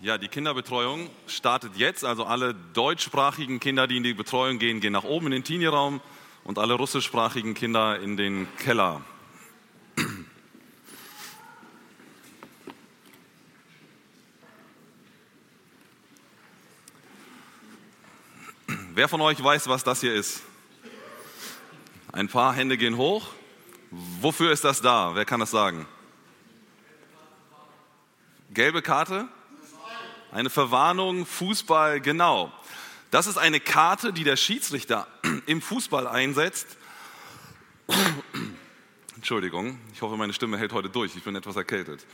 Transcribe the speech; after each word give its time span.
Ja, 0.00 0.16
die 0.16 0.28
Kinderbetreuung 0.28 1.10
startet 1.26 1.76
jetzt. 1.76 2.04
Also 2.04 2.24
alle 2.24 2.54
deutschsprachigen 2.54 3.58
Kinder, 3.58 3.88
die 3.88 3.96
in 3.96 4.04
die 4.04 4.14
Betreuung 4.14 4.60
gehen, 4.60 4.78
gehen 4.80 4.92
nach 4.92 5.02
oben 5.02 5.26
in 5.26 5.32
den 5.32 5.42
Teenie-Raum 5.42 6.00
und 6.44 6.60
alle 6.60 6.74
russischsprachigen 6.74 7.54
Kinder 7.54 7.98
in 7.98 8.16
den 8.16 8.46
Keller. 8.58 9.02
Wer 18.94 19.08
von 19.08 19.20
euch 19.20 19.42
weiß, 19.42 19.66
was 19.66 19.82
das 19.82 20.00
hier 20.00 20.14
ist? 20.14 20.42
Ein 22.12 22.28
paar 22.28 22.54
Hände 22.54 22.76
gehen 22.76 22.96
hoch. 22.96 23.26
Wofür 23.90 24.52
ist 24.52 24.62
das 24.62 24.80
da? 24.80 25.16
Wer 25.16 25.24
kann 25.24 25.40
das 25.40 25.50
sagen? 25.50 25.86
Gelbe 28.50 28.80
Karte? 28.80 29.28
Eine 30.30 30.50
Verwarnung, 30.50 31.24
Fußball, 31.24 32.00
genau. 32.00 32.52
Das 33.10 33.26
ist 33.26 33.38
eine 33.38 33.60
Karte, 33.60 34.12
die 34.12 34.24
der 34.24 34.36
Schiedsrichter 34.36 35.06
im 35.46 35.62
Fußball 35.62 36.06
einsetzt. 36.06 36.76
Entschuldigung, 39.16 39.78
ich 39.94 40.02
hoffe, 40.02 40.18
meine 40.18 40.34
Stimme 40.34 40.58
hält 40.58 40.74
heute 40.74 40.90
durch. 40.90 41.16
Ich 41.16 41.22
bin 41.22 41.34
etwas 41.34 41.56
erkältet. 41.56 42.04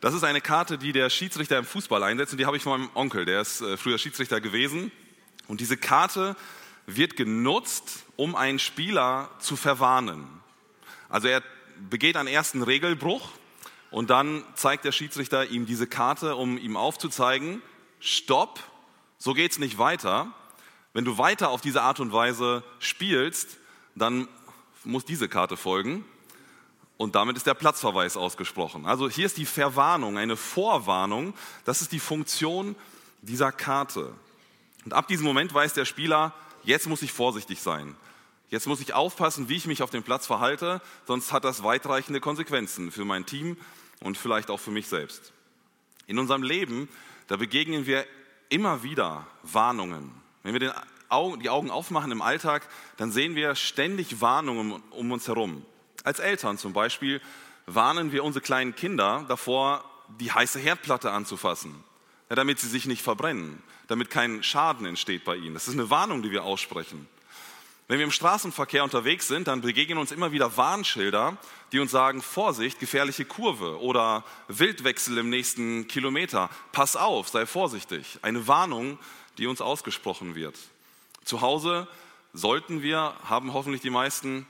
Das 0.00 0.14
ist 0.14 0.24
eine 0.24 0.40
Karte, 0.40 0.78
die 0.78 0.92
der 0.92 1.10
Schiedsrichter 1.10 1.58
im 1.58 1.64
Fußball 1.64 2.02
einsetzt 2.02 2.32
und 2.32 2.38
die 2.38 2.46
habe 2.46 2.56
ich 2.56 2.62
von 2.64 2.80
meinem 2.80 2.90
Onkel, 2.94 3.24
der 3.24 3.40
ist 3.40 3.60
äh, 3.60 3.76
früher 3.76 3.98
Schiedsrichter 3.98 4.40
gewesen. 4.40 4.90
Und 5.46 5.60
diese 5.60 5.76
Karte 5.76 6.36
wird 6.86 7.16
genutzt, 7.16 8.04
um 8.16 8.34
einen 8.34 8.58
Spieler 8.58 9.30
zu 9.38 9.56
verwarnen. 9.56 10.26
Also 11.08 11.28
er 11.28 11.42
begeht 11.88 12.16
einen 12.16 12.28
ersten 12.28 12.62
Regelbruch 12.62 13.30
und 13.90 14.10
dann 14.10 14.44
zeigt 14.54 14.84
der 14.84 14.92
Schiedsrichter 14.92 15.46
ihm 15.46 15.66
diese 15.66 15.86
Karte, 15.86 16.36
um 16.36 16.58
ihm 16.58 16.76
aufzuzeigen, 16.76 17.62
stopp, 18.00 18.60
so 19.18 19.32
geht 19.32 19.52
es 19.52 19.58
nicht 19.58 19.78
weiter. 19.78 20.32
Wenn 20.92 21.04
du 21.04 21.18
weiter 21.18 21.50
auf 21.50 21.60
diese 21.60 21.82
Art 21.82 22.00
und 22.00 22.12
Weise 22.12 22.62
spielst, 22.78 23.58
dann 23.94 24.28
muss 24.84 25.04
diese 25.04 25.28
Karte 25.28 25.56
folgen. 25.56 26.04
Und 26.96 27.14
damit 27.14 27.36
ist 27.36 27.46
der 27.46 27.54
Platzverweis 27.54 28.16
ausgesprochen. 28.16 28.84
Also 28.84 29.08
hier 29.08 29.26
ist 29.26 29.36
die 29.36 29.46
Verwarnung, 29.46 30.18
eine 30.18 30.36
Vorwarnung. 30.36 31.34
Das 31.64 31.80
ist 31.80 31.92
die 31.92 32.00
Funktion 32.00 32.74
dieser 33.22 33.52
Karte. 33.52 34.12
Und 34.84 34.92
ab 34.92 35.06
diesem 35.06 35.24
Moment 35.24 35.54
weiß 35.54 35.74
der 35.74 35.84
Spieler, 35.84 36.34
jetzt 36.64 36.88
muss 36.88 37.02
ich 37.02 37.12
vorsichtig 37.12 37.60
sein. 37.60 37.94
Jetzt 38.50 38.66
muss 38.66 38.80
ich 38.80 38.94
aufpassen, 38.94 39.48
wie 39.48 39.56
ich 39.56 39.66
mich 39.66 39.82
auf 39.82 39.90
dem 39.90 40.02
Platz 40.02 40.26
verhalte, 40.26 40.80
sonst 41.06 41.32
hat 41.32 41.44
das 41.44 41.62
weitreichende 41.62 42.20
Konsequenzen 42.20 42.90
für 42.90 43.04
mein 43.04 43.26
Team 43.26 43.58
und 44.00 44.16
vielleicht 44.16 44.50
auch 44.50 44.60
für 44.60 44.70
mich 44.70 44.88
selbst. 44.88 45.32
In 46.06 46.18
unserem 46.18 46.42
Leben, 46.42 46.88
da 47.26 47.36
begegnen 47.36 47.86
wir 47.86 48.06
immer 48.48 48.82
wieder 48.82 49.26
Warnungen. 49.42 50.10
Wenn 50.42 50.54
wir 50.54 50.60
die 50.60 51.50
Augen 51.50 51.70
aufmachen 51.70 52.10
im 52.10 52.22
Alltag, 52.22 52.66
dann 52.96 53.12
sehen 53.12 53.34
wir 53.34 53.54
ständig 53.54 54.22
Warnungen 54.22 54.82
um 54.90 55.12
uns 55.12 55.28
herum. 55.28 55.66
Als 56.04 56.18
Eltern 56.18 56.56
zum 56.56 56.72
Beispiel 56.72 57.20
warnen 57.66 58.12
wir 58.12 58.24
unsere 58.24 58.42
kleinen 58.42 58.74
Kinder 58.74 59.26
davor, 59.28 59.84
die 60.20 60.32
heiße 60.32 60.58
Herdplatte 60.58 61.10
anzufassen, 61.10 61.84
damit 62.30 62.60
sie 62.60 62.68
sich 62.68 62.86
nicht 62.86 63.02
verbrennen, 63.02 63.62
damit 63.88 64.08
kein 64.08 64.42
Schaden 64.42 64.86
entsteht 64.86 65.24
bei 65.24 65.36
ihnen. 65.36 65.52
Das 65.52 65.68
ist 65.68 65.74
eine 65.74 65.90
Warnung, 65.90 66.22
die 66.22 66.30
wir 66.30 66.44
aussprechen. 66.44 67.06
Wenn 67.90 68.00
wir 68.00 68.04
im 68.04 68.12
Straßenverkehr 68.12 68.84
unterwegs 68.84 69.28
sind, 69.28 69.48
dann 69.48 69.62
begegnen 69.62 69.96
uns 69.96 70.12
immer 70.12 70.30
wieder 70.30 70.58
Warnschilder, 70.58 71.38
die 71.72 71.80
uns 71.80 71.90
sagen, 71.90 72.20
Vorsicht, 72.20 72.78
gefährliche 72.80 73.24
Kurve 73.24 73.80
oder 73.80 74.24
Wildwechsel 74.48 75.16
im 75.16 75.30
nächsten 75.30 75.88
Kilometer. 75.88 76.50
Pass 76.72 76.96
auf, 76.96 77.30
sei 77.30 77.46
vorsichtig. 77.46 78.18
Eine 78.20 78.46
Warnung, 78.46 78.98
die 79.38 79.46
uns 79.46 79.62
ausgesprochen 79.62 80.34
wird. 80.34 80.54
Zu 81.24 81.40
Hause 81.40 81.88
sollten 82.34 82.82
wir, 82.82 83.14
haben 83.24 83.54
hoffentlich 83.54 83.80
die 83.80 83.88
meisten 83.88 84.46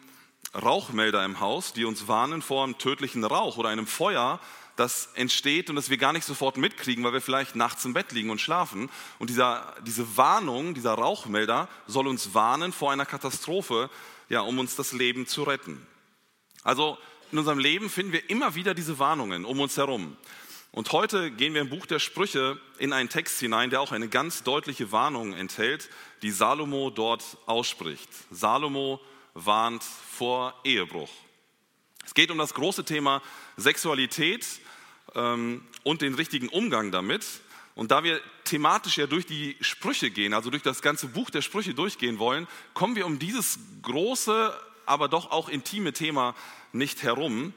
Rauchmelder 0.61 1.25
im 1.25 1.39
Haus, 1.39 1.73
die 1.73 1.85
uns 1.85 2.09
warnen 2.09 2.43
vor 2.43 2.65
einem 2.65 2.77
tödlichen 2.79 3.23
Rauch 3.23 3.57
oder 3.57 3.69
einem 3.69 3.87
Feuer, 3.87 4.41
das 4.79 5.11
entsteht 5.15 5.71
und 5.71 5.77
das 5.77 5.91
wir 5.91 5.97
gar 5.97 6.13
nicht 6.13 6.25
sofort 6.25 6.57
mitkriegen, 6.57 7.03
weil 7.03 7.13
wir 7.13 7.21
vielleicht 7.21 7.57
nachts 7.57 7.85
im 7.85 7.95
Bett 7.95 8.13
liegen 8.13 8.31
und 8.31 8.41
schlafen. 8.41 8.89
Und 9.19 9.29
dieser, 9.29 9.75
diese 9.85 10.17
Warnung, 10.17 10.75
dieser 10.75 10.95
Rauchmelder 10.95 11.69
soll 11.89 12.07
uns 12.07 12.33
warnen 12.33 12.73
vor 12.73 12.93
einer 12.93 13.07
Katastrophe, 13.07 13.91
ja, 14.29 14.41
um 14.41 14.59
uns 14.59 14.77
das 14.77 14.93
Leben 14.93 15.27
zu 15.27 15.43
retten. 15.43 15.85
Also 16.63 16.97
in 17.33 17.39
unserem 17.39 17.59
Leben 17.59 17.91
finden 17.91 18.13
wir 18.13 18.31
immer 18.31 18.55
wieder 18.55 18.73
diese 18.73 19.01
Warnungen 19.01 19.45
um 19.45 19.59
uns 19.59 19.77
herum. 19.77 20.17
Und 20.71 20.93
heute 20.93 21.33
gehen 21.33 21.55
wir 21.55 21.63
im 21.63 21.71
Buch 21.71 21.87
der 21.87 21.99
Sprüche 21.99 22.61
in 22.79 22.93
einen 22.93 23.09
Text 23.09 23.41
hinein, 23.41 23.71
der 23.71 23.81
auch 23.81 23.91
eine 23.91 24.09
ganz 24.09 24.45
deutliche 24.45 24.93
Warnung 24.93 25.33
enthält, 25.33 25.91
die 26.23 26.31
Salomo 26.31 26.91
dort 26.91 27.25
ausspricht. 27.47 28.09
Salomo 28.31 29.01
warnt 29.35 29.83
vor 29.83 30.55
Ehebruch. 30.63 31.11
Es 32.07 32.15
geht 32.15 32.31
um 32.31 32.39
das 32.39 32.55
große 32.55 32.85
Thema 32.85 33.23
Sexualität 33.57 34.47
und 35.85 36.03
den 36.03 36.15
richtigen 36.15 36.49
Umgang 36.49 36.93
damit. 36.93 37.25
Und 37.75 37.91
da 37.93 38.03
wir 38.03 38.21
thematisch 38.45 38.99
ja 38.99 39.07
durch 39.07 39.25
die 39.25 39.57
Sprüche 39.61 40.11
gehen, 40.11 40.35
also 40.35 40.51
durch 40.51 40.63
das 40.63 40.83
ganze 40.83 41.07
Buch 41.07 41.31
der 41.31 41.43
Sprüche 41.43 41.75
durchgehen 41.75 42.19
wollen, 42.19 42.49
kommen 42.75 42.97
wir 42.97 43.07
um 43.07 43.19
dieses 43.19 43.59
große, 43.83 44.53
aber 44.85 45.09
doch 45.09 45.31
auch 45.31 45.49
intime 45.49 45.93
Thema 45.93 46.35
nicht 46.73 47.03
herum. 47.03 47.53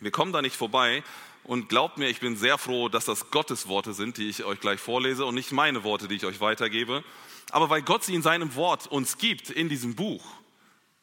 Wir 0.00 0.10
kommen 0.10 0.32
da 0.32 0.42
nicht 0.42 0.56
vorbei. 0.56 1.02
Und 1.44 1.68
glaubt 1.68 1.98
mir, 1.98 2.08
ich 2.08 2.20
bin 2.20 2.36
sehr 2.36 2.56
froh, 2.56 2.88
dass 2.88 3.04
das 3.04 3.30
Gottes 3.30 3.66
Worte 3.66 3.94
sind, 3.94 4.16
die 4.16 4.28
ich 4.28 4.44
euch 4.44 4.60
gleich 4.60 4.78
vorlese 4.78 5.24
und 5.24 5.34
nicht 5.34 5.50
meine 5.50 5.82
Worte, 5.82 6.06
die 6.06 6.14
ich 6.14 6.24
euch 6.24 6.40
weitergebe. 6.40 7.02
Aber 7.50 7.68
weil 7.68 7.82
Gott 7.82 8.04
sie 8.04 8.14
in 8.14 8.22
seinem 8.22 8.54
Wort 8.54 8.86
uns 8.86 9.18
gibt, 9.18 9.50
in 9.50 9.68
diesem 9.68 9.96
Buch, 9.96 10.24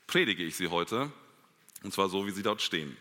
predige 0.08 0.44
ich 0.44 0.56
sie 0.56 0.68
heute. 0.68 1.12
Und 1.84 1.94
zwar 1.94 2.08
so, 2.08 2.26
wie 2.26 2.32
sie 2.32 2.44
dort 2.44 2.62
stehen. 2.62 2.96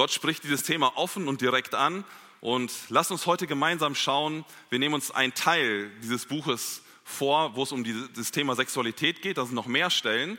Gott 0.00 0.12
spricht 0.12 0.44
dieses 0.44 0.62
Thema 0.62 0.96
offen 0.96 1.28
und 1.28 1.42
direkt 1.42 1.74
an 1.74 2.06
und 2.40 2.72
lasst 2.88 3.10
uns 3.10 3.26
heute 3.26 3.46
gemeinsam 3.46 3.94
schauen. 3.94 4.46
Wir 4.70 4.78
nehmen 4.78 4.94
uns 4.94 5.10
einen 5.10 5.34
Teil 5.34 5.90
dieses 6.02 6.24
Buches 6.24 6.80
vor, 7.04 7.54
wo 7.54 7.64
es 7.64 7.70
um 7.70 7.84
das 8.14 8.30
Thema 8.30 8.56
Sexualität 8.56 9.20
geht. 9.20 9.36
Da 9.36 9.44
sind 9.44 9.54
noch 9.54 9.66
mehr 9.66 9.90
Stellen, 9.90 10.38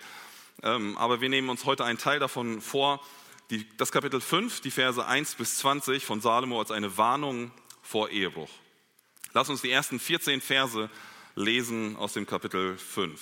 ähm, 0.64 0.98
aber 0.98 1.22
wir 1.22 1.30
nehmen 1.30 1.48
uns 1.48 1.64
heute 1.66 1.86
einen 1.86 2.00
Teil 2.00 2.18
davon 2.18 2.60
vor. 2.60 3.06
das 3.78 3.92
Kapitel 3.92 4.20
5, 4.20 4.62
die 4.62 4.72
Verse 4.72 5.06
1 5.06 5.36
bis 5.36 5.58
20 5.58 6.06
von 6.06 6.22
Salomo 6.22 6.60
als 6.60 6.72
eine 6.72 6.98
Warnung 6.98 7.52
vor 7.84 8.10
Ehebruch. 8.10 8.50
Lass 9.34 9.50
uns 9.50 9.62
die 9.62 9.70
ersten 9.70 10.00
14 10.00 10.42
Verse 10.42 10.90
lesen 11.36 11.98
aus 11.98 12.14
dem 12.14 12.26
Kapitel 12.26 12.80
5. 12.80 13.22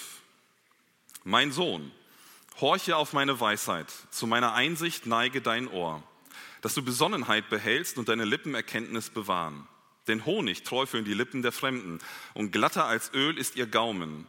Mein 1.25 1.51
Sohn, 1.51 1.91
horche 2.61 2.95
auf 2.95 3.11
meine 3.11 3.41
Weisheit, 3.41 3.91
zu 4.09 4.25
meiner 4.25 4.53
Einsicht 4.53 5.05
neige 5.05 5.41
dein 5.41 5.67
Ohr 5.67 6.01
dass 6.61 6.73
du 6.73 6.83
Besonnenheit 6.83 7.49
behältst 7.49 7.97
und 7.97 8.09
deine 8.09 8.25
Lippen 8.25 8.55
Erkenntnis 8.55 9.09
bewahren. 9.09 9.67
Denn 10.07 10.25
Honig 10.25 10.63
träufeln 10.63 11.05
die 11.05 11.13
Lippen 11.13 11.41
der 11.41 11.51
Fremden 11.51 11.99
und 12.33 12.51
glatter 12.51 12.85
als 12.85 13.13
Öl 13.13 13.37
ist 13.37 13.55
ihr 13.55 13.67
Gaumen. 13.67 14.25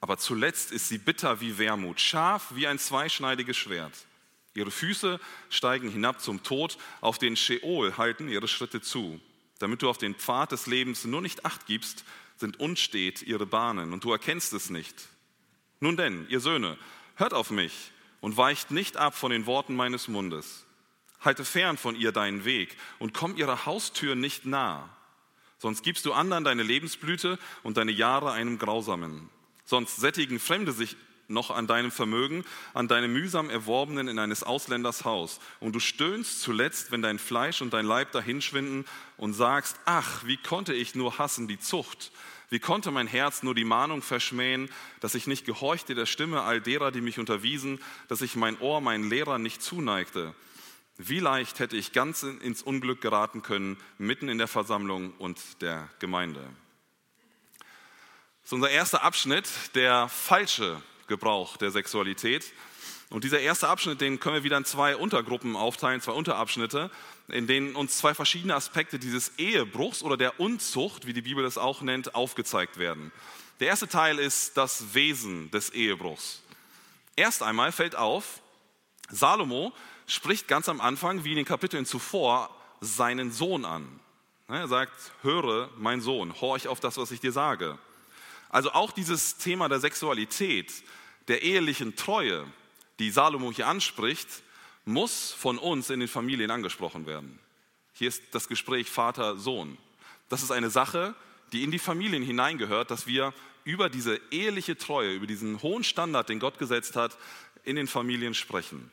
Aber 0.00 0.16
zuletzt 0.16 0.70
ist 0.70 0.88
sie 0.88 0.98
bitter 0.98 1.40
wie 1.40 1.58
Wermut, 1.58 2.00
scharf 2.00 2.54
wie 2.54 2.66
ein 2.66 2.78
zweischneidiges 2.78 3.56
Schwert. 3.56 4.06
Ihre 4.54 4.70
Füße 4.70 5.20
steigen 5.50 5.88
hinab 5.88 6.20
zum 6.20 6.42
Tod, 6.42 6.78
auf 7.00 7.18
den 7.18 7.36
Sheol 7.36 7.96
halten 7.96 8.28
ihre 8.28 8.48
Schritte 8.48 8.80
zu. 8.80 9.20
Damit 9.58 9.82
du 9.82 9.90
auf 9.90 9.98
den 9.98 10.14
Pfad 10.14 10.52
des 10.52 10.66
Lebens 10.66 11.04
nur 11.04 11.20
nicht 11.20 11.44
acht 11.44 11.66
gibst, 11.66 12.04
sind 12.36 12.60
unstet 12.60 13.22
ihre 13.22 13.46
Bahnen 13.46 13.92
und 13.92 14.04
du 14.04 14.12
erkennst 14.12 14.52
es 14.52 14.70
nicht. 14.70 15.08
Nun 15.80 15.96
denn, 15.96 16.26
ihr 16.28 16.40
Söhne, 16.40 16.78
hört 17.16 17.34
auf 17.34 17.50
mich 17.50 17.92
und 18.20 18.36
weicht 18.36 18.70
nicht 18.70 18.96
ab 18.96 19.14
von 19.16 19.30
den 19.30 19.46
Worten 19.46 19.74
meines 19.74 20.08
Mundes. 20.08 20.64
Halte 21.20 21.44
fern 21.44 21.76
von 21.76 21.96
ihr 21.96 22.12
deinen 22.12 22.44
Weg 22.44 22.76
und 22.98 23.14
komm 23.14 23.36
ihrer 23.36 23.66
Haustür 23.66 24.14
nicht 24.14 24.46
nah. 24.46 24.88
Sonst 25.58 25.82
gibst 25.82 26.06
du 26.06 26.12
anderen 26.12 26.44
deine 26.44 26.62
Lebensblüte 26.62 27.38
und 27.62 27.76
deine 27.76 27.90
Jahre 27.90 28.32
einem 28.32 28.58
Grausamen. 28.58 29.28
Sonst 29.64 29.96
sättigen 29.96 30.38
Fremde 30.38 30.72
sich 30.72 30.96
noch 31.28 31.50
an 31.50 31.66
deinem 31.66 31.90
Vermögen, 31.90 32.44
an 32.72 32.88
deinem 32.88 33.12
mühsam 33.12 33.50
erworbenen 33.50 34.08
in 34.08 34.18
eines 34.18 34.42
Ausländers 34.42 35.04
Haus. 35.04 35.40
Und 35.60 35.74
du 35.74 35.80
stöhnst 35.80 36.40
zuletzt, 36.40 36.90
wenn 36.90 37.02
dein 37.02 37.18
Fleisch 37.18 37.60
und 37.60 37.72
dein 37.74 37.84
Leib 37.84 38.12
dahinschwinden 38.12 38.86
und 39.16 39.34
sagst, 39.34 39.78
ach, 39.84 40.24
wie 40.24 40.38
konnte 40.38 40.72
ich 40.72 40.94
nur 40.94 41.18
hassen 41.18 41.48
die 41.48 41.58
Zucht? 41.58 42.12
Wie 42.50 42.60
konnte 42.60 42.90
mein 42.90 43.06
Herz 43.06 43.42
nur 43.42 43.54
die 43.54 43.66
Mahnung 43.66 44.00
verschmähen, 44.00 44.70
dass 45.00 45.14
ich 45.14 45.26
nicht 45.26 45.44
gehorchte 45.44 45.94
der 45.94 46.06
Stimme 46.06 46.42
all 46.42 46.62
derer, 46.62 46.90
die 46.90 47.02
mich 47.02 47.18
unterwiesen, 47.18 47.78
dass 48.08 48.22
ich 48.22 48.36
mein 48.36 48.58
Ohr 48.60 48.80
meinen 48.80 49.10
Lehrern 49.10 49.42
nicht 49.42 49.60
zuneigte? 49.60 50.34
Wie 51.00 51.20
leicht 51.20 51.60
hätte 51.60 51.76
ich 51.76 51.92
ganz 51.92 52.24
ins 52.24 52.60
Unglück 52.60 53.00
geraten 53.00 53.42
können, 53.42 53.76
mitten 53.98 54.28
in 54.28 54.36
der 54.36 54.48
Versammlung 54.48 55.12
und 55.18 55.62
der 55.62 55.88
Gemeinde. 56.00 56.40
Das 58.42 58.46
ist 58.46 58.52
unser 58.52 58.70
erster 58.70 59.04
Abschnitt, 59.04 59.48
der 59.76 60.08
falsche 60.08 60.82
Gebrauch 61.06 61.56
der 61.56 61.70
Sexualität. 61.70 62.52
Und 63.10 63.22
dieser 63.22 63.38
erste 63.38 63.68
Abschnitt, 63.68 64.00
den 64.00 64.18
können 64.18 64.34
wir 64.34 64.42
wieder 64.42 64.56
in 64.56 64.64
zwei 64.64 64.96
Untergruppen 64.96 65.54
aufteilen, 65.54 66.00
zwei 66.00 66.12
Unterabschnitte, 66.12 66.90
in 67.28 67.46
denen 67.46 67.76
uns 67.76 67.96
zwei 67.96 68.12
verschiedene 68.12 68.56
Aspekte 68.56 68.98
dieses 68.98 69.38
Ehebruchs 69.38 70.02
oder 70.02 70.16
der 70.16 70.40
Unzucht, 70.40 71.06
wie 71.06 71.12
die 71.12 71.22
Bibel 71.22 71.44
es 71.44 71.58
auch 71.58 71.80
nennt, 71.80 72.16
aufgezeigt 72.16 72.76
werden. 72.76 73.12
Der 73.60 73.68
erste 73.68 73.86
Teil 73.86 74.18
ist 74.18 74.56
das 74.56 74.94
Wesen 74.94 75.48
des 75.52 75.70
Ehebruchs. 75.70 76.42
Erst 77.14 77.44
einmal 77.44 77.70
fällt 77.70 77.94
auf, 77.94 78.42
Salomo 79.10 79.72
spricht 80.08 80.48
ganz 80.48 80.68
am 80.68 80.80
Anfang, 80.80 81.22
wie 81.22 81.30
in 81.30 81.36
den 81.36 81.44
Kapiteln 81.44 81.86
zuvor, 81.86 82.50
seinen 82.80 83.30
Sohn 83.30 83.64
an. 83.64 84.00
Er 84.48 84.66
sagt, 84.66 85.12
höre, 85.22 85.68
mein 85.76 86.00
Sohn, 86.00 86.40
horch 86.40 86.66
auf 86.66 86.80
das, 86.80 86.96
was 86.96 87.10
ich 87.10 87.20
dir 87.20 87.32
sage. 87.32 87.78
Also 88.48 88.72
auch 88.72 88.92
dieses 88.92 89.36
Thema 89.36 89.68
der 89.68 89.78
Sexualität, 89.78 90.72
der 91.28 91.42
ehelichen 91.42 91.94
Treue, 91.94 92.46
die 92.98 93.10
Salomo 93.10 93.52
hier 93.52 93.66
anspricht, 93.66 94.28
muss 94.86 95.32
von 95.32 95.58
uns 95.58 95.90
in 95.90 96.00
den 96.00 96.08
Familien 96.08 96.50
angesprochen 96.50 97.06
werden. 97.06 97.38
Hier 97.92 98.08
ist 98.08 98.22
das 98.32 98.48
Gespräch 98.48 98.90
Vater-Sohn. 98.90 99.76
Das 100.30 100.42
ist 100.42 100.50
eine 100.50 100.70
Sache, 100.70 101.14
die 101.52 101.62
in 101.62 101.70
die 101.70 101.78
Familien 101.78 102.22
hineingehört, 102.22 102.90
dass 102.90 103.06
wir 103.06 103.34
über 103.64 103.90
diese 103.90 104.18
eheliche 104.30 104.78
Treue, 104.78 105.12
über 105.12 105.26
diesen 105.26 105.60
hohen 105.60 105.84
Standard, 105.84 106.30
den 106.30 106.38
Gott 106.40 106.58
gesetzt 106.58 106.96
hat, 106.96 107.18
in 107.64 107.76
den 107.76 107.86
Familien 107.86 108.32
sprechen. 108.32 108.90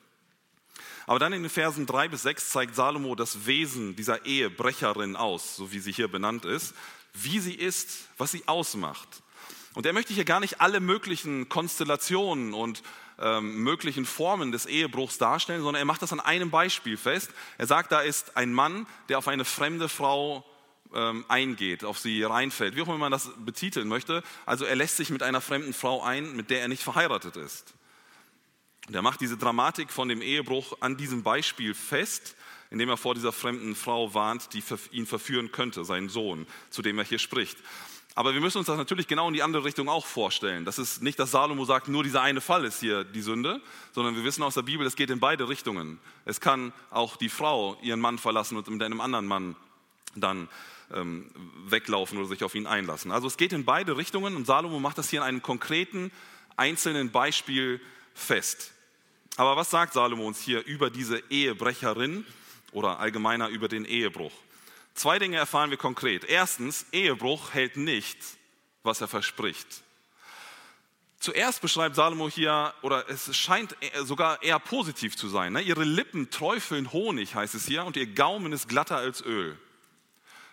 Aber 1.08 1.20
dann 1.20 1.34
in 1.34 1.44
den 1.44 1.50
Versen 1.50 1.86
3 1.86 2.08
bis 2.08 2.24
6 2.24 2.50
zeigt 2.50 2.76
Salomo 2.76 3.16
das 3.16 3.46
Wesen 3.46 3.96
dieser 3.96 4.26
Ehebrecherin 4.26 5.16
aus, 5.16 5.56
so 5.56 5.72
wie 5.72 5.80
sie 5.80 5.92
hier 5.92 6.08
benannt 6.08 6.46
ist, 6.46 6.74
wie 7.14 7.40
sie 7.40 7.54
ist, 7.54 8.08
was 8.18 8.32
sie 8.32 8.48
ausmacht. 8.48 9.08
Und 9.76 9.86
er 9.86 9.94
möchte 9.94 10.14
hier 10.14 10.26
gar 10.26 10.40
nicht 10.40 10.62
alle 10.62 10.80
möglichen 10.80 11.50
Konstellationen 11.50 12.54
und 12.54 12.82
ähm, 13.20 13.58
möglichen 13.64 14.06
Formen 14.06 14.52
des 14.52 14.66
Ehebruchs 14.66 15.18
darstellen, 15.18 15.62
sondern 15.62 15.82
er 15.82 15.86
macht 15.86 16.02
das 16.02 16.14
an 16.14 16.20
einem 16.20 16.50
Beispiel 16.50 16.98
fest. 16.98 17.30
Er 17.58 17.68
sagt, 17.68 17.92
da 17.92 18.02
ist 18.02 18.36
ein 18.38 18.54
Mann, 18.54 18.88
der 19.10 19.18
auf 19.18 19.28
eine 19.28 19.46
fremde 19.46 19.90
Frau 19.90 20.46
ähm, 20.94 21.26
eingeht, 21.28 21.84
auf 21.84 22.00
sie 22.00 22.24
reinfällt, 22.24 22.76
wie 22.76 22.82
auch 22.82 22.88
immer 22.88 22.98
man 22.98 23.12
das 23.12 23.30
betiteln 23.38 23.88
möchte. 23.88 24.24
Also 24.46 24.66
er 24.66 24.76
lässt 24.76 24.98
sich 24.98 25.10
mit 25.10 25.24
einer 25.24 25.42
fremden 25.42 25.74
Frau 25.74 26.02
ein, 26.02 26.36
mit 26.36 26.50
der 26.50 26.62
er 26.62 26.68
nicht 26.68 26.84
verheiratet 26.84 27.36
ist. 27.38 27.74
Und 28.88 28.96
er 28.96 29.02
macht 29.02 29.22
diese 29.22 29.38
Dramatik 29.38 29.92
von 29.92 30.10
dem 30.10 30.22
Ehebruch 30.22 30.78
an 30.80 30.98
diesem 30.98 31.24
Beispiel 31.24 31.74
fest, 31.74 32.36
indem 32.70 32.90
er 32.90 32.98
vor 32.98 33.16
dieser 33.16 33.32
fremden 33.32 33.76
Frau 33.76 34.14
warnt, 34.14 34.54
die 34.54 34.64
ihn 34.92 35.06
verführen 35.06 35.52
könnte, 35.52 35.86
seinen 35.86 36.10
Sohn, 36.10 36.46
zu 36.70 36.82
dem 36.82 36.98
er 37.00 37.06
hier 37.06 37.20
spricht. 37.20 37.58
Aber 38.18 38.34
wir 38.34 38.40
müssen 38.40 38.60
uns 38.60 38.68
das 38.68 38.78
natürlich 38.78 39.08
genau 39.08 39.28
in 39.28 39.34
die 39.34 39.44
andere 39.44 39.66
Richtung 39.66 39.90
auch 39.90 40.06
vorstellen. 40.06 40.64
Das 40.64 40.80
ist 40.80 41.04
nicht, 41.04 41.20
dass 41.20 41.32
Salomo 41.32 41.66
sagt, 41.66 41.90
nur 41.90 42.02
dieser 42.02 42.22
eine 42.22 42.40
Fall 42.40 42.64
ist 42.64 42.80
hier 42.80 43.04
die 43.04 43.22
Sünde, 43.22 43.62
sondern 43.92 44.16
wir 44.16 44.24
wissen 44.24 44.42
aus 44.42 44.54
der 44.54 44.62
Bibel, 44.62 44.88
es 44.88 44.96
geht 44.96 45.10
in 45.10 45.20
beide 45.20 45.50
Richtungen. 45.50 46.00
Es 46.24 46.40
kann 46.40 46.72
auch 46.92 47.18
die 47.18 47.28
Frau 47.28 47.78
ihren 47.82 48.00
Mann 48.00 48.18
verlassen 48.18 48.56
und 48.56 48.70
mit 48.70 48.82
einem 48.82 49.02
anderen 49.02 49.26
Mann 49.26 49.58
dann 50.16 50.48
ähm, 50.94 51.30
weglaufen 51.66 52.18
oder 52.18 52.28
sich 52.28 52.46
auf 52.46 52.56
ihn 52.56 52.68
einlassen. 52.68 53.12
Also 53.12 53.28
es 53.28 53.36
geht 53.36 53.52
in 53.52 53.66
beide 53.66 53.98
Richtungen 53.98 54.38
und 54.38 54.48
Salomo 54.48 54.80
macht 54.80 54.98
das 54.98 55.10
hier 55.10 55.20
in 55.20 55.26
einem 55.26 55.42
konkreten, 55.42 56.10
einzelnen 56.56 57.12
Beispiel 57.12 57.82
fest. 58.14 58.75
Aber 59.38 59.58
was 59.58 59.70
sagt 59.70 59.94
Salomo 59.94 60.26
uns 60.26 60.40
hier 60.42 60.66
über 60.66 60.90
diese 60.90 61.22
Ehebrecherin 61.30 62.26
oder 62.72 63.00
allgemeiner 63.00 63.50
über 63.50 63.68
den 63.68 63.86
Ehebruch? 63.86 64.32
Zwei 64.94 65.20
Dinge 65.20 65.38
erfahren 65.38 65.72
wir 65.72 65.78
konkret. 65.78 66.24
Erstens, 66.24 66.86
Ehebruch 66.94 67.54
hält 67.54 67.76
nicht, 67.76 68.18
was 68.84 69.02
er 69.02 69.10
verspricht. 69.10 69.68
Zuerst 71.20 71.62
beschreibt 71.62 71.96
Salomo 71.96 72.30
hier, 72.30 72.74
oder 72.82 73.10
es 73.10 73.36
scheint 73.36 73.76
sogar 74.04 74.42
eher 74.42 74.60
positiv 74.60 75.18
zu 75.18 75.28
sein. 75.28 75.54
Ne? 75.54 75.62
Ihre 75.62 75.84
Lippen 75.84 76.30
träufeln 76.30 76.94
Honig, 76.94 77.36
heißt 77.36 77.56
es 77.56 77.66
hier, 77.66 77.84
und 77.84 77.98
ihr 77.98 78.08
Gaumen 78.08 78.54
ist 78.54 78.70
glatter 78.70 78.98
als 78.98 79.22
Öl. 79.26 79.58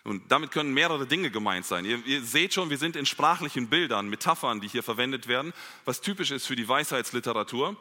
Und 0.03 0.29
damit 0.29 0.51
können 0.51 0.73
mehrere 0.73 1.07
Dinge 1.07 1.31
gemeint 1.31 1.65
sein. 1.65 1.85
Ihr, 1.85 2.05
ihr, 2.05 2.23
seht 2.23 2.53
schon, 2.53 2.69
wir 2.69 2.77
sind 2.77 2.97
in 2.97 3.05
sprachlichen 3.05 3.69
Bildern, 3.69 4.09
Metaphern, 4.09 4.59
die 4.59 4.67
hier 4.67 4.83
verwendet 4.83 5.29
werden, 5.29 5.53
was 5.85 6.01
typisch 6.01 6.31
ist 6.31 6.47
für 6.47 6.57
die 6.57 6.67
Weisheitsliteratur 6.67 7.77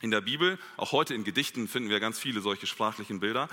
in 0.00 0.10
der 0.10 0.20
Bibel. 0.20 0.58
Auch 0.76 0.92
heute 0.92 1.14
in 1.14 1.24
Gedichten 1.24 1.68
finden 1.68 1.90
wir 1.90 2.00
ganz 2.00 2.18
viele 2.18 2.40
solche 2.40 2.66
sprachlichen 2.66 3.20
Bilder. 3.20 3.48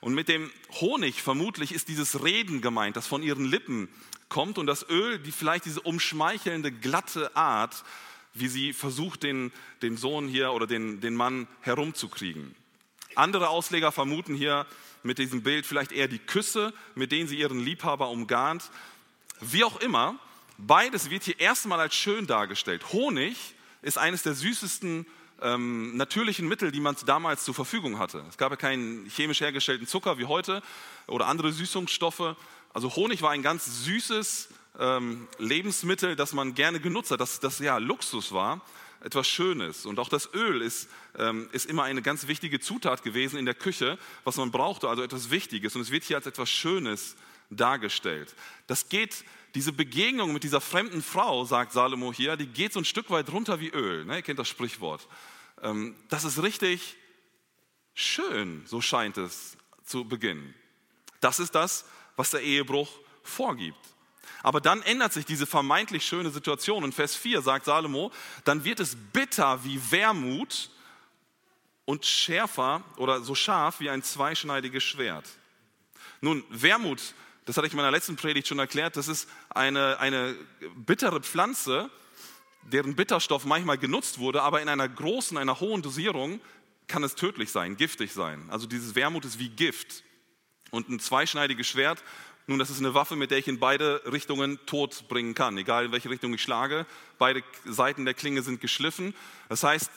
Und 0.00 0.14
mit 0.14 0.28
dem 0.28 0.50
Honig 0.80 1.22
vermutlich 1.22 1.72
ist 1.72 1.88
dieses 1.88 2.24
Reden 2.24 2.60
gemeint, 2.60 2.96
das 2.96 3.06
von 3.06 3.22
ihren 3.22 3.44
Lippen 3.44 3.88
kommt 4.28 4.58
und 4.58 4.66
das 4.66 4.88
Öl, 4.88 5.18
die 5.18 5.32
vielleicht 5.32 5.64
diese 5.64 5.80
umschmeichelnde, 5.80 6.72
glatte 6.72 7.36
Art, 7.36 7.84
wie 8.32 8.48
sie 8.48 8.72
versucht, 8.72 9.22
den, 9.22 9.52
den 9.82 9.96
Sohn 9.96 10.28
hier 10.28 10.52
oder 10.52 10.66
den, 10.66 11.00
den 11.00 11.14
Mann 11.14 11.48
herumzukriegen. 11.60 12.54
Andere 13.16 13.48
Ausleger 13.48 13.92
vermuten 13.92 14.34
hier 14.34 14.66
mit 15.02 15.18
diesem 15.18 15.42
Bild 15.42 15.66
vielleicht 15.66 15.92
eher 15.92 16.08
die 16.08 16.18
Küsse, 16.18 16.72
mit 16.94 17.12
denen 17.12 17.28
sie 17.28 17.38
ihren 17.38 17.58
Liebhaber 17.58 18.08
umgarnt. 18.08 18.70
Wie 19.40 19.64
auch 19.64 19.80
immer, 19.80 20.18
beides 20.58 21.10
wird 21.10 21.24
hier 21.24 21.40
erstmal 21.40 21.80
als 21.80 21.94
schön 21.94 22.26
dargestellt. 22.26 22.92
Honig 22.92 23.36
ist 23.82 23.98
eines 23.98 24.22
der 24.22 24.34
süßesten 24.34 25.06
ähm, 25.42 25.96
natürlichen 25.96 26.48
Mittel, 26.48 26.70
die 26.70 26.80
man 26.80 26.96
damals 27.06 27.44
zur 27.44 27.54
Verfügung 27.54 27.98
hatte. 27.98 28.24
Es 28.28 28.36
gab 28.36 28.50
ja 28.50 28.56
keinen 28.56 29.06
chemisch 29.06 29.40
hergestellten 29.40 29.86
Zucker 29.86 30.18
wie 30.18 30.26
heute 30.26 30.62
oder 31.06 31.26
andere 31.26 31.52
Süßungsstoffe. 31.52 32.36
Also 32.72 32.94
Honig 32.96 33.22
war 33.22 33.30
ein 33.30 33.42
ganz 33.42 33.84
süßes 33.84 34.48
ähm, 34.78 35.28
Lebensmittel, 35.38 36.16
das 36.16 36.32
man 36.32 36.54
gerne 36.54 36.80
genutzt 36.80 37.10
hat, 37.10 37.20
das, 37.20 37.40
das 37.40 37.58
ja 37.58 37.78
Luxus 37.78 38.32
war, 38.32 38.60
etwas 39.02 39.26
Schönes. 39.26 39.86
Und 39.86 39.98
auch 39.98 40.08
das 40.08 40.32
Öl 40.34 40.62
ist, 40.62 40.88
ähm, 41.18 41.48
ist 41.52 41.66
immer 41.66 41.84
eine 41.84 42.02
ganz 42.02 42.26
wichtige 42.26 42.60
Zutat 42.60 43.02
gewesen 43.02 43.38
in 43.38 43.46
der 43.46 43.54
Küche, 43.54 43.98
was 44.24 44.36
man 44.36 44.50
brauchte, 44.50 44.88
also 44.88 45.02
etwas 45.02 45.30
Wichtiges. 45.30 45.74
Und 45.74 45.82
es 45.82 45.90
wird 45.90 46.04
hier 46.04 46.16
als 46.16 46.26
etwas 46.26 46.50
Schönes 46.50 47.16
dargestellt. 47.50 48.34
Das 48.66 48.88
geht 48.88 49.24
diese 49.54 49.72
Begegnung 49.72 50.32
mit 50.32 50.44
dieser 50.44 50.60
fremden 50.60 51.02
Frau, 51.02 51.44
sagt 51.44 51.72
Salomo 51.72 52.12
hier, 52.12 52.36
die 52.36 52.46
geht 52.46 52.72
so 52.72 52.80
ein 52.80 52.84
Stück 52.84 53.10
weit 53.10 53.30
runter 53.30 53.60
wie 53.60 53.68
Öl. 53.68 54.04
Ne? 54.04 54.16
Ihr 54.16 54.22
kennt 54.22 54.38
das 54.38 54.48
Sprichwort. 54.48 55.08
Ähm, 55.62 55.96
das 56.08 56.24
ist 56.24 56.42
richtig 56.42 56.96
schön, 57.94 58.62
so 58.66 58.80
scheint 58.80 59.18
es 59.18 59.56
zu 59.84 60.04
beginnen. 60.04 60.54
Das 61.20 61.38
ist 61.38 61.54
das, 61.54 61.84
was 62.16 62.30
der 62.30 62.42
Ehebruch 62.42 62.88
vorgibt. 63.22 63.78
Aber 64.42 64.60
dann 64.60 64.82
ändert 64.82 65.12
sich 65.12 65.26
diese 65.26 65.46
vermeintlich 65.46 66.04
schöne 66.04 66.30
Situation. 66.30 66.84
In 66.84 66.92
Vers 66.92 67.14
4 67.14 67.42
sagt 67.42 67.66
Salomo, 67.66 68.10
dann 68.44 68.64
wird 68.64 68.80
es 68.80 68.96
bitter 69.12 69.62
wie 69.64 69.80
Wermut 69.90 70.70
und 71.84 72.06
schärfer 72.06 72.82
oder 72.96 73.20
so 73.20 73.34
scharf 73.34 73.80
wie 73.80 73.90
ein 73.90 74.02
zweischneidiges 74.02 74.82
Schwert. 74.82 75.28
Nun, 76.20 76.44
Wermut, 76.48 77.14
das 77.50 77.56
hatte 77.56 77.66
ich 77.66 77.72
in 77.72 77.78
meiner 77.78 77.90
letzten 77.90 78.14
Predigt 78.14 78.46
schon 78.46 78.60
erklärt, 78.60 78.96
das 78.96 79.08
ist 79.08 79.28
eine, 79.48 79.98
eine 79.98 80.36
bittere 80.76 81.20
Pflanze, 81.20 81.90
deren 82.62 82.94
Bitterstoff 82.94 83.44
manchmal 83.44 83.76
genutzt 83.76 84.20
wurde, 84.20 84.42
aber 84.42 84.62
in 84.62 84.68
einer 84.68 84.88
großen, 84.88 85.36
einer 85.36 85.58
hohen 85.58 85.82
Dosierung 85.82 86.40
kann 86.86 87.02
es 87.02 87.16
tödlich 87.16 87.50
sein, 87.50 87.76
giftig 87.76 88.12
sein. 88.12 88.48
Also 88.50 88.68
dieses 88.68 88.94
Wermut 88.94 89.24
ist 89.24 89.40
wie 89.40 89.48
Gift. 89.48 90.04
Und 90.70 90.90
ein 90.90 91.00
zweischneidiges 91.00 91.66
Schwert, 91.66 92.04
nun, 92.46 92.60
das 92.60 92.70
ist 92.70 92.78
eine 92.78 92.94
Waffe, 92.94 93.16
mit 93.16 93.32
der 93.32 93.38
ich 93.38 93.48
in 93.48 93.58
beide 93.58 94.00
Richtungen 94.12 94.60
tot 94.66 95.08
bringen 95.08 95.34
kann, 95.34 95.58
egal 95.58 95.86
in 95.86 95.92
welche 95.92 96.08
Richtung 96.08 96.32
ich 96.32 96.42
schlage. 96.42 96.86
Beide 97.18 97.42
Seiten 97.64 98.04
der 98.04 98.14
Klinge 98.14 98.42
sind 98.42 98.60
geschliffen. 98.60 99.12
Das 99.48 99.64
heißt, 99.64 99.90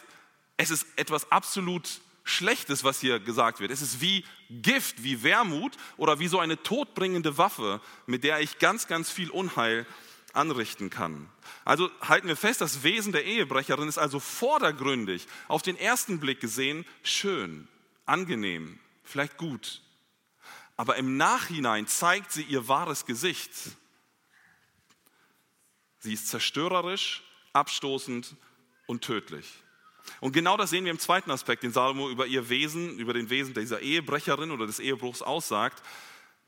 es 0.57 0.71
ist 0.71 0.87
etwas 0.95 1.31
absolut 1.31 2.01
Schlechtes, 2.23 2.83
was 2.83 3.01
hier 3.01 3.19
gesagt 3.19 3.59
wird. 3.59 3.71
Es 3.71 3.81
ist 3.81 3.99
wie 4.01 4.23
Gift, 4.49 5.03
wie 5.03 5.23
Wermut 5.23 5.75
oder 5.97 6.19
wie 6.19 6.27
so 6.27 6.39
eine 6.39 6.61
todbringende 6.61 7.37
Waffe, 7.37 7.81
mit 8.05 8.23
der 8.23 8.39
ich 8.39 8.59
ganz, 8.59 8.87
ganz 8.87 9.11
viel 9.11 9.29
Unheil 9.29 9.85
anrichten 10.31 10.89
kann. 10.89 11.29
Also 11.65 11.89
halten 12.01 12.27
wir 12.27 12.35
fest, 12.35 12.61
das 12.61 12.83
Wesen 12.83 13.11
der 13.11 13.25
Ehebrecherin 13.25 13.87
ist 13.87 13.97
also 13.97 14.19
vordergründig, 14.19 15.27
auf 15.47 15.61
den 15.61 15.77
ersten 15.77 16.19
Blick 16.19 16.39
gesehen, 16.39 16.85
schön, 17.03 17.67
angenehm, 18.05 18.79
vielleicht 19.03 19.37
gut. 19.37 19.81
Aber 20.75 20.95
im 20.95 21.17
Nachhinein 21.17 21.87
zeigt 21.87 22.31
sie 22.31 22.43
ihr 22.43 22.67
wahres 22.67 23.05
Gesicht. 23.05 23.51
Sie 25.99 26.13
ist 26.13 26.27
zerstörerisch, 26.27 27.23
abstoßend 27.53 28.35
und 28.87 29.03
tödlich. 29.03 29.62
Und 30.19 30.31
genau 30.31 30.57
das 30.57 30.69
sehen 30.69 30.85
wir 30.85 30.91
im 30.91 30.99
zweiten 30.99 31.31
Aspekt, 31.31 31.63
den 31.63 31.71
Salomo 31.71 32.09
über 32.09 32.25
ihr 32.25 32.49
Wesen, 32.49 32.97
über 32.97 33.13
den 33.13 33.29
Wesen 33.29 33.53
dieser 33.53 33.81
Ehebrecherin 33.81 34.51
oder 34.51 34.67
des 34.67 34.79
Ehebruchs 34.79 35.21
aussagt. 35.21 35.81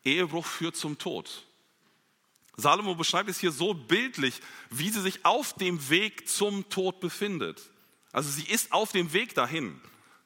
Ehebruch 0.03 0.45
führt 0.45 0.75
zum 0.75 0.97
Tod. 0.97 1.45
Salomo 2.57 2.95
beschreibt 2.95 3.29
es 3.29 3.39
hier 3.39 3.51
so 3.51 3.73
bildlich, 3.73 4.39
wie 4.69 4.89
sie 4.89 5.01
sich 5.01 5.25
auf 5.25 5.53
dem 5.53 5.89
Weg 5.89 6.29
zum 6.29 6.69
Tod 6.69 6.99
befindet. 6.99 7.61
Also 8.11 8.29
sie 8.29 8.45
ist 8.45 8.71
auf 8.71 8.91
dem 8.91 9.11
Weg 9.11 9.35
dahin. 9.35 9.79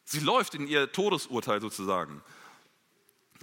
Sie 0.06 0.20
läuft 0.20 0.54
in 0.54 0.68
ihr 0.68 0.92
Todesurteil 0.92 1.62
sozusagen. 1.62 2.22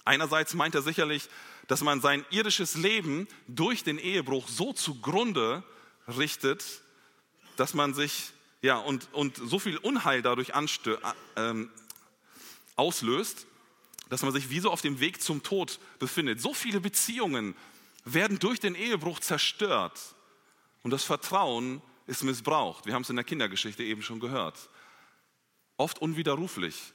Einerseits 0.05 0.55
meint 0.55 0.75
er 0.77 0.83
sicherlich, 0.83 1.29
dass 1.67 1.81
man 1.81 2.01
sein 2.01 2.25
irdisches 2.31 2.77
Leben 2.77 3.27
durch 3.49 3.83
den 3.83 3.99
Ehebruch 3.99 4.47
so 4.47 4.73
zugrunde 4.73 5.65
richtet, 6.07 6.65
dass 7.57 7.75
man 7.75 7.93
sich 7.93 8.31
ja, 8.63 8.79
und, 8.79 9.09
und 9.13 9.37
so 9.37 9.59
viel 9.59 9.77
Unheil 9.79 10.23
dadurch 10.23 10.55
anstö 10.55 10.97
ähm, 11.37 11.71
auslöst, 12.75 13.47
dass 14.09 14.23
man 14.23 14.33
sich 14.33 14.51
wie 14.51 14.61
so 14.61 14.71
auf 14.71 14.83
dem 14.83 15.01
Weg 15.01 15.21
zum 15.21 15.43
Tod 15.43 15.79
befindet. 15.99 16.41
So 16.41 16.55
viele 16.55 16.81
Beziehungen 16.81 17.55
werden 18.05 18.39
durch 18.39 18.61
den 18.61 18.75
Ehebruch 18.75 19.21
zerstört 19.21 20.01
und 20.83 20.91
das 20.91 21.03
Vertrauen 21.03 21.83
ist 22.07 22.23
missbraucht. 22.23 22.87
Wir 22.87 22.95
haben 22.95 23.03
es 23.03 23.11
in 23.11 23.17
der 23.17 23.25
Kindergeschichte 23.25 23.83
eben 23.83 24.03
schon 24.03 24.21
gehört. 24.21 24.71
Oft 25.77 26.01
unwiderruflich 26.01 26.93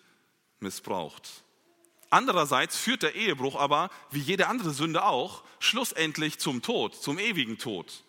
missbraucht. 0.60 1.44
Andererseits 2.10 2.78
führt 2.78 3.04
der 3.04 3.16
Ehebruch 3.16 3.56
aber, 3.56 3.90
wie 4.10 4.20
jede 4.20 4.48
andere 4.48 4.72
Sünde 4.72 5.04
auch, 5.04 5.44
schlussendlich 5.60 6.40
zum 6.40 6.62
Tod, 6.62 6.96
zum 6.96 7.20
ewigen 7.20 7.58
Tod. 7.58 8.04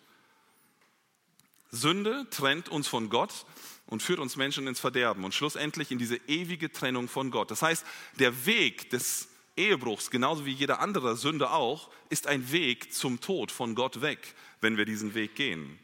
Sünde 1.73 2.27
trennt 2.29 2.69
uns 2.69 2.87
von 2.87 3.09
Gott 3.09 3.45
und 3.87 4.03
führt 4.03 4.19
uns 4.19 4.35
Menschen 4.35 4.67
ins 4.67 4.79
Verderben 4.79 5.23
und 5.23 5.33
schlussendlich 5.33 5.91
in 5.91 5.97
diese 5.97 6.17
ewige 6.27 6.71
Trennung 6.71 7.07
von 7.07 7.31
Gott. 7.31 7.49
Das 7.49 7.63
heißt, 7.63 7.83
der 8.19 8.45
Weg 8.45 8.91
des 8.91 9.27
Ehebruchs, 9.57 10.11
genauso 10.11 10.45
wie 10.45 10.51
jeder 10.51 10.79
andere 10.79 11.17
Sünde 11.17 11.49
auch, 11.49 11.89
ist 12.09 12.27
ein 12.27 12.51
Weg 12.51 12.93
zum 12.93 13.19
Tod 13.21 13.51
von 13.51 13.73
Gott 13.73 14.01
weg, 14.01 14.35
wenn 14.61 14.77
wir 14.77 14.85
diesen 14.85 15.15
Weg 15.15 15.35
gehen. 15.35 15.79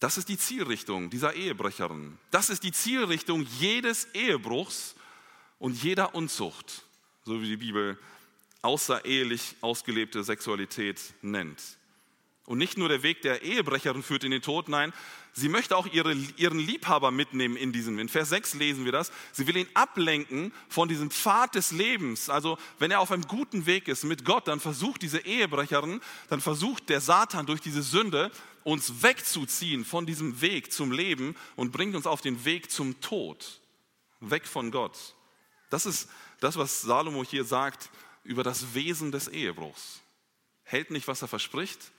Das 0.00 0.16
ist 0.16 0.30
die 0.30 0.38
Zielrichtung 0.38 1.10
dieser 1.10 1.34
Ehebrecherin. 1.34 2.18
Das 2.30 2.48
ist 2.48 2.62
die 2.62 2.72
Zielrichtung 2.72 3.46
jedes 3.58 4.06
Ehebruchs 4.14 4.94
und 5.58 5.82
jeder 5.82 6.14
Unzucht, 6.14 6.84
so 7.24 7.42
wie 7.42 7.48
die 7.48 7.56
Bibel 7.58 7.98
außerehelich 8.62 9.56
ausgelebte 9.60 10.24
Sexualität 10.24 11.00
nennt. 11.20 11.77
Und 12.48 12.56
nicht 12.56 12.78
nur 12.78 12.88
der 12.88 13.02
Weg 13.02 13.20
der 13.20 13.42
Ehebrecherin 13.42 14.02
führt 14.02 14.24
in 14.24 14.30
den 14.30 14.40
Tod, 14.40 14.70
nein, 14.70 14.94
sie 15.34 15.50
möchte 15.50 15.76
auch 15.76 15.86
ihre, 15.86 16.14
ihren 16.14 16.58
Liebhaber 16.58 17.10
mitnehmen 17.10 17.58
in 17.58 17.72
diesem. 17.72 17.98
In 17.98 18.08
Vers 18.08 18.30
6 18.30 18.54
lesen 18.54 18.86
wir 18.86 18.92
das. 18.92 19.12
Sie 19.32 19.46
will 19.46 19.58
ihn 19.58 19.68
ablenken 19.74 20.54
von 20.66 20.88
diesem 20.88 21.10
Pfad 21.10 21.56
des 21.56 21.72
Lebens. 21.72 22.30
Also 22.30 22.56
wenn 22.78 22.90
er 22.90 23.00
auf 23.00 23.12
einem 23.12 23.28
guten 23.28 23.66
Weg 23.66 23.86
ist 23.86 24.04
mit 24.04 24.24
Gott, 24.24 24.48
dann 24.48 24.60
versucht 24.60 25.02
diese 25.02 25.18
Ehebrecherin, 25.18 26.00
dann 26.30 26.40
versucht 26.40 26.88
der 26.88 27.02
Satan 27.02 27.44
durch 27.44 27.60
diese 27.60 27.82
Sünde 27.82 28.30
uns 28.64 29.02
wegzuziehen 29.02 29.84
von 29.84 30.06
diesem 30.06 30.40
Weg 30.40 30.72
zum 30.72 30.90
Leben 30.90 31.36
und 31.54 31.70
bringt 31.70 31.96
uns 31.96 32.06
auf 32.06 32.22
den 32.22 32.46
Weg 32.46 32.70
zum 32.70 32.98
Tod. 33.02 33.60
Weg 34.20 34.46
von 34.46 34.70
Gott. 34.70 34.96
Das 35.68 35.84
ist 35.84 36.08
das, 36.40 36.56
was 36.56 36.80
Salomo 36.80 37.22
hier 37.24 37.44
sagt 37.44 37.90
über 38.24 38.42
das 38.42 38.72
Wesen 38.72 39.12
des 39.12 39.28
Ehebruchs. 39.28 40.00
Hält 40.62 40.90
nicht, 40.90 41.08
was 41.08 41.20
er 41.20 41.28
verspricht, 41.28 41.92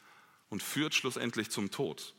und 0.49 0.63
führt 0.63 0.95
schlussendlich 0.95 1.49
zum 1.49 1.71
Tod. 1.71 2.13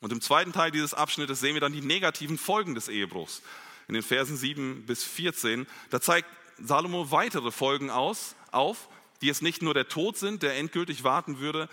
Und 0.00 0.12
im 0.12 0.20
zweiten 0.20 0.52
Teil 0.52 0.70
dieses 0.70 0.94
Abschnittes 0.94 1.40
sehen 1.40 1.54
wir 1.54 1.60
dann 1.60 1.72
die 1.72 1.82
negativen 1.82 2.38
Folgen 2.38 2.74
des 2.74 2.88
Ehebruchs. 2.88 3.42
In 3.88 3.94
den 3.94 4.02
Versen 4.02 4.36
7 4.36 4.86
bis 4.86 5.04
14, 5.04 5.66
da 5.90 6.00
zeigt 6.00 6.28
Salomo 6.58 7.10
weitere 7.10 7.50
Folgen 7.50 7.90
aus, 7.90 8.34
auf, 8.50 8.88
die 9.20 9.28
es 9.28 9.42
nicht 9.42 9.62
nur 9.62 9.74
der 9.74 9.88
Tod 9.88 10.16
sind, 10.16 10.42
der 10.42 10.56
endgültig 10.56 11.04
warten 11.04 11.38
würde, 11.38 11.68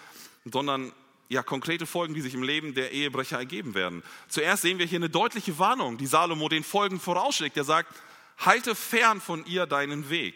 sondern 0.46 0.92
ja, 1.30 1.44
konkrete 1.44 1.86
Folgen, 1.86 2.14
die 2.14 2.22
sich 2.22 2.34
im 2.34 2.44
Leben 2.44 2.74
der 2.74 2.92
Ehebrecher 2.92 3.38
ergeben 3.38 3.74
werden. 3.74 4.04
Zuerst 4.30 4.62
sehen 4.62 4.80
wir 4.80 4.86
hier 4.86 5.00
eine 5.00 5.10
deutliche 5.10 5.60
Warnung, 5.60 5.98
die 5.98 6.08
Salomo 6.08 6.48
den 6.48 6.64
Folgen 6.64 7.00
vorausschlägt. 7.00 7.58
Er 7.58 7.66
sagt, 7.66 7.94
halte 8.38 8.76
fern 8.76 9.20
von 9.20 9.46
ihr 9.46 9.66
deinen 9.66 10.10
Weg. 10.10 10.36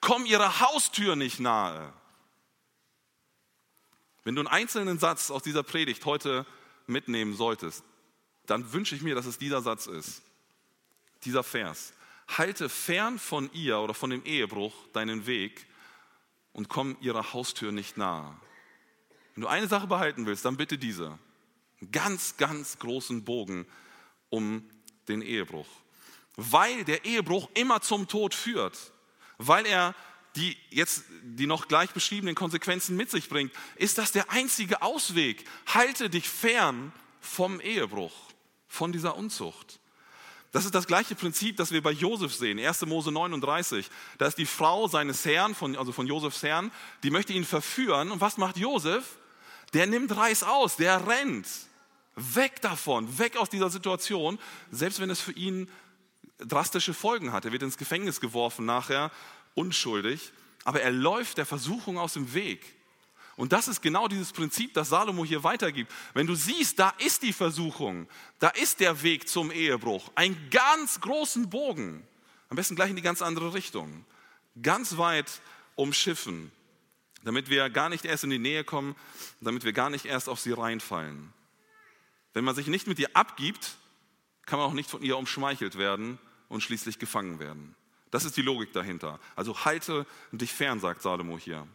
Komm 0.00 0.26
ihrer 0.26 0.60
Haustür 0.60 1.16
nicht 1.16 1.40
nahe. 1.40 1.92
Wenn 4.26 4.34
du 4.34 4.40
einen 4.40 4.48
einzelnen 4.48 4.98
Satz 4.98 5.30
aus 5.30 5.44
dieser 5.44 5.62
Predigt 5.62 6.04
heute 6.04 6.44
mitnehmen 6.88 7.36
solltest, 7.36 7.84
dann 8.46 8.72
wünsche 8.72 8.96
ich 8.96 9.02
mir, 9.02 9.14
dass 9.14 9.24
es 9.24 9.38
dieser 9.38 9.62
Satz 9.62 9.86
ist. 9.86 10.20
Dieser 11.24 11.44
Vers. 11.44 11.92
Halte 12.26 12.68
fern 12.68 13.20
von 13.20 13.48
ihr 13.52 13.78
oder 13.78 13.94
von 13.94 14.10
dem 14.10 14.24
Ehebruch 14.24 14.74
deinen 14.92 15.26
Weg 15.28 15.64
und 16.52 16.68
komm 16.68 16.96
ihrer 17.00 17.34
Haustür 17.34 17.70
nicht 17.70 17.98
nahe. 17.98 18.36
Wenn 19.36 19.42
du 19.42 19.48
eine 19.48 19.68
Sache 19.68 19.86
behalten 19.86 20.26
willst, 20.26 20.44
dann 20.44 20.56
bitte 20.56 20.76
diese. 20.76 21.16
Einen 21.80 21.92
ganz, 21.92 22.36
ganz 22.36 22.80
großen 22.80 23.24
Bogen 23.24 23.64
um 24.28 24.68
den 25.06 25.22
Ehebruch. 25.22 25.68
Weil 26.34 26.82
der 26.82 27.04
Ehebruch 27.04 27.48
immer 27.54 27.80
zum 27.80 28.08
Tod 28.08 28.34
führt. 28.34 28.92
Weil 29.38 29.66
er 29.66 29.94
die 30.36 30.56
jetzt 30.70 31.04
die 31.22 31.46
noch 31.46 31.68
gleich 31.68 31.90
beschriebenen 31.90 32.34
Konsequenzen 32.34 32.96
mit 32.96 33.10
sich 33.10 33.28
bringt, 33.28 33.52
ist 33.76 33.98
das 33.98 34.12
der 34.12 34.30
einzige 34.30 34.82
Ausweg. 34.82 35.44
Halte 35.66 36.08
dich 36.10 36.28
fern 36.28 36.92
vom 37.20 37.60
Ehebruch, 37.60 38.14
von 38.68 38.92
dieser 38.92 39.16
Unzucht. 39.16 39.80
Das 40.52 40.64
ist 40.64 40.74
das 40.74 40.86
gleiche 40.86 41.14
Prinzip, 41.14 41.56
das 41.56 41.72
wir 41.72 41.82
bei 41.82 41.90
Josef 41.90 42.34
sehen. 42.34 42.58
1. 42.58 42.86
Mose 42.86 43.12
39. 43.12 43.90
Da 44.18 44.26
ist 44.26 44.38
die 44.38 44.46
Frau 44.46 44.88
seines 44.88 45.24
Herrn, 45.24 45.54
von, 45.54 45.76
also 45.76 45.92
von 45.92 46.06
Josefs 46.06 46.42
Herrn, 46.42 46.70
die 47.02 47.10
möchte 47.10 47.32
ihn 47.32 47.44
verführen. 47.44 48.10
Und 48.10 48.20
was 48.20 48.36
macht 48.36 48.56
Josef? 48.56 49.18
Der 49.74 49.86
nimmt 49.86 50.16
Reis 50.16 50.42
aus, 50.42 50.76
der 50.76 51.06
rennt. 51.06 51.46
Weg 52.14 52.62
davon, 52.62 53.18
weg 53.18 53.36
aus 53.36 53.50
dieser 53.50 53.68
Situation, 53.68 54.38
selbst 54.70 55.00
wenn 55.00 55.10
es 55.10 55.20
für 55.20 55.32
ihn 55.32 55.68
drastische 56.38 56.94
Folgen 56.94 57.32
hat. 57.32 57.44
Er 57.44 57.52
wird 57.52 57.62
ins 57.62 57.76
Gefängnis 57.76 58.20
geworfen 58.20 58.64
nachher 58.64 59.10
unschuldig, 59.56 60.32
aber 60.64 60.80
er 60.80 60.92
läuft 60.92 61.38
der 61.38 61.46
Versuchung 61.46 61.98
aus 61.98 62.12
dem 62.12 62.32
Weg. 62.34 62.76
Und 63.36 63.52
das 63.52 63.68
ist 63.68 63.82
genau 63.82 64.08
dieses 64.08 64.32
Prinzip, 64.32 64.72
das 64.74 64.88
Salomo 64.88 65.24
hier 65.24 65.44
weitergibt. 65.44 65.92
Wenn 66.14 66.26
du 66.26 66.34
siehst, 66.34 66.78
da 66.78 66.94
ist 66.98 67.22
die 67.22 67.34
Versuchung, 67.34 68.08
da 68.38 68.48
ist 68.48 68.80
der 68.80 69.02
Weg 69.02 69.28
zum 69.28 69.50
Ehebruch, 69.50 70.10
einen 70.14 70.50
ganz 70.50 71.00
großen 71.00 71.50
Bogen, 71.50 72.06
am 72.48 72.56
besten 72.56 72.76
gleich 72.76 72.90
in 72.90 72.96
die 72.96 73.02
ganz 73.02 73.20
andere 73.20 73.52
Richtung, 73.52 74.06
ganz 74.62 74.96
weit 74.96 75.40
umschiffen, 75.74 76.50
damit 77.24 77.50
wir 77.50 77.68
gar 77.68 77.90
nicht 77.90 78.04
erst 78.06 78.24
in 78.24 78.30
die 78.30 78.38
Nähe 78.38 78.64
kommen, 78.64 78.96
damit 79.40 79.64
wir 79.64 79.72
gar 79.72 79.90
nicht 79.90 80.06
erst 80.06 80.28
auf 80.28 80.40
sie 80.40 80.52
reinfallen. 80.52 81.32
Wenn 82.32 82.44
man 82.44 82.54
sich 82.54 82.68
nicht 82.68 82.86
mit 82.86 82.98
ihr 82.98 83.14
abgibt, 83.14 83.76
kann 84.46 84.58
man 84.58 84.68
auch 84.68 84.74
nicht 84.74 84.90
von 84.90 85.02
ihr 85.02 85.18
umschmeichelt 85.18 85.76
werden 85.76 86.18
und 86.48 86.62
schließlich 86.62 86.98
gefangen 86.98 87.38
werden. 87.38 87.74
Das 88.10 88.24
ist 88.24 88.36
die 88.36 88.42
Logik 88.42 88.72
dahinter. 88.72 89.18
Also 89.34 89.64
halte 89.64 90.06
dich 90.32 90.52
fern, 90.52 90.80
sagt 90.80 91.02
Salomo 91.02 91.38
hier. 91.38 91.66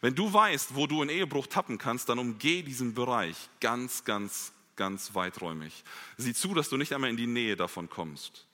Wenn 0.00 0.14
du 0.14 0.32
weißt, 0.32 0.74
wo 0.74 0.86
du 0.86 1.02
in 1.02 1.08
Ehebruch 1.08 1.46
tappen 1.46 1.78
kannst, 1.78 2.08
dann 2.08 2.18
umgeh 2.18 2.62
diesen 2.62 2.94
Bereich 2.94 3.36
ganz, 3.60 4.04
ganz, 4.04 4.52
ganz 4.76 5.14
weiträumig. 5.14 5.84
Sieh 6.16 6.34
zu, 6.34 6.54
dass 6.54 6.68
du 6.68 6.76
nicht 6.76 6.92
einmal 6.92 7.10
in 7.10 7.16
die 7.16 7.26
Nähe 7.26 7.56
davon 7.56 7.90
kommst. 7.90 8.46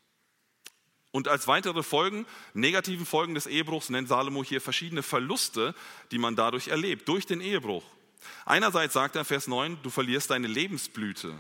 Und 1.13 1.27
als 1.27 1.49
weitere 1.49 1.83
Folgen, 1.83 2.25
negativen 2.55 3.05
Folgen 3.05 3.35
des 3.35 3.47
Ehebruchs, 3.47 3.91
nennt 3.91 4.09
Salomo 4.09 4.45
hier 4.45 4.61
verschiedene 4.61 5.03
Verluste, 5.03 5.75
die 6.13 6.19
man 6.19 6.37
dadurch 6.37 6.69
erlebt, 6.69 7.09
durch 7.09 7.27
den 7.27 7.41
Ehebruch. 7.41 7.85
Einerseits 8.45 8.95
sagt 8.95 9.17
er, 9.17 9.25
Vers 9.25 9.49
9, 9.49 9.79
du 9.83 9.91
verlierst 9.91 10.31
deine 10.31 10.47
Lebensblüte, 10.47 11.35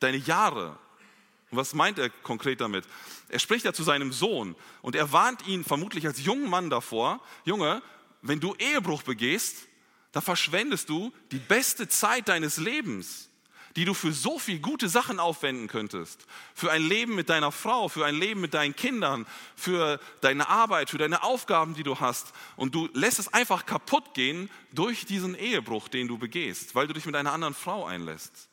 deine 0.00 0.16
Jahre, 0.16 0.76
und 1.52 1.58
was 1.58 1.74
meint 1.74 1.98
er 1.98 2.08
konkret 2.08 2.62
damit? 2.62 2.86
Er 3.28 3.38
spricht 3.38 3.66
ja 3.66 3.74
zu 3.74 3.82
seinem 3.82 4.10
Sohn 4.10 4.56
und 4.80 4.96
er 4.96 5.12
warnt 5.12 5.46
ihn 5.46 5.64
vermutlich 5.64 6.06
als 6.06 6.24
jungen 6.24 6.48
Mann 6.48 6.70
davor, 6.70 7.20
Junge, 7.44 7.82
wenn 8.22 8.40
du 8.40 8.54
Ehebruch 8.54 9.02
begehst, 9.02 9.68
da 10.12 10.22
verschwendest 10.22 10.88
du 10.88 11.12
die 11.30 11.38
beste 11.38 11.88
Zeit 11.88 12.28
deines 12.28 12.56
Lebens, 12.56 13.28
die 13.76 13.84
du 13.84 13.92
für 13.92 14.12
so 14.12 14.38
viele 14.38 14.60
gute 14.60 14.88
Sachen 14.88 15.20
aufwenden 15.20 15.68
könntest. 15.68 16.24
Für 16.54 16.70
ein 16.70 16.82
Leben 16.82 17.14
mit 17.14 17.28
deiner 17.28 17.52
Frau, 17.52 17.88
für 17.88 18.06
ein 18.06 18.14
Leben 18.14 18.40
mit 18.40 18.54
deinen 18.54 18.74
Kindern, 18.74 19.26
für 19.54 20.00
deine 20.22 20.48
Arbeit, 20.48 20.88
für 20.88 20.98
deine 20.98 21.22
Aufgaben, 21.22 21.74
die 21.74 21.82
du 21.82 22.00
hast. 22.00 22.32
Und 22.56 22.74
du 22.74 22.88
lässt 22.94 23.18
es 23.18 23.28
einfach 23.28 23.66
kaputt 23.66 24.14
gehen 24.14 24.48
durch 24.72 25.04
diesen 25.04 25.34
Ehebruch, 25.34 25.88
den 25.88 26.08
du 26.08 26.16
begehst, 26.16 26.74
weil 26.74 26.86
du 26.86 26.94
dich 26.94 27.04
mit 27.04 27.14
einer 27.14 27.32
anderen 27.32 27.54
Frau 27.54 27.84
einlässt. 27.84 28.48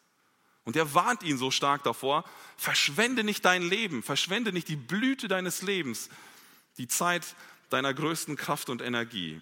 Und 0.65 0.75
er 0.75 0.93
warnt 0.93 1.23
ihn 1.23 1.37
so 1.37 1.51
stark 1.51 1.83
davor, 1.83 2.25
verschwende 2.57 3.23
nicht 3.23 3.45
dein 3.45 3.63
Leben, 3.63 4.03
verschwende 4.03 4.51
nicht 4.51 4.67
die 4.67 4.75
Blüte 4.75 5.27
deines 5.27 5.61
Lebens, 5.61 6.09
die 6.77 6.87
Zeit 6.87 7.35
deiner 7.69 7.93
größten 7.93 8.35
Kraft 8.35 8.69
und 8.69 8.81
Energie. 8.81 9.41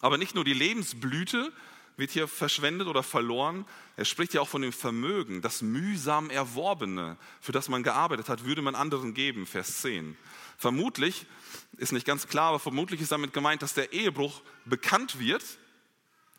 Aber 0.00 0.18
nicht 0.18 0.34
nur 0.34 0.44
die 0.44 0.54
Lebensblüte 0.54 1.52
wird 1.96 2.10
hier 2.10 2.26
verschwendet 2.26 2.88
oder 2.88 3.02
verloren, 3.02 3.64
er 3.96 4.04
spricht 4.04 4.34
ja 4.34 4.40
auch 4.40 4.48
von 4.48 4.62
dem 4.62 4.72
Vermögen, 4.72 5.42
das 5.42 5.62
mühsam 5.62 6.30
Erworbene, 6.30 7.16
für 7.40 7.52
das 7.52 7.68
man 7.68 7.82
gearbeitet 7.82 8.28
hat, 8.28 8.44
würde 8.44 8.62
man 8.62 8.74
anderen 8.74 9.14
geben, 9.14 9.46
Vers 9.46 9.82
10. 9.82 10.16
Vermutlich, 10.58 11.26
ist 11.76 11.92
nicht 11.92 12.06
ganz 12.06 12.26
klar, 12.26 12.48
aber 12.48 12.58
vermutlich 12.58 13.00
ist 13.00 13.12
damit 13.12 13.32
gemeint, 13.32 13.62
dass 13.62 13.74
der 13.74 13.92
Ehebruch 13.92 14.42
bekannt 14.64 15.18
wird, 15.18 15.44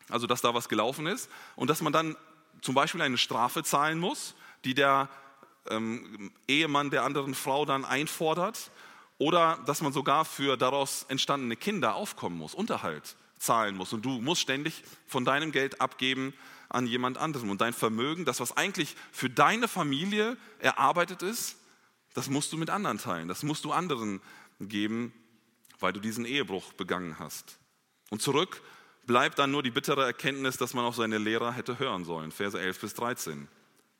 also 0.08 0.26
dass 0.26 0.42
da 0.42 0.54
was 0.54 0.68
gelaufen 0.68 1.06
ist 1.06 1.30
und 1.56 1.68
dass 1.70 1.80
man 1.80 1.92
dann 1.92 2.16
zum 2.60 2.74
Beispiel 2.74 3.02
eine 3.02 3.18
Strafe 3.18 3.62
zahlen 3.62 3.98
muss, 3.98 4.34
die 4.64 4.74
der 4.74 5.08
ähm, 5.68 6.32
Ehemann 6.48 6.90
der 6.90 7.04
anderen 7.04 7.34
Frau 7.34 7.64
dann 7.64 7.84
einfordert, 7.84 8.70
oder 9.18 9.58
dass 9.66 9.80
man 9.80 9.92
sogar 9.92 10.24
für 10.24 10.56
daraus 10.56 11.06
entstandene 11.08 11.56
Kinder 11.56 11.94
aufkommen 11.94 12.36
muss, 12.36 12.54
Unterhalt 12.54 13.16
zahlen 13.38 13.76
musst. 13.76 13.92
Und 13.92 14.04
du 14.04 14.20
musst 14.20 14.42
ständig 14.42 14.82
von 15.06 15.24
deinem 15.24 15.52
Geld 15.52 15.80
abgeben 15.80 16.34
an 16.68 16.86
jemand 16.86 17.18
anderem. 17.18 17.50
Und 17.50 17.60
dein 17.60 17.72
Vermögen, 17.72 18.24
das 18.24 18.40
was 18.40 18.56
eigentlich 18.56 18.94
für 19.12 19.30
deine 19.30 19.68
Familie 19.68 20.36
erarbeitet 20.58 21.22
ist, 21.22 21.56
das 22.14 22.28
musst 22.28 22.52
du 22.52 22.56
mit 22.56 22.70
anderen 22.70 22.98
teilen. 22.98 23.28
Das 23.28 23.42
musst 23.42 23.64
du 23.64 23.72
anderen 23.72 24.20
geben, 24.60 25.12
weil 25.80 25.92
du 25.92 26.00
diesen 26.00 26.24
Ehebruch 26.24 26.72
begangen 26.74 27.18
hast. 27.18 27.58
Und 28.10 28.22
zurück 28.22 28.62
bleibt 29.06 29.38
dann 29.38 29.50
nur 29.50 29.62
die 29.62 29.70
bittere 29.70 30.04
Erkenntnis, 30.04 30.56
dass 30.56 30.74
man 30.74 30.84
auf 30.84 30.96
seine 30.96 31.18
Lehrer 31.18 31.52
hätte 31.52 31.78
hören 31.78 32.04
sollen. 32.04 32.32
Verse 32.32 32.58
11 32.58 32.80
bis 32.80 32.94
13. 32.94 33.48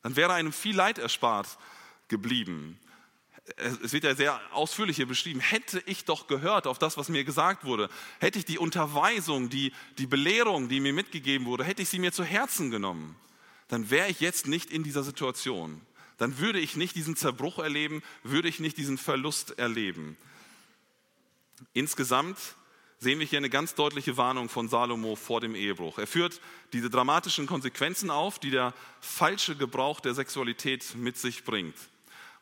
Dann 0.02 0.16
wäre 0.16 0.32
einem 0.32 0.52
viel 0.52 0.76
Leid 0.76 0.98
erspart 0.98 1.58
geblieben 2.08 2.78
es 3.56 3.92
wird 3.92 4.04
ja 4.04 4.14
sehr 4.14 4.40
ausführlich 4.52 4.96
hier 4.96 5.06
beschrieben, 5.06 5.40
hätte 5.40 5.82
ich 5.86 6.04
doch 6.04 6.26
gehört 6.26 6.66
auf 6.66 6.78
das, 6.78 6.96
was 6.96 7.08
mir 7.08 7.24
gesagt 7.24 7.64
wurde, 7.64 7.88
hätte 8.18 8.38
ich 8.38 8.44
die 8.44 8.58
Unterweisung, 8.58 9.48
die, 9.48 9.72
die 9.98 10.06
Belehrung, 10.06 10.68
die 10.68 10.80
mir 10.80 10.92
mitgegeben 10.92 11.46
wurde, 11.46 11.64
hätte 11.64 11.82
ich 11.82 11.88
sie 11.88 11.98
mir 11.98 12.12
zu 12.12 12.24
Herzen 12.24 12.70
genommen, 12.70 13.16
dann 13.68 13.90
wäre 13.90 14.08
ich 14.08 14.20
jetzt 14.20 14.48
nicht 14.48 14.70
in 14.70 14.82
dieser 14.82 15.02
Situation. 15.02 15.80
Dann 16.18 16.38
würde 16.38 16.58
ich 16.58 16.76
nicht 16.76 16.96
diesen 16.96 17.14
Zerbruch 17.14 17.58
erleben, 17.58 18.02
würde 18.22 18.48
ich 18.48 18.58
nicht 18.58 18.78
diesen 18.78 18.98
Verlust 18.98 19.58
erleben. 19.58 20.16
Insgesamt 21.72 22.38
sehen 23.06 23.20
wir 23.20 23.26
hier 23.28 23.38
eine 23.38 23.50
ganz 23.50 23.76
deutliche 23.76 24.16
Warnung 24.16 24.48
von 24.48 24.68
Salomo 24.68 25.14
vor 25.14 25.40
dem 25.40 25.54
Ehebruch. 25.54 25.96
Er 25.98 26.08
führt 26.08 26.40
diese 26.72 26.90
dramatischen 26.90 27.46
Konsequenzen 27.46 28.10
auf, 28.10 28.40
die 28.40 28.50
der 28.50 28.74
falsche 28.98 29.54
Gebrauch 29.54 30.00
der 30.00 30.12
Sexualität 30.12 30.96
mit 30.96 31.16
sich 31.16 31.44
bringt. 31.44 31.76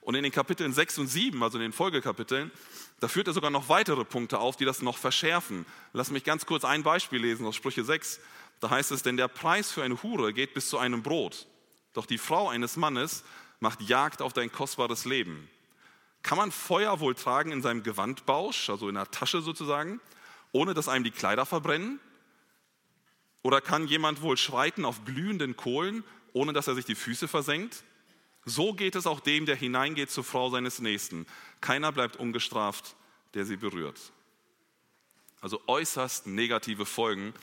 Und 0.00 0.14
in 0.14 0.22
den 0.22 0.32
Kapiteln 0.32 0.72
6 0.72 1.00
und 1.00 1.08
7, 1.08 1.42
also 1.42 1.58
in 1.58 1.62
den 1.64 1.74
Folgekapiteln, 1.74 2.50
da 2.98 3.08
führt 3.08 3.26
er 3.26 3.34
sogar 3.34 3.50
noch 3.50 3.68
weitere 3.68 4.06
Punkte 4.06 4.38
auf, 4.38 4.56
die 4.56 4.64
das 4.64 4.80
noch 4.80 4.96
verschärfen. 4.96 5.66
Lass 5.92 6.10
mich 6.10 6.24
ganz 6.24 6.46
kurz 6.46 6.64
ein 6.64 6.82
Beispiel 6.82 7.20
lesen 7.20 7.44
aus 7.44 7.56
Sprüche 7.56 7.84
6. 7.84 8.20
Da 8.60 8.70
heißt 8.70 8.90
es, 8.90 9.02
denn 9.02 9.18
der 9.18 9.28
Preis 9.28 9.70
für 9.70 9.82
eine 9.82 10.02
Hure 10.02 10.32
geht 10.32 10.54
bis 10.54 10.70
zu 10.70 10.78
einem 10.78 11.02
Brot. 11.02 11.46
Doch 11.92 12.06
die 12.06 12.16
Frau 12.16 12.48
eines 12.48 12.78
Mannes 12.78 13.22
macht 13.60 13.82
Jagd 13.82 14.22
auf 14.22 14.32
dein 14.32 14.50
kostbares 14.50 15.04
Leben. 15.04 15.46
Kann 16.22 16.38
man 16.38 16.50
Feuer 16.50 17.00
wohl 17.00 17.14
tragen 17.14 17.52
in 17.52 17.60
seinem 17.60 17.82
Gewandbausch, 17.82 18.70
also 18.70 18.88
in 18.88 18.94
der 18.94 19.10
Tasche 19.10 19.42
sozusagen, 19.42 20.00
ohne 20.54 20.72
dass 20.72 20.88
einem 20.88 21.04
die 21.04 21.10
Kleider 21.10 21.44
verbrennen? 21.44 21.98
Oder 23.42 23.60
kann 23.60 23.88
jemand 23.88 24.22
wohl 24.22 24.36
schreiten 24.36 24.84
auf 24.84 25.04
glühenden 25.04 25.56
Kohlen, 25.56 26.04
ohne 26.32 26.52
dass 26.52 26.68
er 26.68 26.76
sich 26.76 26.84
die 26.84 26.94
Füße 26.94 27.28
versenkt? 27.28 27.82
So 28.44 28.72
geht 28.72 28.94
es 28.94 29.06
auch 29.06 29.20
dem, 29.20 29.46
der 29.46 29.56
hineingeht 29.56 30.10
zur 30.10 30.22
Frau 30.22 30.50
seines 30.50 30.78
Nächsten. 30.78 31.26
Keiner 31.60 31.90
bleibt 31.90 32.16
ungestraft, 32.16 32.94
der 33.34 33.44
sie 33.44 33.56
berührt. 33.56 34.00
Also 35.40 35.60
äußerst 35.66 36.28
negative 36.28 36.86
Folgen, 36.86 37.34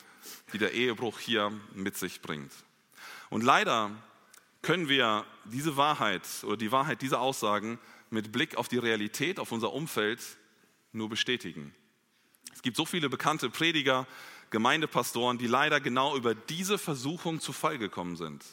die 0.54 0.58
der 0.58 0.74
Ehebruch 0.74 1.20
hier 1.20 1.52
mit 1.76 1.98
sich 1.98 2.22
bringt. 2.22 2.54
Und 3.30 3.44
leider 3.44 3.92
können 4.62 4.88
wir 4.88 5.26
diese 5.44 5.76
Wahrheit 5.76 6.24
oder 6.44 6.58
die 6.58 6.72
Wahrheit 6.72 7.02
dieser 7.02 7.20
Aussagen 7.20 7.78
mit 8.10 8.32
Blick 8.32 8.56
auf 8.56 8.70
die 8.70 8.78
Realität, 8.78 9.38
auf 9.38 9.52
unser 9.52 9.74
Umfeld 9.74 10.22
nur 10.94 11.10
bestätigen. 11.10 11.76
Es 12.54 12.62
gibt 12.62 12.78
so 12.78 12.86
viele 12.86 13.10
bekannte 13.10 13.50
Prediger, 13.50 14.08
Gemeindepastoren, 14.50 15.38
die 15.38 15.48
leider 15.48 15.80
genau 15.80 16.16
über 16.16 16.36
diese 16.36 16.78
Versuchung 16.78 17.40
zu 17.40 17.54
Fall 17.54 17.78
gekommen 17.78 18.18
sind 18.18 18.44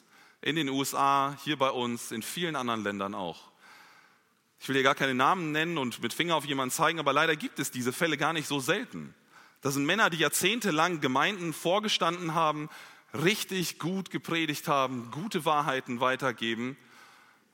in 0.40 0.56
den 0.56 0.68
USA, 0.68 1.36
hier 1.44 1.56
bei 1.56 1.70
uns, 1.70 2.12
in 2.12 2.22
vielen 2.22 2.56
anderen 2.56 2.82
Ländern 2.82 3.14
auch. 3.14 3.50
Ich 4.60 4.68
will 4.68 4.74
hier 4.74 4.82
gar 4.82 4.94
keine 4.94 5.14
Namen 5.14 5.52
nennen 5.52 5.78
und 5.78 6.02
mit 6.02 6.12
Finger 6.12 6.36
auf 6.36 6.44
jemanden 6.44 6.72
zeigen, 6.72 6.98
aber 6.98 7.12
leider 7.12 7.36
gibt 7.36 7.58
es 7.58 7.70
diese 7.70 7.92
Fälle 7.92 8.16
gar 8.16 8.32
nicht 8.32 8.48
so 8.48 8.60
selten. 8.60 9.14
Das 9.60 9.74
sind 9.74 9.86
Männer, 9.86 10.10
die 10.10 10.18
jahrzehntelang 10.18 11.00
Gemeinden 11.00 11.52
vorgestanden 11.52 12.34
haben, 12.34 12.68
richtig 13.14 13.78
gut 13.78 14.10
gepredigt 14.10 14.68
haben, 14.68 15.10
gute 15.10 15.44
Wahrheiten 15.44 16.00
weitergeben 16.00 16.76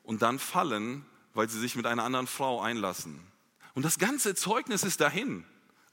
und 0.03 0.23
dann 0.23 0.39
fallen, 0.39 1.07
weil 1.33 1.49
sie 1.49 1.61
sich 1.61 1.77
mit 1.77 1.87
einer 1.87 2.05
anderen 2.05 2.27
Frau 2.27 2.61
einlassen. 2.61 3.21
Und 3.75 3.85
das 3.85 3.99
ganze 3.99 4.35
Zeugnis 4.35 4.83
ist 4.83 5.01
dahin. 5.01 5.45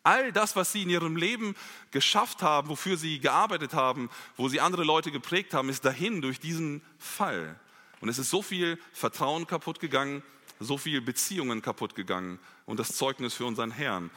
All 0.04 0.32
das, 0.32 0.56
was 0.56 0.72
sie 0.72 0.84
in 0.84 0.90
ihrem 0.90 1.16
Leben 1.16 1.56
geschafft 1.92 2.42
haben, 2.42 2.70
wofür 2.70 2.98
sie 2.98 3.20
gearbeitet 3.20 3.74
haben, 3.74 4.10
wo 4.36 4.50
sie 4.50 4.60
andere 4.60 4.84
Leute 4.84 5.12
geprägt 5.12 5.54
haben, 5.54 5.70
ist 5.70 5.86
dahin 5.86 6.22
durch 6.22 6.40
diesen 6.40 6.82
Fall. 6.98 7.60
Und 8.00 8.10
es 8.10 8.18
ist 8.18 8.32
so 8.32 8.42
viel 8.42 8.80
Vertrauen 8.94 9.46
kaputt 9.46 9.80
gegangen, 9.80 10.24
so 10.60 10.78
viel 10.78 11.02
Beziehungen 11.02 11.62
kaputt 11.62 11.96
gegangen 11.96 12.40
und 12.66 12.80
das 12.80 12.96
Zeugnis 12.96 13.34
für 13.36 13.46
unseren 13.46 13.72
Herrn. 13.72 14.10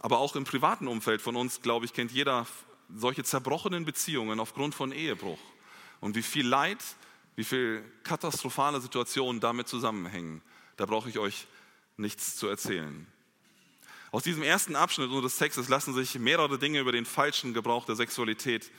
Aber 0.00 0.18
auch 0.18 0.34
im 0.36 0.44
privaten 0.44 0.88
Umfeld 0.88 1.22
von 1.22 1.36
uns, 1.36 1.60
glaube 1.60 1.86
ich, 1.86 1.92
kennt 1.92 2.10
jeder 2.10 2.46
solche 2.94 3.22
zerbrochenen 3.22 3.84
Beziehungen 3.84 4.40
aufgrund 4.40 4.74
von 4.74 4.92
Ehebruch. 4.92 5.38
Und 6.00 6.16
wie 6.16 6.22
viel 6.22 6.46
Leid, 6.46 6.78
wie 7.38 7.44
viel 7.44 7.84
katastrophale 8.02 8.80
Situationen 8.80 9.40
damit 9.40 9.68
zusammenhängen. 9.68 10.42
Da 10.76 10.86
brauche 10.86 11.08
ich 11.08 11.20
euch 11.20 11.46
nichts 11.96 12.34
zu 12.34 12.48
erzählen. 12.48 13.06
Aus 14.10 14.22
diesem 14.22 14.42
ersten 14.42 14.74
Abschnitt 14.74 15.10
unseres 15.10 15.36
Textes 15.36 15.68
lassen 15.68 15.92
sich 15.92 16.18
mehrere 16.18 16.58
Dinge 16.58 16.80
über 16.80 16.92
den 16.92 17.04
falschen 17.04 17.52
Gebrauch 17.52 17.84
der 17.84 17.96
Sexualität 17.96 18.70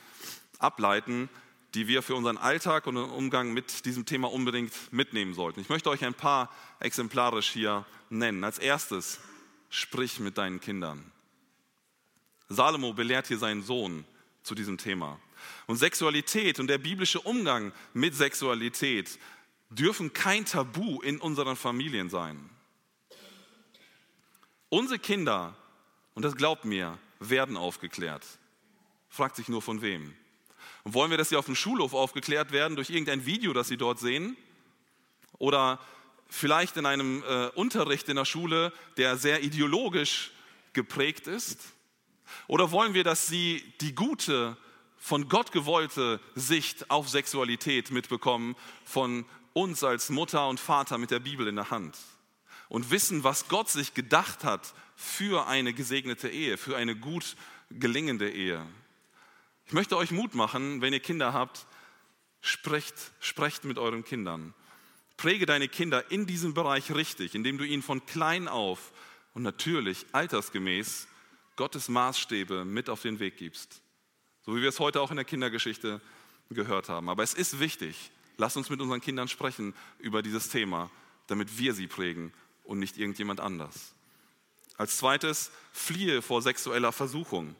ableiten, 0.58 1.30
die 1.76 1.88
wir 1.88 2.02
für 2.02 2.16
unseren 2.16 2.38
Alltag 2.38 2.88
und 2.88 2.96
den 2.96 3.04
Umgang 3.04 3.54
mit 3.54 3.86
diesem 3.86 4.06
Thema 4.06 4.32
unbedingt 4.32 4.74
mitnehmen 4.92 5.36
sollten. 5.36 5.60
Ich 5.60 5.70
möchte 5.70 5.90
euch 5.92 6.04
ein 6.04 6.16
paar 6.16 6.52
exemplarisch 6.80 7.50
hier 7.50 7.86
nennen. 8.10 8.44
Als 8.44 8.58
erstes, 8.58 9.20
sprich 9.70 10.20
mit 10.20 10.40
deinen 10.40 10.60
Kindern. 10.60 11.12
Salomo 12.48 12.94
belehrt 12.94 13.28
hier 13.28 13.38
seinen 13.38 13.62
Sohn 13.62 14.06
zu 14.42 14.56
diesem 14.56 14.80
Thema. 14.80 15.20
Und 15.68 15.78
Sexualität 15.78 16.60
und 16.60 16.68
der 16.68 16.80
biblische 16.80 17.22
Umgang 17.22 17.72
mit 17.94 18.16
Sexualität 18.16 19.20
dürfen 19.70 20.12
kein 20.12 20.46
Tabu 20.46 21.02
in 21.02 21.20
unseren 21.20 21.56
Familien 21.56 22.10
sein. 22.10 22.50
Unsere 24.70 25.00
Kinder, 25.00 25.56
und 26.14 26.24
das 26.24 26.36
glaubt 26.36 26.66
mir, 26.66 26.98
werden 27.20 27.58
aufgeklärt. 27.58 28.26
Fragt 29.10 29.36
sich 29.36 29.50
nur 29.50 29.62
von 29.62 29.82
wem. 29.82 30.14
Und 30.84 30.94
wollen 30.94 31.10
wir, 31.10 31.18
dass 31.18 31.30
sie 31.30 31.36
auf 31.36 31.46
dem 31.46 31.56
Schulhof 31.56 31.94
aufgeklärt 31.94 32.52
werden 32.52 32.76
durch 32.76 32.90
irgendein 32.90 33.26
Video, 33.26 33.54
das 33.54 33.68
sie 33.68 33.78
dort 33.78 34.00
sehen? 34.00 34.38
Oder 35.40 35.80
vielleicht 36.30 36.78
in 36.78 36.86
einem 36.86 37.24
äh, 37.28 37.48
Unterricht 37.56 38.08
in 38.10 38.16
der 38.16 38.26
Schule, 38.26 38.72
der 38.98 39.18
sehr 39.18 39.44
ideologisch 39.44 40.32
geprägt 40.74 41.28
ist? 41.28 41.60
Oder 42.48 42.72
wollen 42.72 42.94
wir, 42.94 43.04
dass 43.04 43.28
sie 43.28 43.64
die 43.82 43.96
gute, 43.96 44.56
von 44.98 45.30
Gott 45.30 45.52
gewollte 45.52 46.20
Sicht 46.36 46.92
auf 46.92 47.10
Sexualität 47.10 47.90
mitbekommen, 47.90 48.56
von 48.86 49.26
uns 49.54 49.84
als 49.84 50.10
Mutter 50.10 50.48
und 50.48 50.60
Vater 50.60 50.98
mit 50.98 51.10
der 51.10 51.20
Bibel 51.20 51.48
in 51.48 51.56
der 51.56 51.72
Hand? 51.72 51.98
Und 52.70 52.92
wissen, 52.92 53.24
was 53.24 53.48
Gott 53.50 53.68
sich 53.70 53.94
gedacht 53.94 54.44
hat 54.44 54.74
für 54.96 55.48
eine 55.48 55.74
gesegnete 55.74 56.30
Ehe, 56.30 56.58
für 56.58 56.78
eine 56.78 56.96
gut 56.96 57.36
gelingende 57.72 58.30
Ehe. 58.32 58.66
Ich 59.66 59.74
möchte 59.74 59.98
euch 59.98 60.12
Mut 60.12 60.36
machen, 60.36 60.82
wenn 60.82 60.94
ihr 60.94 61.00
Kinder 61.00 61.34
habt, 61.34 61.66
sprecht, 62.42 62.96
sprecht 63.20 63.66
mit 63.66 63.78
euren 63.78 64.06
Kindern. 64.06 64.54
Präge 65.18 65.46
deine 65.46 65.68
Kinder 65.68 66.10
in 66.12 66.26
diesem 66.26 66.54
Bereich 66.54 66.94
richtig, 66.94 67.36
indem 67.36 67.58
du 67.58 67.66
ihnen 67.66 67.84
von 67.84 68.06
klein 68.06 68.48
auf 68.48 68.94
und 69.34 69.44
natürlich 69.44 70.06
altersgemäß 70.12 71.08
Gottes 71.56 71.90
Maßstäbe 71.90 72.64
mit 72.64 72.90
auf 72.90 73.02
den 73.02 73.20
Weg 73.20 73.38
gibst. 73.38 73.82
So 74.46 74.56
wie 74.56 74.62
wir 74.62 74.70
es 74.70 74.80
heute 74.80 75.02
auch 75.02 75.12
in 75.12 75.18
der 75.18 75.26
Kindergeschichte 75.26 76.00
gehört 76.50 76.88
haben. 76.88 77.10
Aber 77.10 77.22
es 77.22 77.34
ist 77.34 77.60
wichtig, 77.60 78.12
lasst 78.38 78.58
uns 78.58 78.70
mit 78.70 78.80
unseren 78.80 79.02
Kindern 79.02 79.28
sprechen 79.28 79.74
über 80.00 80.22
dieses 80.22 80.50
Thema, 80.50 80.90
damit 81.28 81.58
wir 81.58 81.74
sie 81.74 81.88
prägen 81.88 82.32
und 82.70 82.80
nicht 82.80 82.98
irgendjemand 82.98 83.40
anders. 83.40 83.94
Als 84.78 84.98
zweites, 84.98 85.52
fliehe 85.74 86.22
vor 86.22 86.42
sexueller 86.42 86.92
Versuchung. 86.92 87.56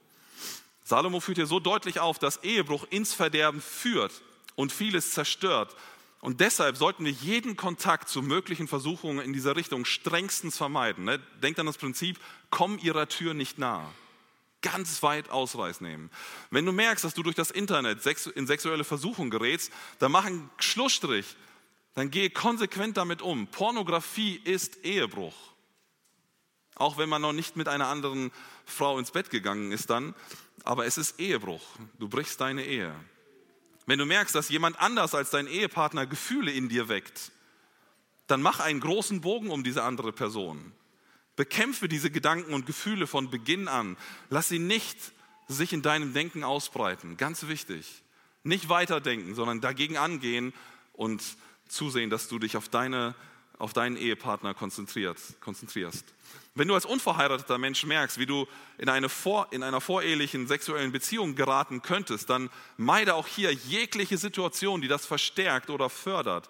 Salomo 0.84 1.20
führt 1.20 1.40
hier 1.40 1.48
so 1.48 1.60
deutlich 1.60 2.00
auf, 2.00 2.20
dass 2.20 2.44
Ehebruch 2.44 2.86
ins 2.92 3.14
Verderben 3.14 3.60
führt 3.60 4.22
und 4.56 4.72
vieles 4.72 5.12
zerstört. 5.12 5.76
Und 6.22 6.42
deshalb 6.42 6.78
sollten 6.78 7.06
wir 7.06 7.12
jeden 7.12 7.56
Kontakt 7.56 8.08
zu 8.08 8.22
möglichen 8.22 8.68
Versuchungen 8.68 9.26
in 9.26 9.34
dieser 9.34 9.56
Richtung 9.56 9.84
strengstens 9.84 10.58
vermeiden. 10.58 11.06
Ne? 11.06 11.20
Denkt 11.42 11.60
an 11.60 11.66
das 11.66 11.78
Prinzip, 11.78 12.20
komm 12.52 12.78
ihrer 12.78 13.08
Tür 13.10 13.34
nicht 13.34 13.58
nahe. 13.58 13.88
Ganz 14.62 15.02
weit 15.02 15.30
Ausreiß 15.30 15.82
nehmen. 15.82 16.12
Wenn 16.52 16.66
du 16.66 16.72
merkst, 16.72 17.04
dass 17.04 17.14
du 17.14 17.24
durch 17.24 17.36
das 17.36 17.50
Internet 17.50 18.06
in 18.36 18.46
sexuelle 18.46 18.84
Versuchung 18.84 19.30
gerätst, 19.30 19.72
dann 20.00 20.12
mach 20.12 20.26
einen 20.26 20.50
Schlussstrich 20.60 21.36
dann 22.00 22.12
gehe 22.12 22.30
konsequent 22.30 22.96
damit 22.96 23.22
um. 23.22 23.48
Pornografie 23.48 24.40
ist 24.46 24.86
Ehebruch. 24.86 25.36
Auch 26.76 26.98
wenn 26.98 27.10
man 27.10 27.22
noch 27.22 27.34
nicht 27.34 27.58
mit 27.58 27.68
einer 27.68 27.88
anderen 27.88 28.32
Frau 28.66 28.98
ins 28.98 29.12
Bett 29.12 29.30
gegangen 29.30 29.74
ist 29.74 29.90
dann, 29.90 30.16
aber 30.64 30.86
es 30.86 30.98
ist 30.98 31.20
Ehebruch. 31.20 31.62
Du 32.00 32.08
brichst 32.08 32.40
deine 32.40 32.64
Ehe. 32.66 32.96
Wenn 33.86 34.00
du 34.00 34.06
merkst, 34.06 34.34
dass 34.34 34.48
jemand 34.48 34.80
anders 34.80 35.14
als 35.14 35.30
dein 35.30 35.46
Ehepartner 35.46 36.06
Gefühle 36.06 36.54
in 36.54 36.70
dir 36.70 36.88
weckt, 36.88 37.34
dann 38.28 38.42
mach 38.42 38.62
einen 38.62 38.80
großen 38.80 39.20
Bogen 39.20 39.50
um 39.50 39.66
diese 39.66 39.84
andere 39.84 40.14
Person. 40.14 40.72
Bekämpfe 41.36 41.90
diese 41.90 42.12
Gedanken 42.12 42.54
und 42.54 42.66
Gefühle 42.66 43.08
von 43.08 43.30
Beginn 43.30 43.68
an. 43.68 43.98
Lass 44.30 44.48
sie 44.48 44.60
nicht 44.60 44.98
sich 45.50 45.74
in 45.74 45.82
deinem 45.82 46.14
Denken 46.14 46.46
ausbreiten. 46.46 47.18
Ganz 47.18 47.48
wichtig. 47.50 48.04
Nicht 48.44 48.70
weiterdenken, 48.70 49.36
sondern 49.36 49.60
dagegen 49.60 49.98
angehen 49.98 50.54
und 50.94 51.22
zusehen, 51.70 52.10
dass 52.10 52.28
du 52.28 52.40
dich 52.40 52.58
auf, 52.58 52.68
deine, 52.68 53.16
auf 53.58 53.74
deinen 53.74 53.96
Ehepartner 53.96 54.54
konzentrierst. 54.54 55.36
Wenn 56.56 56.68
du 56.68 56.74
als 56.74 56.86
unverheirateter 56.86 57.58
Mensch 57.58 57.86
merkst, 57.86 58.18
wie 58.18 58.26
du 58.26 58.48
in, 58.78 58.90
eine 58.90 59.08
vor, 59.08 59.48
in 59.52 59.64
einer 59.64 59.80
vorehelichen 59.80 60.48
sexuellen 60.48 60.92
Beziehung 60.92 61.36
geraten 61.36 61.82
könntest, 61.82 62.30
dann 62.30 62.50
meide 62.78 63.16
auch 63.16 63.28
hier 63.28 63.54
jegliche 63.54 64.18
Situation, 64.18 64.82
die 64.82 64.88
das 64.88 65.06
verstärkt 65.06 65.70
oder 65.70 65.90
fördert. 65.90 66.50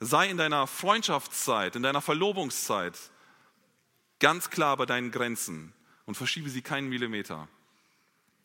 Sei 0.00 0.28
in 0.28 0.36
deiner 0.36 0.66
Freundschaftszeit, 0.66 1.74
in 1.74 1.82
deiner 1.82 2.00
Verlobungszeit 2.00 2.96
ganz 4.20 4.50
klar 4.50 4.76
bei 4.76 4.86
deinen 4.86 5.10
Grenzen 5.10 5.72
und 6.06 6.16
verschiebe 6.16 6.50
sie 6.50 6.62
keinen 6.62 6.88
Millimeter. 6.88 7.48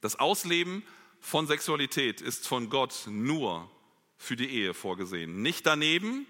Das 0.02 0.20
Ausleben 0.20 0.84
von 1.20 1.48
Sexualität 1.48 2.22
ist 2.22 2.48
von 2.48 2.70
Gott 2.70 3.04
nur 3.08 3.70
für 4.24 4.36
die 4.36 4.50
Ehe 4.50 4.74
vorgesehen. 4.74 5.42
Nicht 5.42 5.66
daneben, 5.66 6.26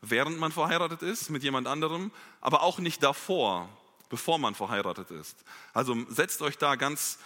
während 0.00 0.38
man 0.38 0.52
verheiratet 0.52 1.02
ist 1.02 1.30
mit 1.30 1.42
jemand 1.42 1.66
anderem, 1.66 2.10
aber 2.40 2.62
auch 2.62 2.78
nicht 2.78 3.02
davor, 3.02 3.68
bevor 4.08 4.38
man 4.38 4.54
verheiratet 4.54 5.10
ist. 5.10 5.44
Also 5.72 5.96
setzt 6.08 6.42
euch 6.42 6.58
da 6.58 6.76
ganz 6.76 7.18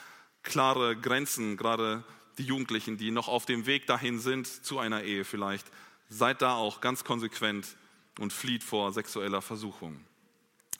klare 0.43 0.97
Grenzen, 0.97 1.57
gerade 1.57 2.05
die 2.39 2.45
Jugendlichen, 2.45 2.97
die 2.97 3.11
noch 3.11 3.29
auf 3.29 3.47
dem 3.47 3.67
Weg 3.67 3.87
dahin 3.87 4.19
sind 4.19 4.47
zu 4.47 4.79
einer 4.79 5.03
Ehe 5.03 5.25
vielleicht. 5.25 5.67
Seid 6.09 6.43
da 6.43 6.55
auch 6.55 6.81
ganz 6.81 7.05
konsequent 7.05 7.77
und 8.19 8.33
flieht 8.33 8.65
vor 8.65 8.93
sexueller 8.93 9.43
Versuchung. 9.43 10.05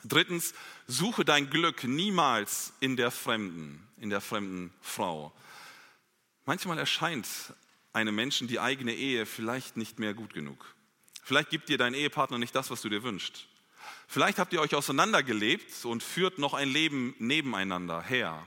Drittens, 0.03 0.53
suche 0.87 1.25
dein 1.25 1.49
Glück 1.49 1.83
niemals 1.83 2.73
in 2.79 2.95
der 2.95 3.11
Fremden, 3.11 3.85
in 3.97 4.09
der 4.09 4.21
fremden 4.21 4.73
Frau. 4.81 5.33
Manchmal 6.45 6.79
erscheint 6.79 7.27
einem 7.93 8.15
Menschen 8.15 8.47
die 8.47 8.59
eigene 8.59 8.93
Ehe 8.93 9.25
vielleicht 9.25 9.77
nicht 9.77 9.99
mehr 9.99 10.13
gut 10.13 10.33
genug. 10.33 10.65
Vielleicht 11.23 11.49
gibt 11.49 11.69
dir 11.69 11.77
dein 11.77 11.93
Ehepartner 11.93 12.37
nicht 12.37 12.55
das, 12.55 12.71
was 12.71 12.81
du 12.81 12.89
dir 12.89 13.03
wünschst. 13.03 13.47
Vielleicht 14.07 14.39
habt 14.39 14.53
ihr 14.53 14.61
euch 14.61 14.75
auseinandergelebt 14.75 15.85
und 15.85 16.01
führt 16.01 16.39
noch 16.39 16.53
ein 16.53 16.69
Leben 16.69 17.15
nebeneinander 17.19 18.01
her. 18.01 18.45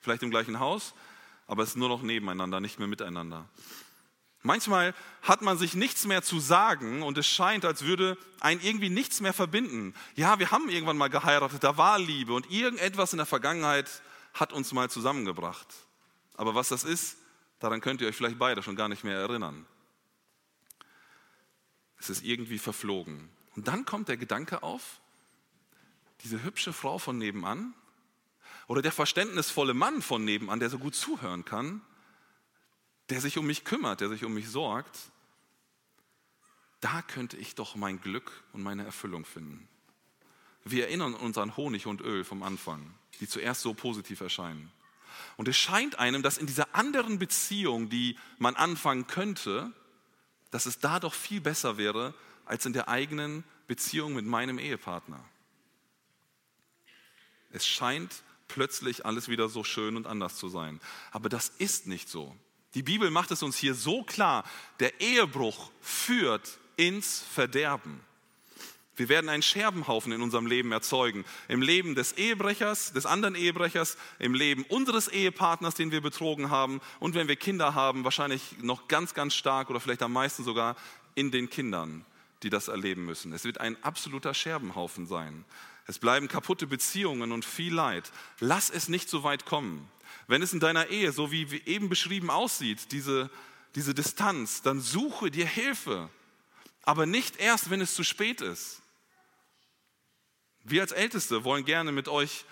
Vielleicht 0.00 0.22
im 0.22 0.30
gleichen 0.30 0.60
Haus, 0.60 0.94
aber 1.46 1.64
es 1.64 1.70
ist 1.70 1.76
nur 1.76 1.88
noch 1.88 2.02
nebeneinander, 2.02 2.60
nicht 2.60 2.78
mehr 2.78 2.88
miteinander. 2.88 3.48
Manchmal 4.42 4.94
hat 5.22 5.42
man 5.42 5.58
sich 5.58 5.74
nichts 5.74 6.06
mehr 6.06 6.22
zu 6.22 6.40
sagen 6.40 7.02
und 7.02 7.18
es 7.18 7.26
scheint, 7.26 7.64
als 7.64 7.82
würde 7.82 8.16
ein 8.40 8.60
irgendwie 8.60 8.88
nichts 8.88 9.20
mehr 9.20 9.34
verbinden. 9.34 9.94
Ja, 10.14 10.38
wir 10.38 10.50
haben 10.50 10.70
irgendwann 10.70 10.96
mal 10.96 11.10
geheiratet, 11.10 11.62
da 11.62 11.76
war 11.76 11.98
Liebe 11.98 12.32
und 12.32 12.50
irgendetwas 12.50 13.12
in 13.12 13.18
der 13.18 13.26
Vergangenheit 13.26 14.02
hat 14.32 14.52
uns 14.52 14.72
mal 14.72 14.88
zusammengebracht. 14.88 15.66
Aber 16.36 16.54
was 16.54 16.68
das 16.68 16.84
ist, 16.84 17.18
daran 17.60 17.80
könnt 17.80 18.00
ihr 18.00 18.08
euch 18.08 18.16
vielleicht 18.16 18.38
beide 18.38 18.62
schon 18.62 18.76
gar 18.76 18.88
nicht 18.88 19.04
mehr 19.04 19.16
erinnern. 19.16 19.66
Es 21.98 22.10
ist 22.10 22.24
irgendwie 22.24 22.58
verflogen. 22.58 23.28
Und 23.54 23.68
dann 23.68 23.84
kommt 23.84 24.08
der 24.08 24.16
Gedanke 24.16 24.62
auf, 24.62 25.00
diese 26.22 26.42
hübsche 26.42 26.72
Frau 26.72 26.98
von 26.98 27.18
nebenan 27.18 27.74
oder 28.66 28.82
der 28.82 28.92
verständnisvolle 28.92 29.74
Mann 29.74 30.02
von 30.02 30.24
nebenan, 30.24 30.60
der 30.60 30.70
so 30.70 30.78
gut 30.78 30.94
zuhören 30.94 31.44
kann, 31.44 31.80
der 33.10 33.20
sich 33.20 33.38
um 33.38 33.46
mich 33.46 33.64
kümmert, 33.64 34.00
der 34.00 34.08
sich 34.08 34.24
um 34.24 34.34
mich 34.34 34.48
sorgt, 34.48 35.10
da 36.80 37.02
könnte 37.02 37.36
ich 37.36 37.54
doch 37.54 37.74
mein 37.74 38.00
Glück 38.00 38.44
und 38.52 38.62
meine 38.62 38.84
Erfüllung 38.84 39.24
finden. 39.24 39.68
Wir 40.64 40.86
erinnern 40.86 41.14
uns 41.14 41.36
an 41.38 41.56
Honig 41.56 41.86
und 41.86 42.00
Öl 42.00 42.24
vom 42.24 42.42
Anfang, 42.42 42.94
die 43.20 43.28
zuerst 43.28 43.62
so 43.62 43.74
positiv 43.74 44.20
erscheinen. 44.20 44.70
Und 45.36 45.48
es 45.48 45.56
scheint 45.56 45.98
einem, 45.98 46.22
dass 46.22 46.38
in 46.38 46.46
dieser 46.46 46.74
anderen 46.74 47.18
Beziehung, 47.18 47.88
die 47.88 48.18
man 48.38 48.56
anfangen 48.56 49.06
könnte, 49.06 49.72
dass 50.50 50.66
es 50.66 50.78
da 50.78 51.00
doch 51.00 51.14
viel 51.14 51.40
besser 51.40 51.76
wäre 51.76 52.14
als 52.44 52.66
in 52.66 52.72
der 52.72 52.88
eigenen 52.88 53.44
Beziehung 53.66 54.14
mit 54.14 54.24
meinem 54.24 54.58
Ehepartner. 54.58 55.24
Es 57.52 57.66
scheint 57.66 58.22
plötzlich 58.48 59.06
alles 59.06 59.28
wieder 59.28 59.48
so 59.48 59.64
schön 59.64 59.96
und 59.96 60.06
anders 60.06 60.36
zu 60.36 60.48
sein. 60.48 60.80
Aber 61.12 61.28
das 61.28 61.48
ist 61.58 61.86
nicht 61.86 62.08
so. 62.08 62.36
Die 62.74 62.82
Bibel 62.82 63.10
macht 63.10 63.30
es 63.30 63.42
uns 63.42 63.56
hier 63.56 63.74
so 63.74 64.02
klar, 64.02 64.44
der 64.78 65.00
Ehebruch 65.00 65.70
führt 65.80 66.58
ins 66.76 67.20
Verderben. 67.20 68.00
Wir 69.00 69.08
werden 69.08 69.30
einen 69.30 69.42
Scherbenhaufen 69.42 70.12
in 70.12 70.20
unserem 70.20 70.44
Leben 70.44 70.72
erzeugen. 70.72 71.24
Im 71.48 71.62
Leben 71.62 71.94
des 71.94 72.12
Ehebrechers, 72.12 72.92
des 72.92 73.06
anderen 73.06 73.34
Ehebrechers, 73.34 73.96
im 74.18 74.34
Leben 74.34 74.62
unseres 74.68 75.08
Ehepartners, 75.08 75.74
den 75.74 75.90
wir 75.90 76.02
betrogen 76.02 76.50
haben 76.50 76.82
und 76.98 77.14
wenn 77.14 77.26
wir 77.26 77.36
Kinder 77.36 77.74
haben, 77.74 78.04
wahrscheinlich 78.04 78.58
noch 78.60 78.88
ganz, 78.88 79.14
ganz 79.14 79.34
stark 79.34 79.70
oder 79.70 79.80
vielleicht 79.80 80.02
am 80.02 80.12
meisten 80.12 80.44
sogar 80.44 80.76
in 81.14 81.30
den 81.30 81.48
Kindern, 81.48 82.04
die 82.42 82.50
das 82.50 82.68
erleben 82.68 83.06
müssen. 83.06 83.32
Es 83.32 83.44
wird 83.44 83.58
ein 83.58 83.82
absoluter 83.82 84.34
Scherbenhaufen 84.34 85.06
sein. 85.06 85.46
Es 85.86 85.98
bleiben 85.98 86.28
kaputte 86.28 86.66
Beziehungen 86.66 87.32
und 87.32 87.46
viel 87.46 87.72
Leid. 87.72 88.12
Lass 88.38 88.68
es 88.68 88.90
nicht 88.90 89.08
so 89.08 89.22
weit 89.22 89.46
kommen. 89.46 89.88
Wenn 90.26 90.42
es 90.42 90.52
in 90.52 90.60
deiner 90.60 90.88
Ehe, 90.88 91.12
so 91.12 91.32
wie 91.32 91.46
eben 91.64 91.88
beschrieben 91.88 92.28
aussieht, 92.28 92.92
diese, 92.92 93.30
diese 93.76 93.94
Distanz, 93.94 94.60
dann 94.60 94.78
suche 94.82 95.30
dir 95.30 95.46
Hilfe. 95.46 96.10
Aber 96.82 97.06
nicht 97.06 97.40
erst, 97.40 97.70
wenn 97.70 97.80
es 97.80 97.94
zu 97.94 98.04
spät 98.04 98.42
ist. 98.42 98.79
Wir 100.64 100.82
als 100.82 100.92
Älteste 100.92 101.44
wollen 101.44 101.64
gerne 101.64 101.92
mit 101.92 102.08
euch 102.08 102.44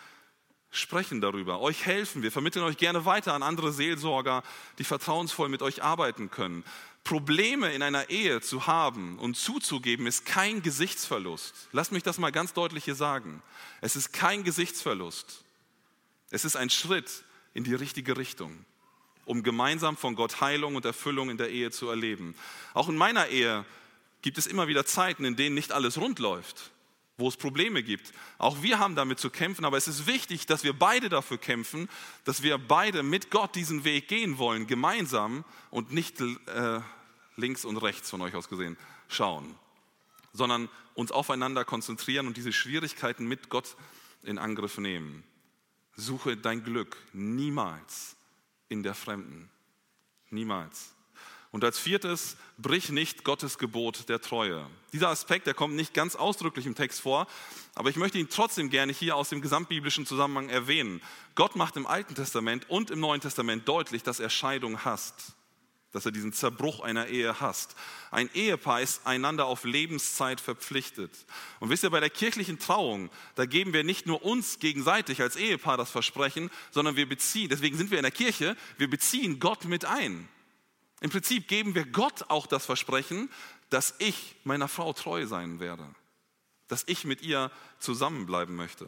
sprechen 0.71 1.21
darüber, 1.21 1.61
euch 1.61 1.87
helfen. 1.87 2.23
Wir 2.23 2.33
vermitteln 2.33 2.65
euch 2.65 2.77
gerne 2.77 3.05
weiter 3.05 3.35
an 3.35 3.43
andere 3.43 3.73
Seelsorger, 3.73 4.43
die 4.79 4.85
vertrauensvoll 4.85 5.49
mit 5.49 5.63
euch 5.63 5.83
arbeiten 5.83 6.31
können. 6.31 6.65
Probleme 7.05 7.73
in 7.73 7.83
einer 7.83 8.11
Ehe 8.11 8.41
zu 8.41 8.67
haben 8.67 9.19
und 9.19 9.37
zuzugeben, 9.37 10.07
ist 10.07 10.27
kein 10.27 10.63
Gesichtsverlust. 10.63 11.69
Lasst 11.73 11.93
mich 11.93 12.03
das 12.03 12.19
mal 12.19 12.33
ganz 12.33 12.53
deutlich 12.53 12.85
hier 12.85 12.95
sagen. 12.95 13.43
Es 13.81 13.97
ist 13.97 14.13
kein 14.13 14.45
Gesichtsverlust. 14.45 15.43
Es 16.31 16.45
ist 16.45 16.57
ein 16.57 16.69
Schritt 16.69 17.25
in 17.55 17.65
die 17.65 17.75
richtige 17.75 18.19
Richtung, 18.19 18.65
um 19.25 19.43
gemeinsam 19.43 19.97
von 19.97 20.17
Gott 20.17 20.43
Heilung 20.43 20.77
und 20.77 20.85
Erfüllung 20.85 21.31
in 21.31 21.39
der 21.39 21.49
Ehe 21.49 21.71
zu 21.71 21.89
erleben. 21.89 22.35
Auch 22.75 22.91
in 22.91 22.97
meiner 22.97 23.29
Ehe 23.29 23.65
gibt 24.21 24.37
es 24.37 24.47
immer 24.47 24.69
wieder 24.69 24.85
Zeiten, 24.85 25.25
in 25.25 25.37
denen 25.37 25.55
nicht 25.55 25.73
alles 25.73 25.97
rund 25.97 26.19
läuft, 26.19 26.73
wo 27.19 27.29
es 27.29 27.37
Probleme 27.37 27.83
gibt. 27.83 28.13
Auch 28.39 28.63
wir 28.63 28.79
haben 28.79 28.95
damit 28.95 29.19
zu 29.19 29.29
kämpfen, 29.29 29.65
aber 29.65 29.77
es 29.77 29.89
ist 29.89 30.07
wichtig, 30.07 30.47
dass 30.47 30.65
wir 30.65 30.73
beide 30.73 31.09
dafür 31.09 31.37
kämpfen, 31.37 31.89
dass 32.25 32.43
wir 32.43 32.57
beide 32.57 33.03
mit 33.03 33.31
Gott 33.31 33.57
diesen 33.57 33.85
Weg 33.85 34.09
gehen 34.09 34.39
wollen, 34.39 34.67
gemeinsam 34.67 35.45
und 35.71 35.93
nicht 35.93 36.21
äh, 36.21 36.81
links 37.37 37.65
und 37.65 37.77
rechts 37.77 38.09
von 38.09 38.23
euch 38.23 38.35
aus 38.35 38.49
gesehen 38.49 38.79
schauen, 39.09 39.55
sondern 40.33 40.69
uns 40.95 41.11
aufeinander 41.11 41.65
konzentrieren 41.65 42.29
und 42.29 42.37
diese 42.37 42.53
Schwierigkeiten 42.53 43.27
mit 43.27 43.49
Gott 43.51 43.77
in 44.23 44.39
Angriff 44.39 44.79
nehmen. 44.79 45.25
Suche 45.97 46.37
dein 46.37 46.63
Glück 46.63 46.97
niemals 47.13 48.17
in 48.69 48.85
der 48.85 48.95
Fremden. 48.95 49.51
Niemals. 50.31 50.95
Und 51.51 51.65
als 51.65 51.79
viertes, 51.79 52.37
brich 52.59 52.91
nicht 52.91 53.25
Gottes 53.25 53.59
Gebot 53.59 54.09
der 54.09 54.21
Treue. 54.21 54.67
Dieser 54.93 55.09
Aspekt, 55.09 55.47
der 55.47 55.55
kommt 55.55 55.75
nicht 55.75 55.95
ganz 55.95 56.15
ausdrücklich 56.15 56.67
im 56.67 56.75
Text 56.75 57.01
vor, 57.01 57.27
aber 57.75 57.89
ich 57.89 57.97
möchte 57.97 58.19
ihn 58.19 58.29
trotzdem 58.29 58.71
gerne 58.71 58.93
hier 58.93 59.17
aus 59.17 59.31
dem 59.31 59.41
gesamtbiblischen 59.41 60.05
Zusammenhang 60.05 60.49
erwähnen. 60.49 61.01
Gott 61.35 61.57
macht 61.57 61.77
im 61.77 61.87
Alten 61.87 62.15
Testament 62.15 62.69
und 62.69 62.91
im 62.91 63.01
Neuen 63.01 63.21
Testament 63.21 63.67
deutlich, 63.67 64.03
dass 64.03 64.21
er 64.21 64.31
Scheidung 64.31 64.85
hasst 64.85 65.35
dass 65.93 66.05
er 66.05 66.13
diesen 66.13 66.33
Zerbruch 66.33 66.81
einer 66.81 67.07
Ehe 67.07 67.41
hasst. 67.41 67.75
Ein 68.11 68.29
Ehepaar 68.35 68.83
ist 68.83 69.07
einander 69.07 69.47
auf 69.47 69.65
Lebenszeit 69.65 70.41
verpflichtet. 70.41 71.11
Und 71.61 71.71
wisst 71.71 71.83
ihr, 71.83 71.91
bei 71.91 72.01
der 72.01 72.11
kirchlichen 72.11 72.59
Trauung, 72.59 73.11
da 73.37 73.47
geben 73.47 73.73
wir 73.73 73.85
nicht 73.85 74.07
nur 74.07 74.23
uns 74.23 74.59
gegenseitig 74.59 75.23
als 75.23 75.37
Ehepaar 75.37 75.77
das 75.77 75.91
Versprechen, 75.91 76.51
sondern 76.71 76.97
wir 76.97 77.09
beziehen, 77.09 77.49
deswegen 77.49 77.77
sind 77.77 77.91
wir 77.91 77.99
in 77.99 78.03
der 78.03 78.13
Kirche, 78.13 78.57
wir 78.77 78.91
beziehen 78.91 79.41
Gott 79.41 79.65
mit 79.65 79.85
ein. 79.87 80.29
Im 81.01 81.11
Prinzip 81.11 81.49
geben 81.49 81.75
wir 81.75 81.87
Gott 81.87 82.25
auch 82.29 82.47
das 82.47 82.67
Versprechen, 82.67 83.31
dass 83.71 83.95
ich 83.99 84.37
meiner 84.45 84.69
Frau 84.69 84.93
treu 84.93 85.27
sein 85.27 85.61
werde, 85.61 85.87
dass 86.69 86.85
ich 86.87 87.05
mit 87.05 87.23
ihr 87.23 87.51
zusammenbleiben 87.79 88.57
möchte. 88.57 88.87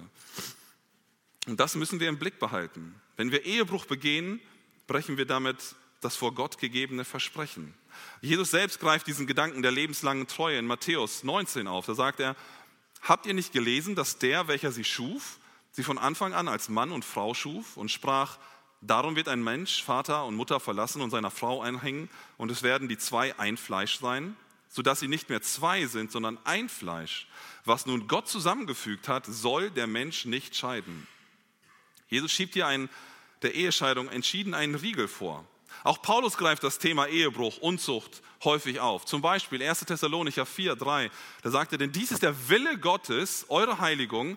Und 1.46 1.60
das 1.60 1.74
müssen 1.74 2.00
wir 2.00 2.08
im 2.08 2.18
Blick 2.18 2.38
behalten. 2.38 2.94
Wenn 3.16 3.30
wir 3.30 3.44
Ehebruch 3.44 3.86
begehen, 3.86 4.40
brechen 4.86 5.16
wir 5.16 5.26
damit 5.26 5.74
das 6.00 6.16
vor 6.16 6.34
Gott 6.34 6.58
gegebene 6.58 7.04
Versprechen. 7.04 7.74
Jesus 8.20 8.50
selbst 8.50 8.80
greift 8.80 9.06
diesen 9.06 9.26
Gedanken 9.26 9.62
der 9.62 9.70
lebenslangen 9.70 10.26
Treue 10.26 10.58
in 10.58 10.66
Matthäus 10.66 11.24
19 11.24 11.68
auf. 11.68 11.86
Da 11.86 11.94
sagt 11.94 12.20
er, 12.20 12.36
habt 13.02 13.26
ihr 13.26 13.34
nicht 13.34 13.52
gelesen, 13.52 13.94
dass 13.94 14.18
der, 14.18 14.48
welcher 14.48 14.72
sie 14.72 14.84
schuf, 14.84 15.38
sie 15.72 15.82
von 15.82 15.98
Anfang 15.98 16.32
an 16.32 16.48
als 16.48 16.68
Mann 16.68 16.92
und 16.92 17.04
Frau 17.04 17.34
schuf 17.34 17.76
und 17.76 17.90
sprach, 17.90 18.38
darum 18.80 19.16
wird 19.16 19.28
ein 19.28 19.42
Mensch 19.42 19.82
Vater 19.82 20.24
und 20.24 20.34
Mutter 20.34 20.60
verlassen 20.60 21.02
und 21.02 21.10
seiner 21.10 21.30
Frau 21.30 21.62
einhängen 21.62 22.08
und 22.36 22.50
es 22.50 22.62
werden 22.62 22.88
die 22.88 22.98
zwei 22.98 23.38
ein 23.38 23.56
Fleisch 23.56 23.98
sein, 23.98 24.36
sodass 24.68 25.00
sie 25.00 25.08
nicht 25.08 25.28
mehr 25.28 25.42
zwei 25.42 25.86
sind, 25.86 26.12
sondern 26.12 26.38
ein 26.44 26.68
Fleisch. 26.68 27.26
Was 27.64 27.86
nun 27.86 28.08
Gott 28.08 28.28
zusammengefügt 28.28 29.08
hat, 29.08 29.26
soll 29.26 29.70
der 29.70 29.86
Mensch 29.86 30.24
nicht 30.24 30.56
scheiden. 30.56 31.06
Jesus 32.08 32.32
schiebt 32.32 32.54
hier 32.54 32.66
ein 32.66 32.88
der 33.42 33.54
Ehescheidung 33.54 34.08
entschieden 34.08 34.54
einen 34.54 34.74
Riegel 34.74 35.08
vor. 35.08 35.44
Auch 35.82 36.02
Paulus 36.02 36.36
greift 36.36 36.62
das 36.62 36.78
Thema 36.78 37.06
Ehebruch, 37.06 37.58
Unzucht 37.58 38.22
häufig 38.44 38.80
auf. 38.80 39.06
Zum 39.06 39.22
Beispiel 39.22 39.62
1. 39.62 39.80
Thessalonicher 39.80 40.44
4, 40.44 40.76
3, 40.76 41.10
da 41.42 41.50
sagt 41.50 41.72
er, 41.72 41.78
denn 41.78 41.92
dies 41.92 42.10
ist 42.10 42.22
der 42.22 42.48
Wille 42.48 42.78
Gottes, 42.78 43.46
eure 43.48 43.78
Heiligung, 43.78 44.36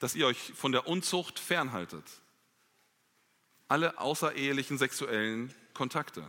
dass 0.00 0.14
ihr 0.14 0.26
euch 0.26 0.52
von 0.56 0.72
der 0.72 0.88
Unzucht 0.88 1.38
fernhaltet. 1.38 2.04
Alle 3.68 3.98
außerehelichen 3.98 4.78
sexuellen 4.78 5.54
Kontakte. 5.72 6.26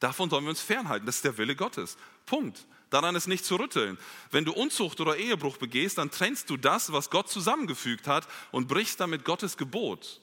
Davon 0.00 0.30
sollen 0.30 0.44
wir 0.44 0.50
uns 0.50 0.60
fernhalten. 0.60 1.06
Das 1.06 1.16
ist 1.16 1.24
der 1.24 1.38
Wille 1.38 1.56
Gottes. 1.56 1.96
Punkt. 2.26 2.66
Daran 2.90 3.16
ist 3.16 3.26
nicht 3.26 3.44
zu 3.44 3.56
rütteln. 3.56 3.98
Wenn 4.30 4.44
du 4.44 4.52
Unzucht 4.52 5.00
oder 5.00 5.16
Ehebruch 5.16 5.56
begehst, 5.56 5.98
dann 5.98 6.10
trennst 6.10 6.50
du 6.50 6.56
das, 6.56 6.92
was 6.92 7.10
Gott 7.10 7.28
zusammengefügt 7.28 8.06
hat 8.06 8.28
und 8.52 8.68
brichst 8.68 9.00
damit 9.00 9.24
Gottes 9.24 9.56
Gebot. 9.56 10.20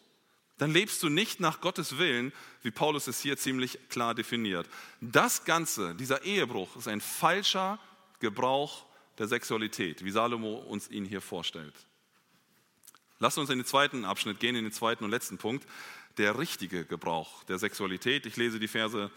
Dann 0.58 0.72
lebst 0.72 1.04
du 1.04 1.10
nicht 1.10 1.40
nach 1.40 1.62
Gottes 1.62 1.98
Willen, 1.98 2.32
wie 2.62 2.72
Paulus 2.72 3.08
es 3.08 3.20
hier 3.20 3.38
ziemlich 3.38 3.80
klar 3.90 4.16
definiert. 4.16 4.70
Das 5.02 5.44
Ganze, 5.44 5.96
dieser 5.96 6.24
Ehebruch, 6.24 6.76
ist 6.78 6.88
ein 6.88 7.02
falscher 7.02 7.80
Gebrauch 8.20 8.86
der 9.18 9.28
Sexualität, 9.28 10.06
wie 10.06 10.12
Salomo 10.12 10.56
uns 10.56 10.90
ihn 10.90 11.06
hier 11.06 11.22
vorstellt. 11.22 11.74
Lass 13.20 13.38
uns 13.38 13.50
in 13.50 13.60
den 13.60 13.66
zweiten 13.66 14.06
Abschnitt 14.06 14.40
gehen, 14.40 14.56
in 14.56 14.64
den 14.64 14.74
zweiten 14.74 15.04
und 15.04 15.12
letzten 15.12 15.38
Punkt, 15.38 15.68
der 16.18 16.38
richtige 16.38 16.86
Gebrauch 16.86 17.44
der 17.46 17.60
Sexualität. 17.60 18.26
Ich 18.26 18.38
lese 18.38 18.60
die 18.60 18.68
Verse 18.68 19.12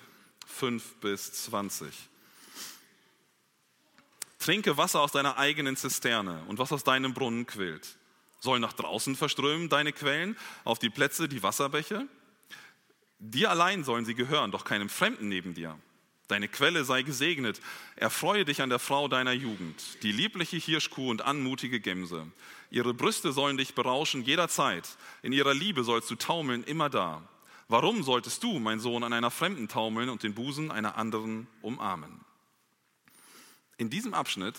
5 0.46 0.96
bis 0.96 1.32
20. 1.44 1.92
Trinke 4.38 4.76
Wasser 4.76 5.00
aus 5.00 5.12
deiner 5.12 5.38
eigenen 5.38 5.76
Zisterne 5.76 6.44
und 6.48 6.58
was 6.58 6.72
aus 6.72 6.84
deinem 6.84 7.14
Brunnen 7.14 7.46
quillt. 7.46 7.96
Sollen 8.40 8.62
nach 8.62 8.74
draußen 8.74 9.16
verströmen 9.16 9.68
deine 9.68 9.92
Quellen, 9.92 10.36
auf 10.64 10.78
die 10.78 10.90
Plätze 10.90 11.28
die 11.28 11.42
Wasserbäche? 11.42 12.06
Dir 13.18 13.50
allein 13.50 13.82
sollen 13.82 14.04
sie 14.04 14.14
gehören, 14.14 14.50
doch 14.50 14.64
keinem 14.64 14.88
Fremden 14.88 15.28
neben 15.28 15.54
dir. 15.54 15.78
Deine 16.28 16.48
Quelle 16.48 16.84
sei 16.84 17.02
gesegnet. 17.02 17.60
Erfreue 17.94 18.44
dich 18.44 18.60
an 18.62 18.70
der 18.70 18.78
Frau 18.78 19.08
deiner 19.08 19.32
Jugend, 19.32 20.02
die 20.02 20.12
liebliche 20.12 20.56
Hirschkuh 20.56 21.10
und 21.10 21.22
anmutige 21.22 21.80
Gemse. 21.80 22.26
Ihre 22.70 22.94
Brüste 22.94 23.32
sollen 23.32 23.56
dich 23.56 23.74
berauschen 23.74 24.24
jederzeit. 24.24 24.96
In 25.22 25.32
ihrer 25.32 25.54
Liebe 25.54 25.84
sollst 25.84 26.10
du 26.10 26.16
taumeln 26.16 26.64
immer 26.64 26.90
da. 26.90 27.22
Warum 27.68 28.02
solltest 28.02 28.42
du, 28.42 28.58
mein 28.58 28.80
Sohn, 28.80 29.04
an 29.04 29.12
einer 29.12 29.30
Fremden 29.30 29.68
taumeln 29.68 30.08
und 30.08 30.22
den 30.22 30.34
Busen 30.34 30.70
einer 30.70 30.96
anderen 30.96 31.46
umarmen? 31.62 32.20
In 33.76 33.90
diesem 33.90 34.14
Abschnitt 34.14 34.56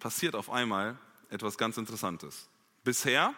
passiert 0.00 0.34
auf 0.34 0.50
einmal 0.50 0.98
etwas 1.30 1.58
ganz 1.58 1.76
Interessantes. 1.76 2.48
Bisher 2.82 3.34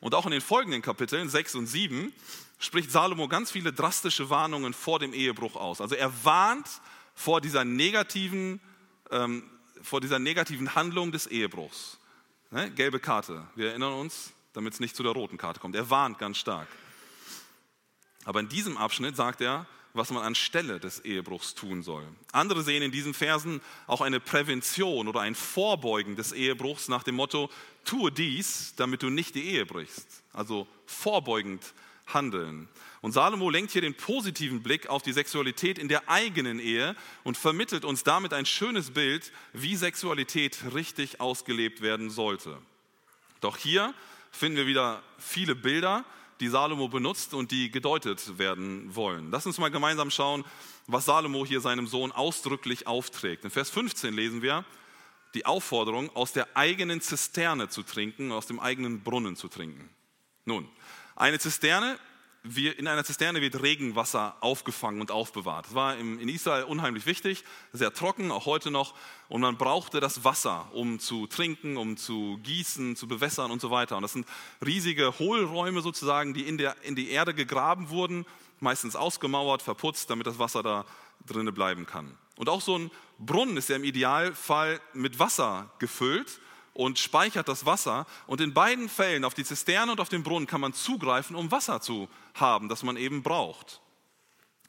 und 0.00 0.14
auch 0.14 0.26
in 0.26 0.32
den 0.32 0.40
folgenden 0.40 0.82
Kapiteln 0.82 1.28
6 1.28 1.54
und 1.54 1.66
7 1.66 2.12
spricht 2.58 2.90
Salomo 2.90 3.28
ganz 3.28 3.50
viele 3.50 3.72
drastische 3.72 4.30
Warnungen 4.30 4.74
vor 4.74 4.98
dem 4.98 5.12
Ehebruch 5.14 5.56
aus. 5.56 5.80
Also 5.80 5.94
er 5.94 6.12
warnt 6.24 6.68
vor 7.14 7.40
dieser 7.40 7.64
negativen, 7.64 8.60
ähm, 9.10 9.44
vor 9.82 10.00
dieser 10.00 10.18
negativen 10.18 10.74
Handlung 10.74 11.12
des 11.12 11.26
Ehebruchs. 11.26 11.98
Ne? 12.50 12.70
Gelbe 12.70 13.00
Karte, 13.00 13.46
wir 13.54 13.70
erinnern 13.70 13.94
uns, 13.94 14.32
damit 14.52 14.74
es 14.74 14.80
nicht 14.80 14.96
zu 14.96 15.02
der 15.02 15.12
roten 15.12 15.38
Karte 15.38 15.60
kommt. 15.60 15.74
Er 15.74 15.88
warnt 15.90 16.18
ganz 16.18 16.38
stark. 16.38 16.68
Aber 18.24 18.40
in 18.40 18.48
diesem 18.48 18.76
Abschnitt 18.76 19.16
sagt 19.16 19.40
er, 19.40 19.66
was 19.94 20.10
man 20.10 20.22
anstelle 20.22 20.80
des 20.80 21.00
Ehebruchs 21.00 21.54
tun 21.54 21.82
soll. 21.82 22.06
Andere 22.32 22.62
sehen 22.62 22.82
in 22.82 22.92
diesen 22.92 23.14
Versen 23.14 23.60
auch 23.86 24.00
eine 24.00 24.20
Prävention 24.20 25.06
oder 25.08 25.20
ein 25.20 25.34
Vorbeugen 25.34 26.16
des 26.16 26.32
Ehebruchs 26.32 26.88
nach 26.88 27.02
dem 27.02 27.16
Motto, 27.16 27.50
tue 27.84 28.10
dies, 28.10 28.74
damit 28.76 29.02
du 29.02 29.10
nicht 29.10 29.34
die 29.34 29.44
Ehe 29.44 29.66
brichst. 29.66 30.22
Also 30.32 30.66
vorbeugend 30.86 31.74
handeln. 32.06 32.68
Und 33.00 33.12
Salomo 33.12 33.50
lenkt 33.50 33.72
hier 33.72 33.82
den 33.82 33.96
positiven 33.96 34.62
Blick 34.62 34.88
auf 34.88 35.02
die 35.02 35.12
Sexualität 35.12 35.78
in 35.78 35.88
der 35.88 36.08
eigenen 36.08 36.60
Ehe 36.60 36.94
und 37.24 37.36
vermittelt 37.36 37.84
uns 37.84 38.04
damit 38.04 38.32
ein 38.32 38.46
schönes 38.46 38.90
Bild, 38.90 39.32
wie 39.52 39.76
Sexualität 39.76 40.58
richtig 40.74 41.20
ausgelebt 41.20 41.80
werden 41.80 42.10
sollte. 42.10 42.58
Doch 43.40 43.56
hier 43.56 43.94
finden 44.30 44.56
wir 44.56 44.66
wieder 44.66 45.02
viele 45.18 45.54
Bilder, 45.54 46.04
die 46.40 46.48
Salomo 46.48 46.88
benutzt 46.88 47.34
und 47.34 47.50
die 47.50 47.70
gedeutet 47.70 48.38
werden 48.38 48.94
wollen. 48.94 49.30
Lass 49.30 49.46
uns 49.46 49.58
mal 49.58 49.70
gemeinsam 49.70 50.10
schauen, 50.10 50.44
was 50.86 51.04
Salomo 51.04 51.46
hier 51.46 51.60
seinem 51.60 51.86
Sohn 51.86 52.12
ausdrücklich 52.12 52.86
aufträgt. 52.86 53.44
In 53.44 53.50
Vers 53.50 53.70
15 53.70 54.14
lesen 54.14 54.42
wir 54.42 54.64
die 55.34 55.46
Aufforderung, 55.46 56.14
aus 56.14 56.32
der 56.32 56.56
eigenen 56.56 57.00
Zisterne 57.00 57.68
zu 57.68 57.82
trinken, 57.82 58.32
aus 58.32 58.46
dem 58.46 58.60
eigenen 58.60 59.02
Brunnen 59.02 59.36
zu 59.36 59.48
trinken. 59.48 59.88
Nun, 60.44 60.68
eine 61.22 61.38
Zisterne 61.38 61.98
in 62.76 62.88
einer 62.88 63.04
Zisterne 63.04 63.40
wird 63.40 63.62
Regenwasser 63.62 64.34
aufgefangen 64.40 65.00
und 65.00 65.12
aufbewahrt. 65.12 65.66
Das 65.66 65.74
war 65.76 65.96
in 65.96 66.28
Israel 66.28 66.64
unheimlich 66.64 67.06
wichtig, 67.06 67.44
sehr 67.72 67.94
trocken, 67.94 68.32
auch 68.32 68.46
heute 68.46 68.72
noch. 68.72 68.94
Und 69.28 69.42
man 69.42 69.56
brauchte 69.56 70.00
das 70.00 70.24
Wasser, 70.24 70.68
um 70.72 70.98
zu 70.98 71.28
trinken, 71.28 71.76
um 71.76 71.96
zu 71.96 72.40
gießen, 72.42 72.96
zu 72.96 73.06
bewässern 73.06 73.52
und 73.52 73.60
so 73.60 73.70
weiter. 73.70 73.96
Und 73.96 74.02
das 74.02 74.14
sind 74.14 74.26
riesige 74.66 75.20
Hohlräume 75.20 75.82
sozusagen, 75.82 76.34
die 76.34 76.42
in, 76.42 76.58
der, 76.58 76.74
in 76.82 76.96
die 76.96 77.10
Erde 77.10 77.32
gegraben 77.32 77.90
wurden, 77.90 78.26
meistens 78.58 78.96
ausgemauert, 78.96 79.62
verputzt, 79.62 80.10
damit 80.10 80.26
das 80.26 80.40
Wasser 80.40 80.64
da 80.64 80.84
drinnen 81.24 81.54
bleiben 81.54 81.86
kann. 81.86 82.18
Und 82.34 82.48
auch 82.48 82.60
so 82.60 82.76
ein 82.76 82.90
Brunnen 83.20 83.56
ist 83.56 83.68
ja 83.68 83.76
im 83.76 83.84
Idealfall 83.84 84.80
mit 84.94 85.20
Wasser 85.20 85.70
gefüllt 85.78 86.40
und 86.74 86.98
speichert 86.98 87.48
das 87.48 87.66
Wasser. 87.66 88.06
Und 88.26 88.40
in 88.40 88.54
beiden 88.54 88.88
Fällen, 88.88 89.24
auf 89.24 89.34
die 89.34 89.44
Zisterne 89.44 89.92
und 89.92 90.00
auf 90.00 90.08
den 90.08 90.22
Brunnen, 90.22 90.46
kann 90.46 90.60
man 90.60 90.72
zugreifen, 90.72 91.36
um 91.36 91.50
Wasser 91.50 91.80
zu 91.80 92.08
haben, 92.34 92.68
das 92.68 92.82
man 92.82 92.96
eben 92.96 93.22
braucht. 93.22 93.80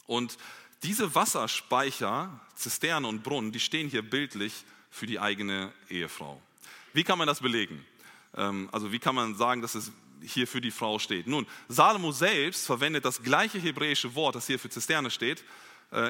Und 0.06 0.38
diese 0.84 1.16
Wasserspeicher, 1.16 2.39
Zisterne 2.56 3.08
und 3.08 3.24
Brunnen, 3.24 3.52
die 3.52 3.60
stehen 3.60 3.89
hier 3.89 4.02
bildlich 4.02 4.66
für 4.89 5.06
die 5.06 5.20
eigene 5.20 5.72
Ehefrau. 5.89 6.42
Wie 6.92 7.04
kann 7.04 7.18
man 7.18 7.28
das 7.28 7.39
belegen? 7.39 7.86
Ähm, 8.36 8.70
also 8.72 8.92
wie 8.92 9.00
kann 9.00 9.16
man 9.16 9.36
sagen, 9.36 9.62
dass 9.62 9.76
es 9.76 9.92
hier 10.22 10.48
für 10.48 10.62
die 10.62 10.72
Frau 10.72 11.00
steht? 11.00 11.26
Nun, 11.26 11.48
Salomo 11.68 12.12
selbst 12.12 12.66
verwendet 12.66 13.06
das 13.06 13.24
gleiche 13.24 13.60
hebräische 13.60 14.13
Wort, 14.16 14.36
das 14.36 14.48
hier 14.48 14.60
für 14.60 14.70
Zisterne 14.70 15.10
steht, 15.10 15.44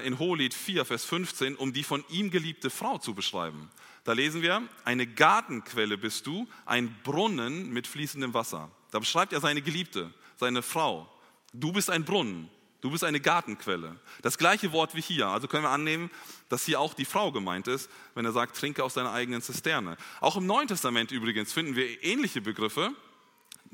in 0.05 0.17
Hohelied 0.17 0.53
4, 0.53 0.85
Vers 0.85 1.03
15, 1.05 1.55
um 1.55 1.73
die 1.73 1.83
von 1.83 2.05
ihm 2.09 2.31
geliebte 2.31 2.69
Frau 2.69 2.97
zu 2.97 3.13
beschreiben. 3.13 3.69
Da 4.05 4.13
lesen 4.13 4.41
wir, 4.41 4.63
eine 4.85 5.07
Gartenquelle 5.07 5.97
bist 5.97 6.25
du, 6.25 6.47
ein 6.65 6.95
Brunnen 7.03 7.69
mit 7.69 7.87
fließendem 7.87 8.33
Wasser. 8.33 8.69
Da 8.91 8.99
beschreibt 8.99 9.33
er 9.33 9.41
seine 9.41 9.61
Geliebte, 9.61 10.13
seine 10.37 10.61
Frau. 10.61 11.09
Du 11.53 11.71
bist 11.71 11.89
ein 11.89 12.05
Brunnen, 12.05 12.49
du 12.81 12.91
bist 12.91 13.03
eine 13.03 13.19
Gartenquelle. 13.19 13.97
Das 14.21 14.37
gleiche 14.37 14.71
Wort 14.71 14.95
wie 14.95 15.01
hier. 15.01 15.27
Also 15.27 15.47
können 15.47 15.63
wir 15.63 15.69
annehmen, 15.69 16.11
dass 16.49 16.65
hier 16.65 16.79
auch 16.79 16.93
die 16.93 17.05
Frau 17.05 17.31
gemeint 17.31 17.67
ist, 17.67 17.89
wenn 18.15 18.25
er 18.25 18.31
sagt, 18.31 18.57
trinke 18.57 18.83
aus 18.83 18.93
deiner 18.93 19.11
eigenen 19.11 19.41
Zisterne. 19.41 19.97
Auch 20.19 20.37
im 20.37 20.45
Neuen 20.45 20.67
Testament 20.67 21.11
übrigens 21.11 21.51
finden 21.53 21.75
wir 21.75 22.03
ähnliche 22.03 22.41
Begriffe 22.41 22.93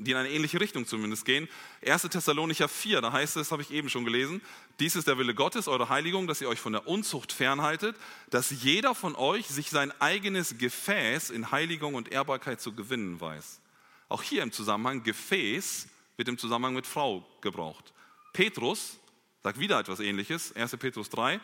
die 0.04 0.12
in 0.12 0.16
eine 0.16 0.30
ähnliche 0.30 0.60
Richtung 0.60 0.86
zumindest 0.86 1.24
gehen. 1.24 1.48
1. 1.86 2.02
Thessalonicher 2.02 2.68
4, 2.68 3.00
da 3.00 3.12
heißt 3.12 3.36
es, 3.36 3.52
habe 3.52 3.62
ich 3.62 3.70
eben 3.70 3.88
schon 3.88 4.04
gelesen, 4.04 4.40
dies 4.78 4.96
ist 4.96 5.06
der 5.06 5.18
Wille 5.18 5.34
Gottes, 5.34 5.68
eure 5.68 5.88
Heiligung, 5.88 6.26
dass 6.26 6.40
ihr 6.40 6.48
euch 6.48 6.60
von 6.60 6.72
der 6.72 6.86
Unzucht 6.86 7.32
fernhaltet, 7.32 7.96
dass 8.30 8.50
jeder 8.50 8.94
von 8.94 9.14
euch 9.14 9.46
sich 9.46 9.70
sein 9.70 9.92
eigenes 10.00 10.58
Gefäß 10.58 11.30
in 11.30 11.50
Heiligung 11.50 11.94
und 11.94 12.10
Ehrbarkeit 12.10 12.60
zu 12.60 12.74
gewinnen 12.74 13.20
weiß. 13.20 13.60
Auch 14.08 14.22
hier 14.22 14.42
im 14.42 14.52
Zusammenhang, 14.52 15.02
Gefäß 15.02 15.86
wird 16.16 16.28
im 16.28 16.38
Zusammenhang 16.38 16.74
mit 16.74 16.86
Frau 16.86 17.26
gebraucht. 17.40 17.92
Petrus 18.32 18.98
sagt 19.42 19.58
wieder 19.58 19.78
etwas 19.78 20.00
ähnliches, 20.00 20.54
1. 20.56 20.76
Petrus 20.76 21.10
3, 21.10 21.40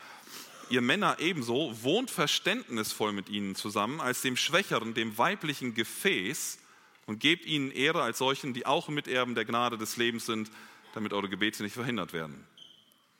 ihr 0.70 0.80
Männer 0.80 1.16
ebenso, 1.18 1.72
wohnt 1.82 2.10
verständnisvoll 2.10 3.12
mit 3.12 3.28
ihnen 3.28 3.54
zusammen, 3.54 4.00
als 4.00 4.22
dem 4.22 4.36
Schwächeren, 4.36 4.94
dem 4.94 5.16
weiblichen 5.18 5.74
Gefäß, 5.74 6.58
und 7.06 7.20
gebt 7.20 7.46
ihnen 7.46 7.70
Ehre 7.70 8.02
als 8.02 8.18
solchen, 8.18 8.52
die 8.52 8.66
auch 8.66 8.88
Miterben 8.88 9.34
der 9.34 9.44
Gnade 9.44 9.78
des 9.78 9.96
Lebens 9.96 10.26
sind, 10.26 10.50
damit 10.94 11.12
eure 11.12 11.28
Gebete 11.28 11.62
nicht 11.62 11.74
verhindert 11.74 12.12
werden. 12.12 12.46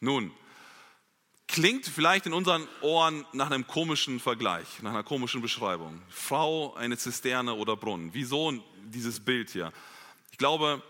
Nun, 0.01 0.33
klingt 1.47 1.87
vielleicht 1.87 2.27
in 2.27 2.33
unseren 2.33 2.67
Ohren 2.81 3.25
nach 3.33 3.51
einem 3.51 3.67
komischen 3.67 4.21
Vergleich, 4.21 4.83
nach 4.83 4.91
einer 4.91 5.05
komischen 5.05 5.41
Beschreibung. 5.41 6.03
Frau, 6.09 6.75
eine 6.75 6.99
Zisterne 6.99 7.55
oder 7.55 7.77
Brunnen. 7.77 8.11
Wieso 8.13 8.53
dieses 8.85 9.21
Bild 9.21 9.51
hier? 9.51 9.73
Ich 10.33 10.39
glaube, 10.39 10.83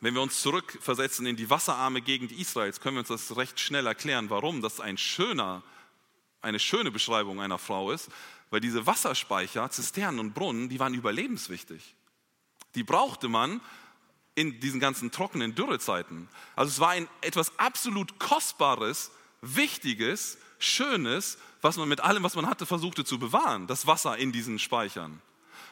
wenn 0.00 0.14
wir 0.14 0.22
uns 0.22 0.40
zurückversetzen 0.42 1.26
in 1.26 1.36
die 1.36 1.48
wasserarme 1.48 2.02
Gegend 2.02 2.32
Israels, 2.32 2.80
können 2.80 2.96
wir 2.96 3.00
uns 3.00 3.08
das 3.08 3.36
recht 3.36 3.60
schnell 3.60 3.86
erklären, 3.86 4.30
warum 4.30 4.60
das 4.60 4.80
ein 4.80 4.98
schöner, 4.98 5.62
eine 6.40 6.58
schöne 6.58 6.90
Beschreibung 6.90 7.40
einer 7.40 7.58
Frau 7.58 7.92
ist, 7.92 8.10
weil 8.50 8.60
diese 8.60 8.84
Wasserspeicher, 8.84 9.70
Zisternen 9.70 10.18
und 10.18 10.34
Brunnen, 10.34 10.68
die 10.68 10.80
waren 10.80 10.92
überlebenswichtig. 10.92 11.94
Die 12.74 12.84
brauchte 12.84 13.28
man 13.28 13.60
in 14.34 14.60
diesen 14.60 14.80
ganzen 14.80 15.10
trockenen 15.10 15.54
Dürrezeiten. 15.54 16.28
Also 16.56 16.70
es 16.70 16.80
war 16.80 16.90
ein 16.90 17.08
etwas 17.20 17.58
absolut 17.58 18.18
Kostbares, 18.18 19.10
Wichtiges, 19.42 20.38
Schönes, 20.58 21.38
was 21.60 21.76
man 21.76 21.88
mit 21.88 22.00
allem, 22.00 22.22
was 22.22 22.36
man 22.36 22.46
hatte, 22.46 22.66
versuchte 22.66 23.04
zu 23.04 23.18
bewahren, 23.18 23.66
das 23.66 23.86
Wasser 23.86 24.16
in 24.16 24.32
diesen 24.32 24.58
Speichern. 24.58 25.20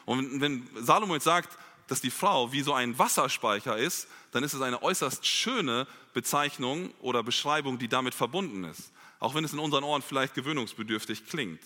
Und 0.05 0.41
wenn 0.41 0.67
Salomo 0.75 1.13
jetzt 1.13 1.23
sagt, 1.23 1.57
dass 1.87 2.01
die 2.01 2.11
Frau 2.11 2.51
wie 2.51 2.61
so 2.61 2.73
ein 2.73 2.97
Wasserspeicher 2.97 3.77
ist, 3.77 4.07
dann 4.31 4.43
ist 4.43 4.53
es 4.53 4.61
eine 4.61 4.81
äußerst 4.81 5.25
schöne 5.25 5.87
Bezeichnung 6.13 6.93
oder 7.01 7.23
Beschreibung, 7.23 7.79
die 7.79 7.87
damit 7.87 8.13
verbunden 8.13 8.63
ist. 8.63 8.91
Auch 9.19 9.35
wenn 9.35 9.43
es 9.43 9.53
in 9.53 9.59
unseren 9.59 9.83
Ohren 9.83 10.01
vielleicht 10.01 10.33
gewöhnungsbedürftig 10.33 11.25
klingt. 11.25 11.61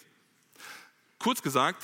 Kurz 1.20 1.42
gesagt, 1.42 1.84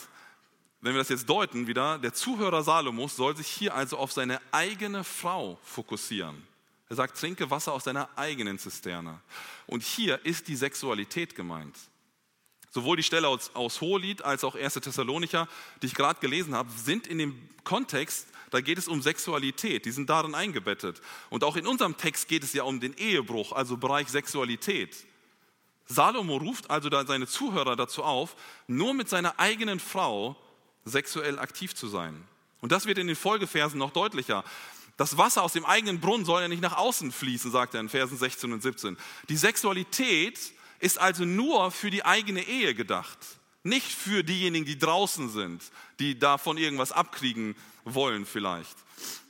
wenn 0.81 0.93
wir 0.93 0.99
das 0.99 1.09
jetzt 1.09 1.29
deuten 1.29 1.67
wieder, 1.67 1.99
der 1.99 2.13
Zuhörer 2.13 2.63
Salomos 2.63 3.15
soll 3.15 3.37
sich 3.37 3.47
hier 3.47 3.75
also 3.75 3.97
auf 3.97 4.11
seine 4.11 4.41
eigene 4.51 5.03
Frau 5.03 5.59
fokussieren. 5.63 6.41
Er 6.89 6.95
sagt, 6.95 7.17
trinke 7.17 7.49
Wasser 7.49 7.71
aus 7.71 7.85
deiner 7.85 8.09
eigenen 8.17 8.59
Zisterne. 8.59 9.21
Und 9.67 9.83
hier 9.83 10.25
ist 10.25 10.47
die 10.47 10.55
Sexualität 10.55 11.35
gemeint. 11.35 11.77
Sowohl 12.71 12.97
die 12.97 13.03
Stelle 13.03 13.27
aus, 13.27 13.51
aus 13.53 13.79
Hohelied 13.79 14.23
als 14.23 14.43
auch 14.43 14.55
1. 14.55 14.73
Thessalonicher, 14.73 15.47
die 15.81 15.87
ich 15.87 15.93
gerade 15.93 16.19
gelesen 16.19 16.55
habe, 16.55 16.69
sind 16.71 17.05
in 17.05 17.19
dem 17.19 17.49
Kontext, 17.63 18.27
da 18.49 18.59
geht 18.59 18.77
es 18.77 18.87
um 18.87 19.01
Sexualität, 19.01 19.85
die 19.85 19.91
sind 19.91 20.09
darin 20.09 20.35
eingebettet. 20.35 21.01
Und 21.29 21.43
auch 21.43 21.55
in 21.55 21.67
unserem 21.67 21.95
Text 21.95 22.27
geht 22.27 22.43
es 22.43 22.53
ja 22.53 22.63
um 22.63 22.79
den 22.79 22.93
Ehebruch, 22.97 23.53
also 23.53 23.77
Bereich 23.77 24.09
Sexualität. 24.09 25.05
Salomo 25.85 26.37
ruft 26.37 26.69
also 26.69 26.89
da 26.89 27.05
seine 27.05 27.27
Zuhörer 27.27 27.75
dazu 27.75 28.03
auf, 28.03 28.35
nur 28.67 28.93
mit 28.93 29.09
seiner 29.09 29.39
eigenen 29.39 29.79
Frau 29.79 30.35
sexuell 30.85 31.39
aktiv 31.39 31.75
zu 31.75 31.87
sein. 31.87 32.23
Und 32.61 32.71
das 32.71 32.85
wird 32.85 32.97
in 32.97 33.07
den 33.07 33.15
Folgeversen 33.15 33.79
noch 33.79 33.91
deutlicher. 33.91 34.43
Das 34.97 35.17
Wasser 35.17 35.43
aus 35.43 35.53
dem 35.53 35.65
eigenen 35.65 35.99
Brunnen 35.99 36.25
soll 36.25 36.41
ja 36.41 36.47
nicht 36.47 36.61
nach 36.61 36.77
außen 36.77 37.11
fließen, 37.11 37.51
sagt 37.51 37.73
er 37.73 37.79
in 37.79 37.89
Versen 37.89 38.17
16 38.17 38.53
und 38.53 38.61
17. 38.61 38.97
Die 39.29 39.37
Sexualität 39.37 40.39
ist 40.79 40.99
also 40.99 41.25
nur 41.25 41.71
für 41.71 41.89
die 41.89 42.05
eigene 42.05 42.43
Ehe 42.43 42.75
gedacht, 42.75 43.17
nicht 43.63 43.91
für 43.91 44.23
diejenigen, 44.23 44.65
die 44.65 44.77
draußen 44.77 45.29
sind, 45.29 45.63
die 45.99 46.17
davon 46.17 46.57
irgendwas 46.57 46.91
abkriegen 46.91 47.55
wollen 47.83 48.25
vielleicht, 48.25 48.75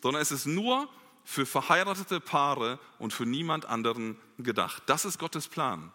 sondern 0.01 0.21
es 0.21 0.31
ist 0.31 0.45
nur 0.45 0.89
für 1.23 1.45
verheiratete 1.45 2.19
Paare 2.19 2.79
und 2.99 3.13
für 3.13 3.25
niemand 3.25 3.65
anderen 3.65 4.17
gedacht. 4.37 4.83
Das 4.85 5.05
ist 5.05 5.19
Gottes 5.19 5.47
Plan. 5.47 5.91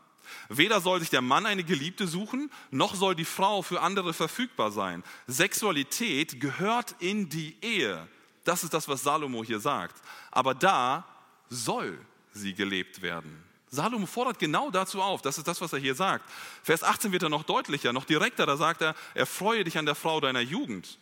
Weder 0.48 0.80
soll 0.80 1.00
sich 1.00 1.10
der 1.10 1.22
Mann 1.22 1.46
eine 1.46 1.64
Geliebte 1.64 2.06
suchen, 2.06 2.50
noch 2.70 2.94
soll 2.94 3.14
die 3.14 3.24
Frau 3.24 3.62
für 3.62 3.80
andere 3.80 4.12
verfügbar 4.12 4.70
sein. 4.70 5.02
Sexualität 5.26 6.40
gehört 6.40 6.94
in 7.00 7.28
die 7.28 7.56
Ehe. 7.62 8.06
Das 8.44 8.64
ist 8.64 8.74
das, 8.74 8.88
was 8.88 9.02
Salomo 9.02 9.42
hier 9.44 9.60
sagt. 9.60 10.00
Aber 10.30 10.54
da 10.54 11.04
soll 11.48 11.98
sie 12.32 12.54
gelebt 12.54 13.02
werden. 13.02 13.42
Salomo 13.68 14.06
fordert 14.06 14.38
genau 14.38 14.70
dazu 14.70 15.02
auf. 15.02 15.22
Das 15.22 15.38
ist 15.38 15.48
das, 15.48 15.60
was 15.60 15.72
er 15.72 15.78
hier 15.78 15.94
sagt. 15.94 16.28
Vers 16.62 16.82
18 16.82 17.12
wird 17.12 17.24
er 17.24 17.28
noch 17.28 17.42
deutlicher, 17.42 17.92
noch 17.92 18.04
direkter. 18.04 18.46
Da 18.46 18.56
sagt 18.56 18.82
er, 18.82 18.94
erfreue 19.14 19.64
dich 19.64 19.78
an 19.78 19.86
der 19.86 19.94
Frau 19.94 20.20
deiner 20.20 20.40
Jugend. 20.40 20.98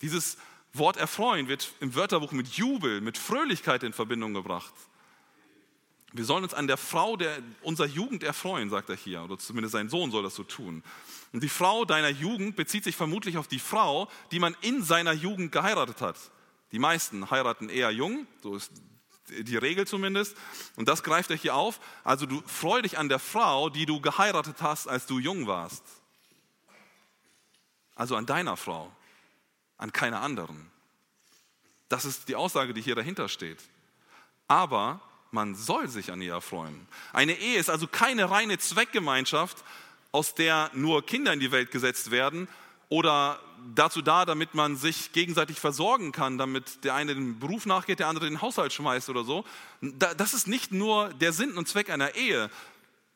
Dieses 0.00 0.36
Wort 0.72 0.96
erfreuen 0.96 1.48
wird 1.48 1.72
im 1.80 1.94
Wörterbuch 1.94 2.32
mit 2.32 2.48
Jubel, 2.48 3.00
mit 3.00 3.18
Fröhlichkeit 3.18 3.82
in 3.82 3.92
Verbindung 3.92 4.32
gebracht. 4.32 4.72
Wir 6.12 6.24
sollen 6.24 6.44
uns 6.44 6.52
an 6.52 6.66
der 6.66 6.76
Frau 6.76 7.16
der, 7.16 7.38
unserer 7.62 7.86
Jugend 7.86 8.22
erfreuen, 8.22 8.68
sagt 8.68 8.90
er 8.90 8.96
hier, 8.96 9.22
oder 9.22 9.38
zumindest 9.38 9.72
sein 9.72 9.88
Sohn 9.88 10.10
soll 10.10 10.22
das 10.22 10.34
so 10.34 10.44
tun. 10.44 10.82
Und 11.32 11.42
die 11.42 11.48
Frau 11.48 11.86
deiner 11.86 12.10
Jugend 12.10 12.54
bezieht 12.54 12.84
sich 12.84 12.96
vermutlich 12.96 13.38
auf 13.38 13.48
die 13.48 13.58
Frau, 13.58 14.08
die 14.30 14.38
man 14.38 14.54
in 14.60 14.82
seiner 14.82 15.12
Jugend 15.12 15.52
geheiratet 15.52 16.02
hat. 16.02 16.16
Die 16.70 16.78
meisten 16.78 17.30
heiraten 17.30 17.70
eher 17.70 17.90
jung, 17.90 18.26
so 18.42 18.56
ist 18.56 18.72
die 19.28 19.56
Regel 19.56 19.86
zumindest. 19.86 20.36
Und 20.76 20.88
das 20.88 21.02
greift 21.02 21.30
er 21.30 21.36
hier 21.36 21.54
auf. 21.54 21.80
Also 22.04 22.26
du 22.26 22.42
freu 22.46 22.82
dich 22.82 22.98
an 22.98 23.08
der 23.08 23.18
Frau, 23.18 23.70
die 23.70 23.86
du 23.86 24.00
geheiratet 24.00 24.56
hast, 24.60 24.88
als 24.88 25.06
du 25.06 25.18
jung 25.18 25.46
warst. 25.46 25.82
Also 27.94 28.16
an 28.16 28.26
deiner 28.26 28.56
Frau, 28.56 28.90
an 29.78 29.92
keiner 29.92 30.20
anderen. 30.20 30.70
Das 31.88 32.04
ist 32.04 32.28
die 32.28 32.36
Aussage, 32.36 32.74
die 32.74 32.82
hier 32.82 32.94
dahinter 32.94 33.28
steht. 33.28 33.58
Aber 34.48 35.00
man 35.32 35.54
soll 35.54 35.88
sich 35.88 36.12
an 36.12 36.20
ihr 36.20 36.34
erfreuen. 36.34 36.86
Eine 37.12 37.32
Ehe 37.32 37.58
ist 37.58 37.70
also 37.70 37.86
keine 37.86 38.30
reine 38.30 38.58
Zweckgemeinschaft, 38.58 39.64
aus 40.12 40.34
der 40.34 40.70
nur 40.74 41.04
Kinder 41.04 41.32
in 41.32 41.40
die 41.40 41.50
Welt 41.50 41.70
gesetzt 41.70 42.10
werden 42.10 42.48
oder 42.90 43.40
dazu 43.74 44.02
da, 44.02 44.26
damit 44.26 44.54
man 44.54 44.76
sich 44.76 45.12
gegenseitig 45.12 45.58
versorgen 45.58 46.12
kann, 46.12 46.36
damit 46.36 46.84
der 46.84 46.94
eine 46.94 47.14
den 47.14 47.38
Beruf 47.38 47.64
nachgeht, 47.64 48.00
der 48.00 48.08
andere 48.08 48.26
den 48.26 48.42
Haushalt 48.42 48.72
schmeißt 48.72 49.08
oder 49.08 49.24
so. 49.24 49.44
Das 49.80 50.34
ist 50.34 50.46
nicht 50.46 50.72
nur 50.72 51.08
der 51.14 51.32
Sinn 51.32 51.56
und 51.56 51.66
Zweck 51.66 51.88
einer 51.88 52.14
Ehe. 52.14 52.50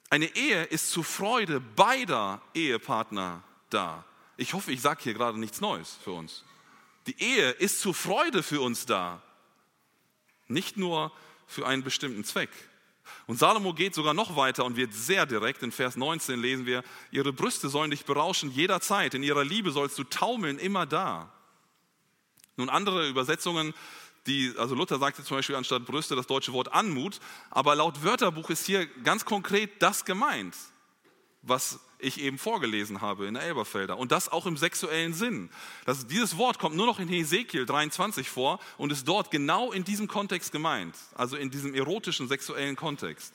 Eine 0.08 0.34
Ehe 0.34 0.64
ist 0.64 0.90
zur 0.90 1.04
Freude 1.04 1.60
beider 1.60 2.40
Ehepartner 2.54 3.42
da. 3.68 4.04
Ich 4.38 4.54
hoffe, 4.54 4.72
ich 4.72 4.80
sage 4.80 5.02
hier 5.02 5.14
gerade 5.14 5.38
nichts 5.38 5.60
Neues 5.60 5.98
für 6.02 6.12
uns. 6.12 6.44
Die 7.06 7.20
Ehe 7.22 7.50
ist 7.50 7.80
zur 7.80 7.94
Freude 7.94 8.42
für 8.42 8.62
uns 8.62 8.86
da. 8.86 9.20
Nicht 10.48 10.76
nur 10.76 11.12
für 11.46 11.66
einen 11.66 11.82
bestimmten 11.82 12.24
Zweck. 12.24 12.50
Und 13.26 13.38
Salomo 13.38 13.72
geht 13.72 13.94
sogar 13.94 14.14
noch 14.14 14.36
weiter 14.36 14.64
und 14.64 14.76
wird 14.76 14.92
sehr 14.92 15.26
direkt. 15.26 15.62
In 15.62 15.72
Vers 15.72 15.96
19 15.96 16.40
lesen 16.40 16.66
wir, 16.66 16.82
ihre 17.10 17.32
Brüste 17.32 17.68
sollen 17.68 17.90
dich 17.90 18.04
berauschen 18.04 18.50
jederzeit, 18.50 19.14
in 19.14 19.22
ihrer 19.22 19.44
Liebe 19.44 19.70
sollst 19.70 19.98
du 19.98 20.04
taumeln 20.04 20.58
immer 20.58 20.86
da. 20.86 21.32
Nun 22.56 22.68
andere 22.68 23.08
Übersetzungen, 23.08 23.74
die, 24.26 24.52
also 24.58 24.74
Luther 24.74 24.98
sagte 24.98 25.22
zum 25.22 25.36
Beispiel 25.36 25.56
anstatt 25.56 25.84
Brüste 25.84 26.16
das 26.16 26.26
deutsche 26.26 26.52
Wort 26.52 26.72
Anmut, 26.72 27.20
aber 27.50 27.74
laut 27.76 28.02
Wörterbuch 28.02 28.50
ist 28.50 28.66
hier 28.66 28.86
ganz 28.86 29.24
konkret 29.24 29.70
das 29.80 30.04
gemeint, 30.04 30.56
was 31.42 31.78
ich 31.98 32.20
eben 32.20 32.38
vorgelesen 32.38 33.00
habe 33.00 33.26
in 33.26 33.34
der 33.34 33.42
Elberfelder. 33.42 33.96
Und 33.96 34.12
das 34.12 34.28
auch 34.28 34.46
im 34.46 34.56
sexuellen 34.56 35.14
Sinn. 35.14 35.50
Das, 35.84 36.06
dieses 36.06 36.36
Wort 36.36 36.58
kommt 36.58 36.76
nur 36.76 36.86
noch 36.86 36.98
in 36.98 37.08
Hesekiel 37.08 37.66
23 37.66 38.28
vor 38.28 38.60
und 38.76 38.92
ist 38.92 39.06
dort 39.08 39.30
genau 39.30 39.72
in 39.72 39.84
diesem 39.84 40.08
Kontext 40.08 40.52
gemeint, 40.52 40.94
also 41.14 41.36
in 41.36 41.50
diesem 41.50 41.74
erotischen 41.74 42.28
sexuellen 42.28 42.76
Kontext. 42.76 43.32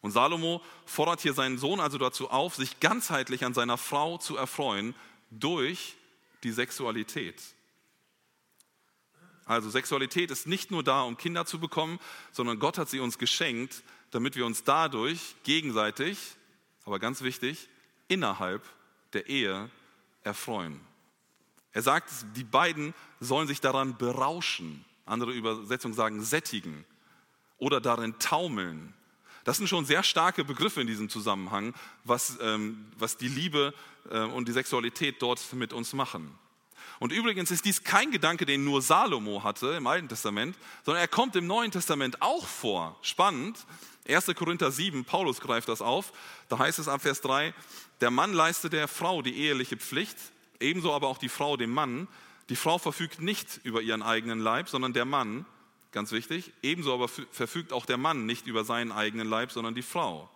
Und 0.00 0.10
Salomo 0.10 0.62
fordert 0.84 1.20
hier 1.20 1.32
seinen 1.32 1.58
Sohn 1.58 1.80
also 1.80 1.96
dazu 1.96 2.28
auf, 2.28 2.56
sich 2.56 2.80
ganzheitlich 2.80 3.44
an 3.44 3.54
seiner 3.54 3.78
Frau 3.78 4.18
zu 4.18 4.36
erfreuen 4.36 4.94
durch 5.30 5.94
die 6.42 6.50
Sexualität. 6.50 7.40
Also 9.44 9.70
Sexualität 9.70 10.30
ist 10.30 10.46
nicht 10.46 10.70
nur 10.70 10.82
da, 10.82 11.02
um 11.02 11.16
Kinder 11.16 11.46
zu 11.46 11.58
bekommen, 11.58 11.98
sondern 12.32 12.58
Gott 12.58 12.78
hat 12.78 12.90
sie 12.90 13.00
uns 13.00 13.18
geschenkt, 13.18 13.82
damit 14.10 14.36
wir 14.36 14.44
uns 14.44 14.64
dadurch 14.64 15.36
gegenseitig 15.44 16.18
aber 16.84 16.98
ganz 16.98 17.22
wichtig, 17.22 17.68
innerhalb 18.08 18.62
der 19.12 19.28
Ehe 19.28 19.70
erfreuen. 20.22 20.80
Er 21.72 21.82
sagt, 21.82 22.10
die 22.36 22.44
beiden 22.44 22.94
sollen 23.20 23.48
sich 23.48 23.60
daran 23.60 23.96
berauschen. 23.96 24.84
Andere 25.06 25.32
Übersetzungen 25.32 25.94
sagen 25.94 26.22
sättigen 26.22 26.84
oder 27.58 27.80
darin 27.80 28.18
taumeln. 28.18 28.94
Das 29.44 29.56
sind 29.56 29.68
schon 29.68 29.84
sehr 29.84 30.02
starke 30.02 30.44
Begriffe 30.44 30.80
in 30.80 30.86
diesem 30.86 31.08
Zusammenhang, 31.08 31.74
was, 32.04 32.38
ähm, 32.40 32.86
was 32.98 33.16
die 33.16 33.28
Liebe 33.28 33.74
äh, 34.10 34.20
und 34.20 34.46
die 34.48 34.52
Sexualität 34.52 35.20
dort 35.20 35.52
mit 35.54 35.72
uns 35.72 35.92
machen. 35.92 36.38
Und 37.00 37.10
übrigens 37.10 37.50
ist 37.50 37.64
dies 37.64 37.82
kein 37.82 38.12
Gedanke, 38.12 38.46
den 38.46 38.64
nur 38.64 38.82
Salomo 38.82 39.42
hatte 39.42 39.72
im 39.72 39.86
Alten 39.88 40.08
Testament, 40.08 40.56
sondern 40.84 41.02
er 41.02 41.08
kommt 41.08 41.34
im 41.34 41.46
Neuen 41.46 41.72
Testament 41.72 42.22
auch 42.22 42.46
vor. 42.46 42.96
Spannend. 43.02 43.66
1. 44.08 44.26
Korinther 44.34 44.70
7, 44.70 45.04
Paulus 45.04 45.40
greift 45.40 45.68
das 45.68 45.80
auf. 45.80 46.12
Da 46.48 46.58
heißt 46.58 46.78
es 46.78 46.88
ab 46.88 47.02
Vers 47.02 47.20
3, 47.20 47.54
der 48.00 48.10
Mann 48.10 48.32
leistet 48.32 48.72
der 48.72 48.88
Frau 48.88 49.22
die 49.22 49.36
eheliche 49.36 49.76
Pflicht, 49.76 50.16
ebenso 50.60 50.92
aber 50.92 51.08
auch 51.08 51.18
die 51.18 51.28
Frau 51.28 51.56
dem 51.56 51.70
Mann. 51.70 52.08
Die 52.48 52.56
Frau 52.56 52.78
verfügt 52.78 53.20
nicht 53.20 53.60
über 53.62 53.80
ihren 53.80 54.02
eigenen 54.02 54.40
Leib, 54.40 54.68
sondern 54.68 54.92
der 54.92 55.04
Mann, 55.04 55.46
ganz 55.92 56.10
wichtig, 56.10 56.52
ebenso 56.62 56.92
aber 56.92 57.08
verfügt 57.08 57.72
auch 57.72 57.86
der 57.86 57.98
Mann 57.98 58.26
nicht 58.26 58.46
über 58.46 58.64
seinen 58.64 58.92
eigenen 58.92 59.28
Leib, 59.28 59.52
sondern 59.52 59.74
die 59.74 59.82
Frau. 59.82 60.28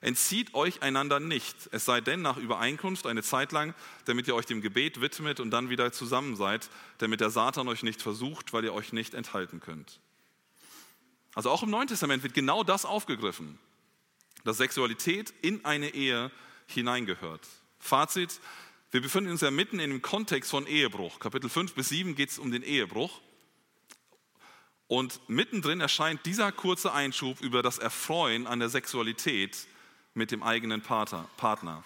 Entzieht 0.00 0.52
euch 0.54 0.82
einander 0.82 1.20
nicht, 1.20 1.68
es 1.70 1.84
sei 1.84 2.00
denn 2.00 2.22
nach 2.22 2.36
Übereinkunft 2.36 3.06
eine 3.06 3.22
Zeit 3.22 3.52
lang, 3.52 3.72
damit 4.04 4.26
ihr 4.26 4.34
euch 4.34 4.46
dem 4.46 4.60
Gebet 4.60 5.00
widmet 5.00 5.38
und 5.38 5.52
dann 5.52 5.70
wieder 5.70 5.92
zusammen 5.92 6.34
seid, 6.34 6.68
damit 6.98 7.20
der 7.20 7.30
Satan 7.30 7.68
euch 7.68 7.84
nicht 7.84 8.02
versucht, 8.02 8.52
weil 8.52 8.64
ihr 8.64 8.74
euch 8.74 8.92
nicht 8.92 9.14
enthalten 9.14 9.60
könnt. 9.60 10.00
Also 11.34 11.50
auch 11.50 11.62
im 11.62 11.70
Neuen 11.70 11.88
Testament 11.88 12.22
wird 12.22 12.34
genau 12.34 12.62
das 12.62 12.84
aufgegriffen, 12.84 13.58
dass 14.44 14.58
Sexualität 14.58 15.32
in 15.42 15.64
eine 15.64 15.90
Ehe 15.94 16.30
hineingehört. 16.66 17.46
Fazit, 17.78 18.40
wir 18.90 19.00
befinden 19.00 19.30
uns 19.30 19.40
ja 19.40 19.50
mitten 19.50 19.80
in 19.80 19.90
dem 19.90 20.02
Kontext 20.02 20.50
von 20.50 20.66
Ehebruch. 20.66 21.18
Kapitel 21.18 21.48
5 21.48 21.74
bis 21.74 21.88
7 21.88 22.14
geht 22.14 22.30
es 22.30 22.38
um 22.38 22.50
den 22.50 22.62
Ehebruch. 22.62 23.20
Und 24.86 25.20
mittendrin 25.26 25.80
erscheint 25.80 26.26
dieser 26.26 26.52
kurze 26.52 26.92
Einschub 26.92 27.40
über 27.40 27.62
das 27.62 27.78
Erfreuen 27.78 28.46
an 28.46 28.58
der 28.58 28.68
Sexualität 28.68 29.66
mit 30.12 30.30
dem 30.30 30.42
eigenen 30.42 30.82
Partner. 30.82 31.82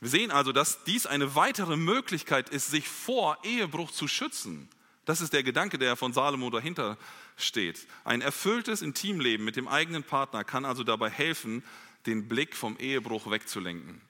Wir 0.00 0.08
sehen 0.08 0.30
also, 0.30 0.52
dass 0.52 0.84
dies 0.84 1.06
eine 1.06 1.34
weitere 1.34 1.76
Möglichkeit 1.76 2.50
ist, 2.50 2.70
sich 2.70 2.88
vor 2.88 3.38
Ehebruch 3.42 3.90
zu 3.90 4.06
schützen. 4.06 4.68
Das 5.04 5.20
ist 5.20 5.32
der 5.32 5.42
Gedanke, 5.42 5.78
der 5.78 5.96
von 5.96 6.12
Salomo 6.12 6.50
dahinter 6.50 6.96
steht. 7.36 7.86
Ein 8.04 8.20
erfülltes 8.20 8.82
Intimleben 8.82 9.44
mit 9.44 9.56
dem 9.56 9.68
eigenen 9.68 10.02
Partner 10.02 10.44
kann 10.44 10.64
also 10.64 10.84
dabei 10.84 11.10
helfen, 11.10 11.62
den 12.06 12.28
Blick 12.28 12.56
vom 12.56 12.78
Ehebruch 12.78 13.30
wegzulenken. 13.30 14.00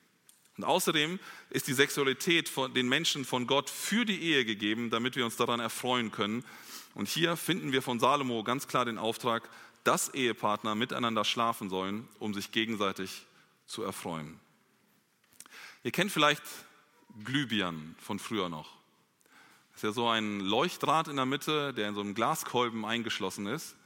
Und 0.57 0.65
außerdem 0.65 1.19
ist 1.51 1.67
die 1.67 1.73
Sexualität 1.73 2.49
von 2.49 2.73
den 2.75 2.89
Menschen 2.89 3.25
von 3.25 3.47
Gott 3.47 3.71
für 3.71 4.05
die 4.05 4.21
Ehe 4.23 4.45
gegeben, 4.45 4.91
damit 4.91 5.17
wir 5.17 5.25
uns 5.25 5.37
daran 5.37 5.59
erfreuen 5.59 6.13
können. 6.13 6.45
Und 6.95 7.09
hier 7.09 7.37
finden 7.37 7.73
wir 7.73 7.83
von 7.83 7.99
Salomo 7.99 8.45
ganz 8.45 8.69
klar 8.69 8.85
den 8.85 8.99
Auftrag, 8.99 9.49
dass 9.83 10.15
Ehepartner 10.15 10.77
miteinander 10.77 11.25
schlafen 11.25 11.71
sollen, 11.71 12.09
um 12.21 12.35
sich 12.35 12.53
gegenseitig 12.53 13.27
zu 13.67 13.83
erfreuen. 13.83 14.39
Ihr 15.83 15.91
kennt 15.91 16.13
vielleicht 16.13 16.43
Glühbirnen 17.25 17.97
von 18.01 18.19
früher 18.19 18.49
noch. 18.49 18.84
Ist 19.75 19.83
ja 19.83 19.93
so 19.93 20.09
ein 20.09 20.41
Leuchtdraht 20.41 21.09
in 21.09 21.17
der 21.17 21.27
Mitte, 21.27 21.75
der 21.75 21.89
in 21.89 21.95
so 21.95 22.01
einem 22.01 22.15
Glaskolben 22.15 22.85
eingeschlossen 22.85 23.47
ist. 23.47 23.77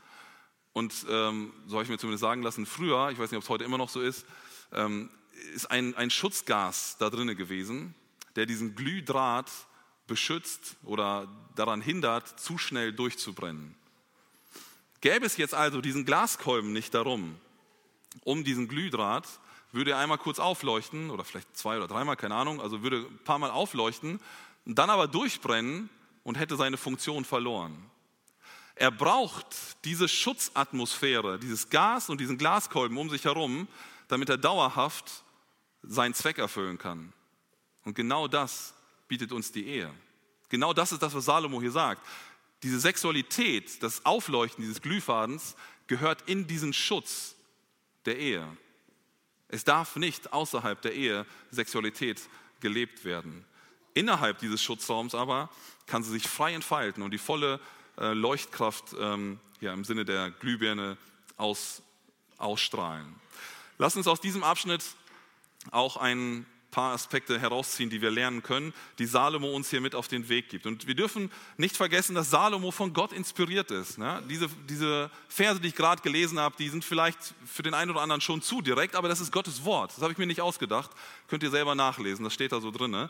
Und 0.72 1.06
ähm, 1.08 1.52
so 1.66 1.74
habe 1.74 1.84
ich 1.84 1.90
mir 1.90 1.98
zumindest 1.98 2.20
sagen 2.20 2.42
lassen, 2.42 2.66
früher, 2.66 3.10
ich 3.10 3.18
weiß 3.18 3.30
nicht, 3.30 3.38
ob 3.38 3.44
es 3.44 3.48
heute 3.48 3.64
immer 3.64 3.78
noch 3.78 3.88
so 3.88 4.00
ist, 4.00 4.26
ähm, 4.72 5.10
ist 5.54 5.70
ein, 5.70 5.94
ein 5.96 6.10
Schutzgas 6.10 6.96
da 6.98 7.10
drinne 7.10 7.36
gewesen, 7.36 7.94
der 8.36 8.46
diesen 8.46 8.74
Glühdraht 8.74 9.50
beschützt 10.06 10.76
oder 10.84 11.28
daran 11.54 11.80
hindert, 11.80 12.40
zu 12.40 12.58
schnell 12.58 12.92
durchzubrennen. 12.92 13.74
Gäbe 15.00 15.26
es 15.26 15.36
jetzt 15.36 15.54
also 15.54 15.80
diesen 15.80 16.04
Glaskolben 16.04 16.72
nicht 16.72 16.94
darum, 16.94 17.36
um 18.24 18.44
diesen 18.44 18.68
Glühdraht, 18.68 19.26
würde 19.70 19.92
er 19.92 19.98
einmal 19.98 20.18
kurz 20.18 20.38
aufleuchten 20.38 21.10
oder 21.10 21.24
vielleicht 21.24 21.56
zwei 21.56 21.76
oder 21.76 21.86
dreimal, 21.86 22.16
keine 22.16 22.34
Ahnung, 22.34 22.60
also 22.60 22.82
würde 22.82 23.06
ein 23.10 23.18
paar 23.24 23.38
Mal 23.38 23.50
aufleuchten, 23.50 24.18
dann 24.64 24.90
aber 24.90 25.08
durchbrennen 25.08 25.88
und 26.22 26.38
hätte 26.38 26.56
seine 26.56 26.76
Funktion 26.76 27.24
verloren. 27.24 27.90
Er 28.74 28.90
braucht 28.90 29.46
diese 29.84 30.08
Schutzatmosphäre, 30.08 31.38
dieses 31.38 31.68
Gas 31.68 32.10
und 32.10 32.20
diesen 32.20 32.38
Glaskolben 32.38 32.96
um 32.96 33.10
sich 33.10 33.24
herum, 33.24 33.66
damit 34.06 34.28
er 34.28 34.38
dauerhaft 34.38 35.24
seinen 35.82 36.14
Zweck 36.14 36.38
erfüllen 36.38 36.78
kann. 36.78 37.12
Und 37.84 37.94
genau 37.94 38.28
das 38.28 38.74
bietet 39.08 39.32
uns 39.32 39.50
die 39.50 39.66
Ehe. 39.66 39.92
Genau 40.48 40.72
das 40.72 40.92
ist 40.92 41.02
das, 41.02 41.14
was 41.14 41.24
Salomo 41.24 41.60
hier 41.60 41.72
sagt. 41.72 42.06
Diese 42.62 42.78
Sexualität, 42.80 43.82
das 43.82 44.04
Aufleuchten 44.04 44.62
dieses 44.62 44.80
Glühfadens 44.80 45.56
gehört 45.86 46.28
in 46.28 46.46
diesen 46.46 46.72
Schutz 46.72 47.34
der 48.04 48.18
Ehe. 48.18 48.46
Es 49.48 49.64
darf 49.64 49.96
nicht 49.96 50.32
außerhalb 50.32 50.80
der 50.82 50.94
Ehe 50.94 51.26
Sexualität 51.50 52.20
gelebt 52.60 53.04
werden. 53.04 53.44
Innerhalb 53.98 54.38
dieses 54.38 54.62
Schutzraums 54.62 55.16
aber 55.16 55.50
kann 55.88 56.04
sie 56.04 56.10
sich 56.12 56.28
frei 56.28 56.54
entfalten 56.54 57.02
und 57.02 57.10
die 57.10 57.18
volle 57.18 57.58
äh, 57.98 58.12
Leuchtkraft 58.12 58.94
ähm, 58.96 59.40
ja, 59.60 59.72
im 59.72 59.84
Sinne 59.84 60.04
der 60.04 60.30
Glühbirne 60.30 60.96
aus, 61.36 61.82
ausstrahlen. 62.36 63.12
Lass 63.76 63.96
uns 63.96 64.06
aus 64.06 64.20
diesem 64.20 64.44
Abschnitt 64.44 64.84
auch 65.72 65.96
ein 65.96 66.46
paar 66.70 66.92
Aspekte 66.92 67.40
herausziehen, 67.40 67.90
die 67.90 68.02
wir 68.02 68.10
lernen 68.10 68.42
können, 68.42 68.72
die 68.98 69.06
Salomo 69.06 69.50
uns 69.50 69.70
hier 69.70 69.80
mit 69.80 69.94
auf 69.94 70.06
den 70.06 70.28
Weg 70.28 70.48
gibt. 70.48 70.66
Und 70.66 70.86
wir 70.86 70.94
dürfen 70.94 71.30
nicht 71.56 71.76
vergessen, 71.76 72.14
dass 72.14 72.30
Salomo 72.30 72.70
von 72.70 72.92
Gott 72.92 73.12
inspiriert 73.12 73.70
ist. 73.70 73.98
Ne? 73.98 74.22
Diese, 74.28 74.48
diese 74.68 75.10
Verse, 75.28 75.60
die 75.60 75.68
ich 75.68 75.74
gerade 75.74 76.02
gelesen 76.02 76.38
habe, 76.38 76.54
die 76.58 76.68
sind 76.68 76.84
vielleicht 76.84 77.18
für 77.46 77.62
den 77.62 77.74
einen 77.74 77.90
oder 77.90 78.02
anderen 78.02 78.20
schon 78.20 78.42
zu 78.42 78.60
direkt, 78.60 78.94
aber 78.94 79.08
das 79.08 79.20
ist 79.20 79.32
Gottes 79.32 79.64
Wort. 79.64 79.92
Das 79.96 80.02
habe 80.02 80.12
ich 80.12 80.18
mir 80.18 80.26
nicht 80.26 80.42
ausgedacht. 80.42 80.90
Könnt 81.26 81.42
ihr 81.42 81.50
selber 81.50 81.74
nachlesen, 81.74 82.22
das 82.22 82.34
steht 82.34 82.52
da 82.52 82.60
so 82.60 82.70
drin. 82.70 83.08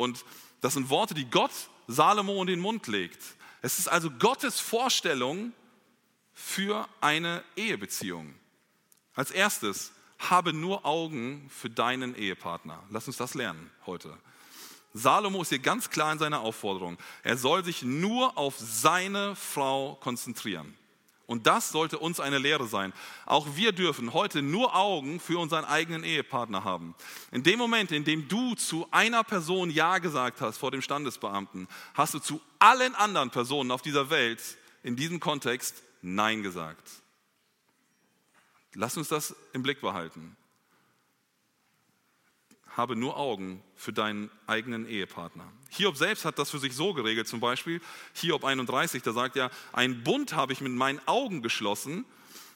Und 0.00 0.24
das 0.62 0.72
sind 0.72 0.88
Worte, 0.88 1.12
die 1.12 1.28
Gott 1.28 1.50
Salomo 1.86 2.40
in 2.40 2.46
den 2.46 2.60
Mund 2.60 2.86
legt. 2.86 3.22
Es 3.60 3.78
ist 3.78 3.86
also 3.86 4.10
Gottes 4.10 4.58
Vorstellung 4.58 5.52
für 6.32 6.88
eine 7.02 7.44
Ehebeziehung. 7.54 8.34
Als 9.14 9.30
erstes, 9.30 9.92
habe 10.18 10.54
nur 10.54 10.86
Augen 10.86 11.50
für 11.50 11.68
deinen 11.68 12.14
Ehepartner. 12.14 12.82
Lass 12.88 13.08
uns 13.08 13.18
das 13.18 13.34
lernen 13.34 13.70
heute. 13.84 14.16
Salomo 14.94 15.42
ist 15.42 15.50
hier 15.50 15.58
ganz 15.58 15.90
klar 15.90 16.12
in 16.12 16.18
seiner 16.18 16.40
Aufforderung. 16.40 16.96
Er 17.22 17.36
soll 17.36 17.62
sich 17.62 17.82
nur 17.82 18.38
auf 18.38 18.54
seine 18.58 19.36
Frau 19.36 19.96
konzentrieren. 19.96 20.74
Und 21.30 21.46
das 21.46 21.68
sollte 21.68 21.96
uns 21.96 22.18
eine 22.18 22.38
Lehre 22.38 22.66
sein. 22.66 22.92
Auch 23.24 23.54
wir 23.54 23.70
dürfen 23.70 24.14
heute 24.14 24.42
nur 24.42 24.74
Augen 24.74 25.20
für 25.20 25.38
unseren 25.38 25.64
eigenen 25.64 26.02
Ehepartner 26.02 26.64
haben. 26.64 26.96
In 27.30 27.44
dem 27.44 27.56
Moment, 27.56 27.92
in 27.92 28.02
dem 28.02 28.26
du 28.26 28.56
zu 28.56 28.88
einer 28.90 29.22
Person 29.22 29.70
Ja 29.70 29.98
gesagt 29.98 30.40
hast 30.40 30.58
vor 30.58 30.72
dem 30.72 30.82
Standesbeamten, 30.82 31.68
hast 31.94 32.14
du 32.14 32.18
zu 32.18 32.40
allen 32.58 32.96
anderen 32.96 33.30
Personen 33.30 33.70
auf 33.70 33.80
dieser 33.80 34.10
Welt 34.10 34.40
in 34.82 34.96
diesem 34.96 35.20
Kontext 35.20 35.84
Nein 36.02 36.42
gesagt. 36.42 36.90
Lass 38.74 38.96
uns 38.96 39.06
das 39.06 39.36
im 39.52 39.62
Blick 39.62 39.80
behalten. 39.80 40.36
Habe 42.76 42.96
nur 42.96 43.16
Augen 43.16 43.62
für 43.76 43.92
deinen 43.92 44.30
eigenen 44.46 44.88
Ehepartner. 44.88 45.44
Hiob 45.70 45.96
selbst 45.96 46.24
hat 46.24 46.38
das 46.38 46.50
für 46.50 46.58
sich 46.58 46.74
so 46.74 46.94
geregelt, 46.94 47.28
zum 47.28 47.40
Beispiel 47.40 47.80
Hiob 48.14 48.44
31, 48.44 49.02
da 49.02 49.12
sagt 49.12 49.36
ja, 49.36 49.50
ein 49.72 50.02
Bund 50.04 50.34
habe 50.34 50.52
ich 50.52 50.60
mit 50.60 50.72
meinen 50.72 51.00
Augen 51.06 51.42
geschlossen. 51.42 52.04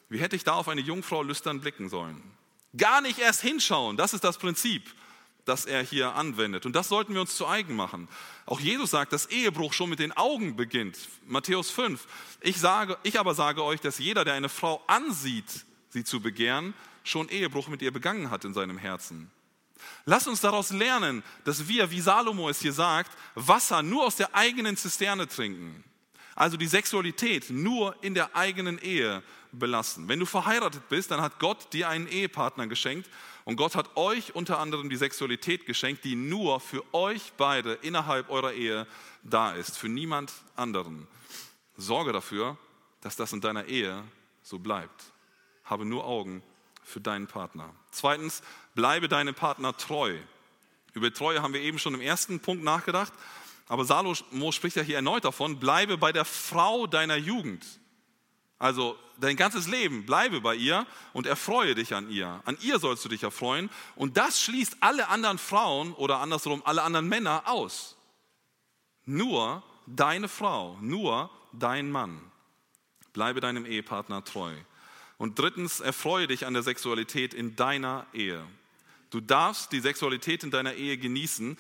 Wie 0.09 0.19
hätte 0.19 0.37
ich 0.37 0.45
da 0.45 0.55
auf 0.55 0.69
eine 0.69 0.81
Jungfrau 0.81 1.23
lüstern 1.23 1.61
blicken 1.61 1.89
sollen? 1.89 2.23
Gar 2.77 3.01
nicht 3.01 3.19
erst 3.19 3.41
hinschauen, 3.41 3.97
das 3.97 4.15
ist 4.15 4.25
das 4.25 4.39
Prinzip, 4.39 4.83
das 5.45 5.67
er 5.67 5.83
hier 5.83 6.15
anwendet. 6.15 6.67
Und 6.67 6.75
das 6.75 6.89
sollten 6.89 7.15
wir 7.15 7.21
uns 7.21 7.37
zu 7.37 7.47
eigen 7.47 7.77
machen. 7.77 8.09
Auch 8.47 8.61
Jesus 8.61 8.91
sagt, 8.91 9.13
dass 9.13 9.27
Ehebruch 9.27 9.73
schon 9.73 9.91
mit 9.91 9.99
den 9.99 10.13
Augen 10.13 10.57
beginnt. 10.57 10.99
Matthäus 11.27 11.71
5. 11.71 12.07
Ich, 12.41 12.59
sage, 12.59 12.99
ich 13.03 13.19
aber 13.19 13.35
sage 13.35 13.63
euch, 13.63 13.81
dass 13.81 13.99
jeder, 13.99 14.25
der 14.25 14.35
eine 14.35 14.49
Frau 14.49 14.83
ansieht, 14.87 15.65
sie 15.91 16.05
zu 16.05 16.21
begehren, 16.21 16.75
schon 17.05 17.29
Ehebruch 17.29 17.69
mit 17.69 17.83
ihr 17.83 17.93
begangen 17.93 18.31
hat 18.31 18.45
in 18.45 18.55
seinem 18.55 18.79
Herzen. 18.79 19.31
Lass 20.05 20.27
uns 20.27 20.41
daraus 20.41 20.71
lernen, 20.71 21.23
dass 21.45 21.69
wir, 21.69 21.91
wie 21.91 22.01
Salomo 22.01 22.49
es 22.49 22.61
hier 22.61 22.73
sagt, 22.73 23.13
Wasser 23.35 23.83
nur 23.83 24.05
aus 24.05 24.17
der 24.17 24.35
eigenen 24.35 24.77
Zisterne 24.77 25.29
trinken. 25.29 25.85
Also 26.35 26.57
die 26.57 26.67
Sexualität 26.67 27.51
nur 27.51 27.95
in 28.03 28.15
der 28.15 28.35
eigenen 28.35 28.79
Ehe 28.79 29.23
belassen. 29.53 30.09
Wenn 30.09 30.19
du 30.19 30.27
verheiratet 30.27 30.89
bist, 30.89 31.11
dann 31.11 31.21
hat 31.21 31.39
Gott 31.39 31.73
dir 31.73 31.89
einen 31.89 32.09
Ehepartner 32.09 32.67
geschenkt 32.67 33.09
und 33.45 33.57
Gott 33.57 33.77
hat 33.77 33.97
euch 33.97 34.35
unter 34.35 34.59
anderem 34.59 34.91
die 34.91 34.97
Sexualität 34.97 35.65
geschenkt, 35.67 36.05
die 36.05 36.17
nur 36.17 36.61
für 36.61 36.83
euch 36.93 37.33
beide 37.37 37.75
innerhalb 37.75 38.31
eurer 38.31 38.53
Ehe 38.53 38.87
da 39.23 39.53
ist, 39.53 39.79
für 39.79 39.89
niemand 39.89 40.33
anderen. 40.57 41.07
Sorge 41.77 42.13
dafür, 42.13 42.57
dass 43.01 43.17
das 43.17 43.33
in 43.33 43.41
deiner 43.41 43.67
Ehe 43.67 44.03
so 44.43 44.59
bleibt 44.59 45.15
habe 45.65 45.85
nur 45.85 46.05
Augen 46.05 46.43
für 46.83 47.01
deinen 47.01 47.27
Partner. 47.27 47.71
Zweitens, 47.91 48.43
bleibe 48.75 49.09
deinem 49.09 49.35
Partner 49.35 49.77
treu. 49.77 50.17
Über 50.93 51.13
Treue 51.13 51.43
haben 51.43 51.55
wir 51.55 51.61
eben 51.61 51.79
schon 51.79 51.95
im 51.95 52.01
ersten 52.01 52.41
Punkt 52.41 52.63
nachgedacht, 52.63 53.13
aber 53.69 53.85
Salomo 53.85 54.53
spricht 54.53 54.77
ja 54.77 54.83
hier 54.83 54.97
erneut 54.97 55.25
davon, 55.25 55.59
bleibe 55.59 55.99
bei 55.99 56.13
der 56.13 56.25
Frau 56.25 56.87
deiner 56.87 57.17
Jugend. 57.17 57.65
Also 58.59 58.99
dein 59.19 59.37
ganzes 59.37 59.67
Leben 59.67 60.07
bleibe 60.07 60.41
bei 60.41 60.55
ihr 60.55 60.87
und 61.13 61.27
erfreue 61.27 61.75
dich 61.75 61.95
an 61.95 62.11
ihr. 62.11 62.41
An 62.45 62.57
ihr 62.61 62.79
sollst 62.79 63.05
du 63.05 63.09
dich 63.09 63.23
erfreuen 63.23 63.71
und 63.97 64.17
das 64.17 64.41
schließt 64.41 64.77
alle 64.81 65.09
anderen 65.09 65.39
Frauen 65.39 65.93
oder 65.95 66.21
andersrum 66.21 66.63
alle 66.65 66.83
anderen 66.83 67.09
Männer 67.09 67.43
aus. 67.47 67.97
Nur 69.05 69.63
deine 69.87 70.29
Frau, 70.29 70.79
nur 70.81 71.31
dein 71.53 71.91
Mann. 71.91 72.21
Bleibe 73.13 73.41
deinem 73.41 73.67
Ehepartner 73.67 74.25
treu. 74.25 74.55
Und 75.19 75.39
drittens, 75.39 75.81
erfreue 75.81 76.27
dich 76.27 76.47
an 76.47 76.55
der 76.55 76.63
Sexualität 76.63 77.35
in 77.35 77.55
deiner 77.57 78.07
Ehe. 78.13 78.45
Du 79.15 79.21
darfst 79.21 79.71
die 79.71 79.79
Sexualität 79.79 80.43
in 80.43 80.51
deiner 80.51 80.75
Ehe 80.75 80.99
genießen. 80.99 81.57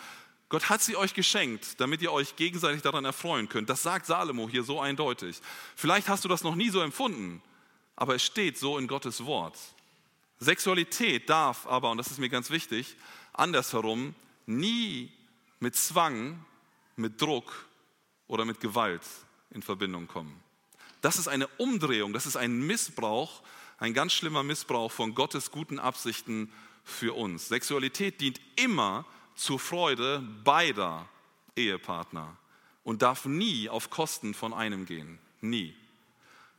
Gott 0.48 0.68
hat 0.70 0.82
sie 0.82 0.96
euch 0.96 1.14
geschenkt, 1.14 1.78
damit 1.80 2.02
ihr 2.02 2.10
euch 2.10 2.34
gegenseitig 2.34 2.82
daran 2.82 3.04
erfreuen 3.04 3.48
könnt. 3.48 3.70
Das 3.70 3.84
sagt 3.84 4.06
Salomo 4.06 4.48
hier 4.48 4.64
so 4.64 4.80
eindeutig. 4.80 5.40
Vielleicht 5.76 6.08
hast 6.08 6.24
du 6.24 6.28
das 6.28 6.42
noch 6.42 6.56
nie 6.56 6.70
so 6.70 6.80
empfunden, 6.80 7.40
aber 7.94 8.16
es 8.16 8.24
steht 8.24 8.58
so 8.58 8.76
in 8.76 8.88
Gottes 8.88 9.24
Wort. 9.24 9.56
Sexualität 10.40 11.30
darf 11.30 11.68
aber, 11.68 11.92
und 11.92 11.98
das 11.98 12.08
ist 12.08 12.18
mir 12.18 12.28
ganz 12.28 12.50
wichtig, 12.50 12.96
andersherum 13.32 14.16
nie 14.46 15.12
mit 15.60 15.76
Zwang, 15.76 16.44
mit 16.96 17.22
Druck 17.22 17.68
oder 18.26 18.44
mit 18.44 18.58
Gewalt 18.58 19.02
in 19.50 19.62
Verbindung 19.62 20.08
kommen. 20.08 20.42
Das 21.02 21.20
ist 21.20 21.28
eine 21.28 21.46
Umdrehung, 21.58 22.12
das 22.14 22.26
ist 22.26 22.36
ein 22.36 22.66
Missbrauch, 22.66 23.42
ein 23.78 23.94
ganz 23.94 24.12
schlimmer 24.12 24.42
Missbrauch 24.42 24.90
von 24.90 25.14
Gottes 25.14 25.52
guten 25.52 25.78
Absichten 25.78 26.52
für 26.84 27.16
uns. 27.16 27.48
Sexualität 27.48 28.20
dient 28.20 28.40
immer 28.56 29.04
zur 29.34 29.58
Freude 29.58 30.20
beider 30.44 31.08
Ehepartner 31.56 32.36
und 32.84 33.02
darf 33.02 33.24
nie 33.24 33.68
auf 33.68 33.90
Kosten 33.90 34.34
von 34.34 34.52
einem 34.52 34.86
gehen. 34.86 35.18
Nie. 35.40 35.74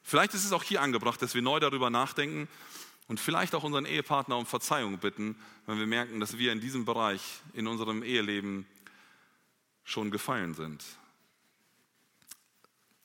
Vielleicht 0.04 0.34
ist 0.34 0.46
es 0.46 0.52
auch 0.52 0.64
hier 0.64 0.82
angebracht, 0.82 1.22
dass 1.22 1.36
wir 1.36 1.42
neu 1.42 1.60
darüber 1.60 1.90
nachdenken 1.90 2.48
und 3.08 3.20
vielleicht 3.20 3.56
auch 3.56 3.64
unseren 3.64 3.86
Ehepartner 3.86 4.38
um 4.38 4.46
Verzeihung 4.46 4.98
bitten, 4.98 5.36
wenn 5.68 5.80
wir 5.80 5.88
merken, 5.88 6.20
dass 6.20 6.38
wir 6.38 6.52
in 6.52 6.60
diesem 6.60 6.86
Bereich 6.86 7.22
in 7.54 7.68
unserem 7.68 8.04
Eheleben 8.04 8.66
schon 9.84 10.12
gefallen 10.12 10.54
sind. 10.56 10.84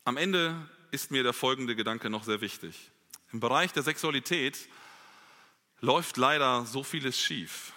Am 0.05 0.17
Ende 0.17 0.69
ist 0.91 1.11
mir 1.11 1.23
der 1.23 1.35
folgende 1.35 1.77
Gedanke 1.77 2.11
noch 2.11 2.25
sehr 2.25 2.41
wichtig. 2.41 2.91
Im 3.33 3.41
Bereich 3.41 3.73
der 3.73 3.83
Sexualität 3.83 4.69
läuft 5.81 6.17
leider 6.17 6.67
so 6.67 6.83
vieles 6.83 7.19
schief, 7.19 7.73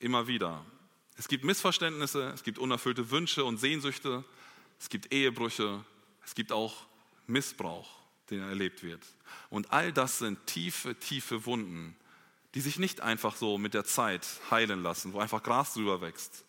immer 0.00 0.26
wieder. 0.26 0.64
Es 1.16 1.28
gibt 1.28 1.44
Missverständnisse, 1.44 2.30
es 2.34 2.42
gibt 2.42 2.58
unerfüllte 2.58 3.10
Wünsche 3.10 3.44
und 3.44 3.58
Sehnsüchte, 3.58 4.24
es 4.78 4.88
gibt 4.88 5.12
Ehebrüche, 5.12 5.84
es 6.24 6.34
gibt 6.34 6.52
auch 6.52 6.86
Missbrauch, 7.26 7.90
der 8.30 8.42
erlebt 8.44 8.82
wird. 8.82 9.04
Und 9.50 9.72
all 9.72 9.92
das 9.92 10.18
sind 10.18 10.46
tiefe, 10.46 10.94
tiefe 10.94 11.46
Wunden, 11.46 11.96
die 12.54 12.60
sich 12.60 12.78
nicht 12.78 13.00
einfach 13.00 13.36
so 13.36 13.58
mit 13.58 13.74
der 13.74 13.84
Zeit 13.84 14.26
heilen 14.50 14.82
lassen, 14.82 15.12
wo 15.12 15.20
einfach 15.20 15.42
Gras 15.42 15.74
drüber 15.74 16.00
wächst. 16.00 16.44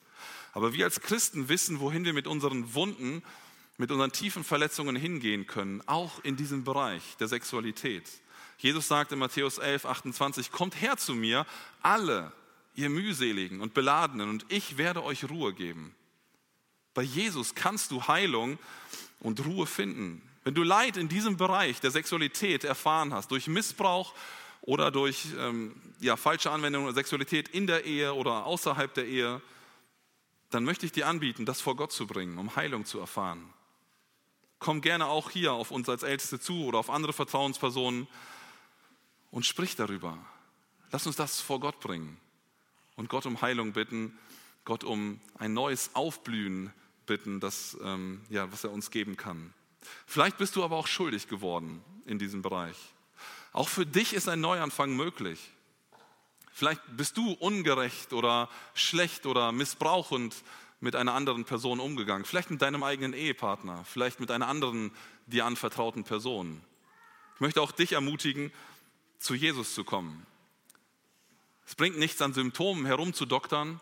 Aber 0.53 0.73
wir 0.73 0.85
als 0.85 1.01
Christen 1.01 1.49
wissen, 1.49 1.79
wohin 1.79 2.05
wir 2.05 2.13
mit 2.13 2.27
unseren 2.27 2.73
Wunden, 2.73 3.23
mit 3.77 3.91
unseren 3.91 4.11
tiefen 4.11 4.43
Verletzungen 4.43 4.95
hingehen 4.95 5.47
können, 5.47 5.81
auch 5.87 6.23
in 6.23 6.35
diesem 6.35 6.63
Bereich 6.63 7.17
der 7.19 7.27
Sexualität. 7.27 8.03
Jesus 8.59 8.89
sagt 8.89 9.13
in 9.13 9.19
Matthäus 9.19 9.57
11, 9.57 9.85
28, 9.85 10.51
kommt 10.51 10.79
her 10.79 10.97
zu 10.97 11.15
mir, 11.15 11.45
alle, 11.81 12.33
ihr 12.75 12.89
mühseligen 12.89 13.61
und 13.61 13.73
beladenen, 13.73 14.29
und 14.29 14.45
ich 14.49 14.77
werde 14.77 15.03
euch 15.03 15.29
Ruhe 15.29 15.53
geben. 15.53 15.95
Bei 16.93 17.01
Jesus 17.01 17.55
kannst 17.55 17.91
du 17.91 18.07
Heilung 18.07 18.59
und 19.21 19.45
Ruhe 19.45 19.65
finden. 19.65 20.21
Wenn 20.43 20.55
du 20.55 20.63
Leid 20.63 20.97
in 20.97 21.07
diesem 21.07 21.37
Bereich 21.37 21.79
der 21.79 21.91
Sexualität 21.91 22.65
erfahren 22.65 23.13
hast, 23.13 23.31
durch 23.31 23.47
Missbrauch 23.47 24.13
oder 24.61 24.91
durch 24.91 25.27
ähm, 25.37 25.73
ja, 26.01 26.17
falsche 26.17 26.51
Anwendung 26.51 26.83
der 26.83 26.93
Sexualität 26.93 27.47
in 27.47 27.65
der 27.65 27.85
Ehe 27.85 28.13
oder 28.13 28.45
außerhalb 28.45 28.93
der 28.93 29.05
Ehe, 29.05 29.41
dann 30.49 30.65
möchte 30.65 30.85
ich 30.85 30.91
dir 30.91 31.07
anbieten, 31.07 31.45
das 31.45 31.61
vor 31.61 31.77
Gott 31.77 31.93
zu 31.93 32.07
bringen, 32.07 32.37
um 32.37 32.55
Heilung 32.57 32.83
zu 32.83 32.99
erfahren. 32.99 33.53
Komm 34.57 34.81
gerne 34.81 35.05
auch 35.05 35.29
hier 35.29 35.53
auf 35.53 35.71
uns 35.71 35.87
als 35.87 36.03
Älteste 36.03 36.41
zu 36.41 36.65
oder 36.65 36.79
auf 36.79 36.89
andere 36.89 37.13
Vertrauenspersonen 37.13 38.07
und 39.31 39.45
sprich 39.45 39.75
darüber. 39.75 40.17
Lass 40.91 41.05
uns 41.07 41.15
das 41.15 41.41
vor 41.41 41.59
Gott 41.59 41.79
bringen 41.79 42.17
und 42.95 43.09
Gott 43.09 43.25
um 43.25 43.41
Heilung 43.41 43.73
bitten, 43.73 44.17
Gott 44.65 44.83
um 44.83 45.19
ein 45.37 45.53
neues 45.53 45.91
Aufblühen 45.93 46.73
bitten, 47.05 47.39
das, 47.39 47.77
ähm, 47.83 48.21
ja, 48.29 48.51
was 48.51 48.63
er 48.63 48.71
uns 48.71 48.91
geben 48.91 49.17
kann. 49.17 49.53
Vielleicht 50.05 50.37
bist 50.37 50.55
du 50.55 50.63
aber 50.63 50.75
auch 50.75 50.87
schuldig 50.87 51.27
geworden 51.27 51.83
in 52.05 52.19
diesem 52.19 52.41
Bereich. 52.41 52.77
Auch 53.51 53.69
für 53.69 53.85
dich 53.85 54.13
ist 54.13 54.29
ein 54.29 54.41
Neuanfang 54.41 54.95
möglich. 54.95 55.39
Vielleicht 56.51 56.81
bist 56.97 57.17
du 57.17 57.31
ungerecht 57.33 58.13
oder 58.13 58.49
schlecht 58.73 59.25
oder 59.25 59.51
missbrauchend 59.51 60.35
mit 60.81 60.95
einer 60.95 61.13
anderen 61.13 61.45
Person 61.45 61.79
umgegangen. 61.79 62.25
Vielleicht 62.25 62.51
mit 62.51 62.61
deinem 62.61 62.83
eigenen 62.83 63.13
Ehepartner, 63.13 63.83
vielleicht 63.85 64.19
mit 64.19 64.31
einer 64.31 64.47
anderen 64.47 64.91
dir 65.25 65.45
anvertrauten 65.45 66.03
Person. 66.03 66.61
Ich 67.35 67.41
möchte 67.41 67.61
auch 67.61 67.71
dich 67.71 67.93
ermutigen, 67.93 68.51
zu 69.19 69.35
Jesus 69.35 69.75
zu 69.75 69.83
kommen. 69.83 70.25
Es 71.67 71.75
bringt 71.75 71.99
nichts 71.99 72.21
an 72.21 72.33
Symptomen 72.33 72.85
herumzudoktern, 72.85 73.79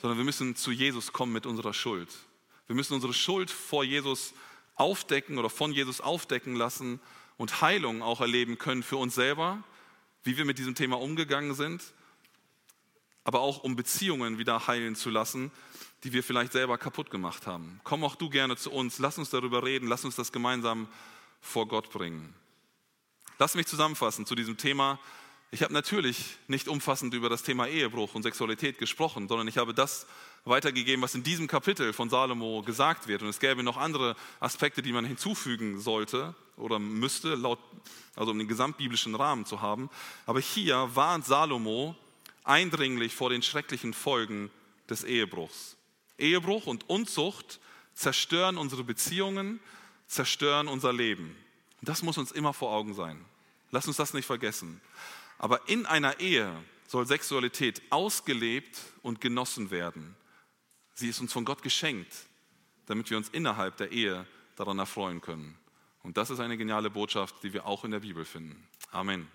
sondern 0.00 0.18
wir 0.18 0.24
müssen 0.24 0.56
zu 0.56 0.72
Jesus 0.72 1.12
kommen 1.12 1.32
mit 1.32 1.46
unserer 1.46 1.72
Schuld. 1.72 2.08
Wir 2.66 2.74
müssen 2.74 2.94
unsere 2.94 3.14
Schuld 3.14 3.50
vor 3.50 3.84
Jesus 3.84 4.34
aufdecken 4.74 5.38
oder 5.38 5.50
von 5.50 5.72
Jesus 5.72 6.00
aufdecken 6.00 6.56
lassen 6.56 7.00
und 7.36 7.60
Heilung 7.60 8.02
auch 8.02 8.20
erleben 8.20 8.58
können 8.58 8.82
für 8.82 8.96
uns 8.96 9.14
selber, 9.14 9.62
wie 10.24 10.36
wir 10.36 10.44
mit 10.44 10.58
diesem 10.58 10.74
Thema 10.74 10.98
umgegangen 10.98 11.54
sind, 11.54 11.82
aber 13.24 13.40
auch 13.40 13.62
um 13.62 13.76
Beziehungen 13.76 14.38
wieder 14.38 14.66
heilen 14.66 14.96
zu 14.96 15.10
lassen, 15.10 15.52
die 16.04 16.12
wir 16.12 16.24
vielleicht 16.24 16.52
selber 16.52 16.78
kaputt 16.78 17.10
gemacht 17.10 17.46
haben. 17.46 17.80
Komm 17.84 18.02
auch 18.02 18.16
du 18.16 18.30
gerne 18.30 18.56
zu 18.56 18.72
uns, 18.72 18.98
lass 18.98 19.18
uns 19.18 19.30
darüber 19.30 19.62
reden, 19.62 19.86
lass 19.86 20.04
uns 20.04 20.16
das 20.16 20.32
gemeinsam 20.32 20.88
vor 21.40 21.68
Gott 21.68 21.90
bringen. 21.90 22.34
Lass 23.42 23.56
mich 23.56 23.66
zusammenfassen 23.66 24.24
zu 24.24 24.36
diesem 24.36 24.56
Thema. 24.56 25.00
Ich 25.50 25.64
habe 25.64 25.72
natürlich 25.72 26.36
nicht 26.46 26.68
umfassend 26.68 27.12
über 27.12 27.28
das 27.28 27.42
Thema 27.42 27.66
Ehebruch 27.66 28.14
und 28.14 28.22
Sexualität 28.22 28.78
gesprochen, 28.78 29.26
sondern 29.26 29.48
ich 29.48 29.58
habe 29.58 29.74
das 29.74 30.06
weitergegeben, 30.44 31.02
was 31.02 31.16
in 31.16 31.24
diesem 31.24 31.48
Kapitel 31.48 31.92
von 31.92 32.08
Salomo 32.08 32.62
gesagt 32.62 33.08
wird. 33.08 33.20
Und 33.20 33.26
es 33.26 33.40
gäbe 33.40 33.64
noch 33.64 33.78
andere 33.78 34.14
Aspekte, 34.38 34.80
die 34.80 34.92
man 34.92 35.04
hinzufügen 35.04 35.80
sollte 35.80 36.36
oder 36.56 36.78
müsste, 36.78 37.34
laut, 37.34 37.58
also 38.14 38.30
um 38.30 38.38
den 38.38 38.46
gesamtbiblischen 38.46 39.16
Rahmen 39.16 39.44
zu 39.44 39.60
haben. 39.60 39.90
Aber 40.24 40.38
hier 40.38 40.90
warnt 40.94 41.26
Salomo 41.26 41.96
eindringlich 42.44 43.12
vor 43.12 43.30
den 43.30 43.42
schrecklichen 43.42 43.92
Folgen 43.92 44.52
des 44.88 45.02
Ehebruchs. 45.02 45.76
Ehebruch 46.16 46.68
und 46.68 46.88
Unzucht 46.88 47.58
zerstören 47.92 48.56
unsere 48.56 48.84
Beziehungen, 48.84 49.58
zerstören 50.06 50.68
unser 50.68 50.92
Leben. 50.92 51.34
Das 51.80 52.04
muss 52.04 52.18
uns 52.18 52.30
immer 52.30 52.52
vor 52.52 52.70
Augen 52.70 52.94
sein. 52.94 53.24
Lass 53.72 53.88
uns 53.88 53.96
das 53.96 54.14
nicht 54.14 54.26
vergessen. 54.26 54.80
Aber 55.38 55.68
in 55.68 55.86
einer 55.86 56.20
Ehe 56.20 56.54
soll 56.86 57.06
Sexualität 57.06 57.82
ausgelebt 57.90 58.78
und 59.02 59.20
genossen 59.20 59.70
werden. 59.70 60.14
Sie 60.94 61.08
ist 61.08 61.20
uns 61.20 61.32
von 61.32 61.44
Gott 61.44 61.62
geschenkt, 61.62 62.12
damit 62.86 63.10
wir 63.10 63.16
uns 63.16 63.30
innerhalb 63.30 63.76
der 63.78 63.90
Ehe 63.90 64.26
daran 64.56 64.78
erfreuen 64.78 65.20
können. 65.20 65.58
Und 66.02 66.16
das 66.16 66.30
ist 66.30 66.38
eine 66.38 66.58
geniale 66.58 66.90
Botschaft, 66.90 67.42
die 67.42 67.52
wir 67.52 67.66
auch 67.66 67.84
in 67.84 67.90
der 67.90 68.00
Bibel 68.00 68.24
finden. 68.24 68.68
Amen. 68.90 69.26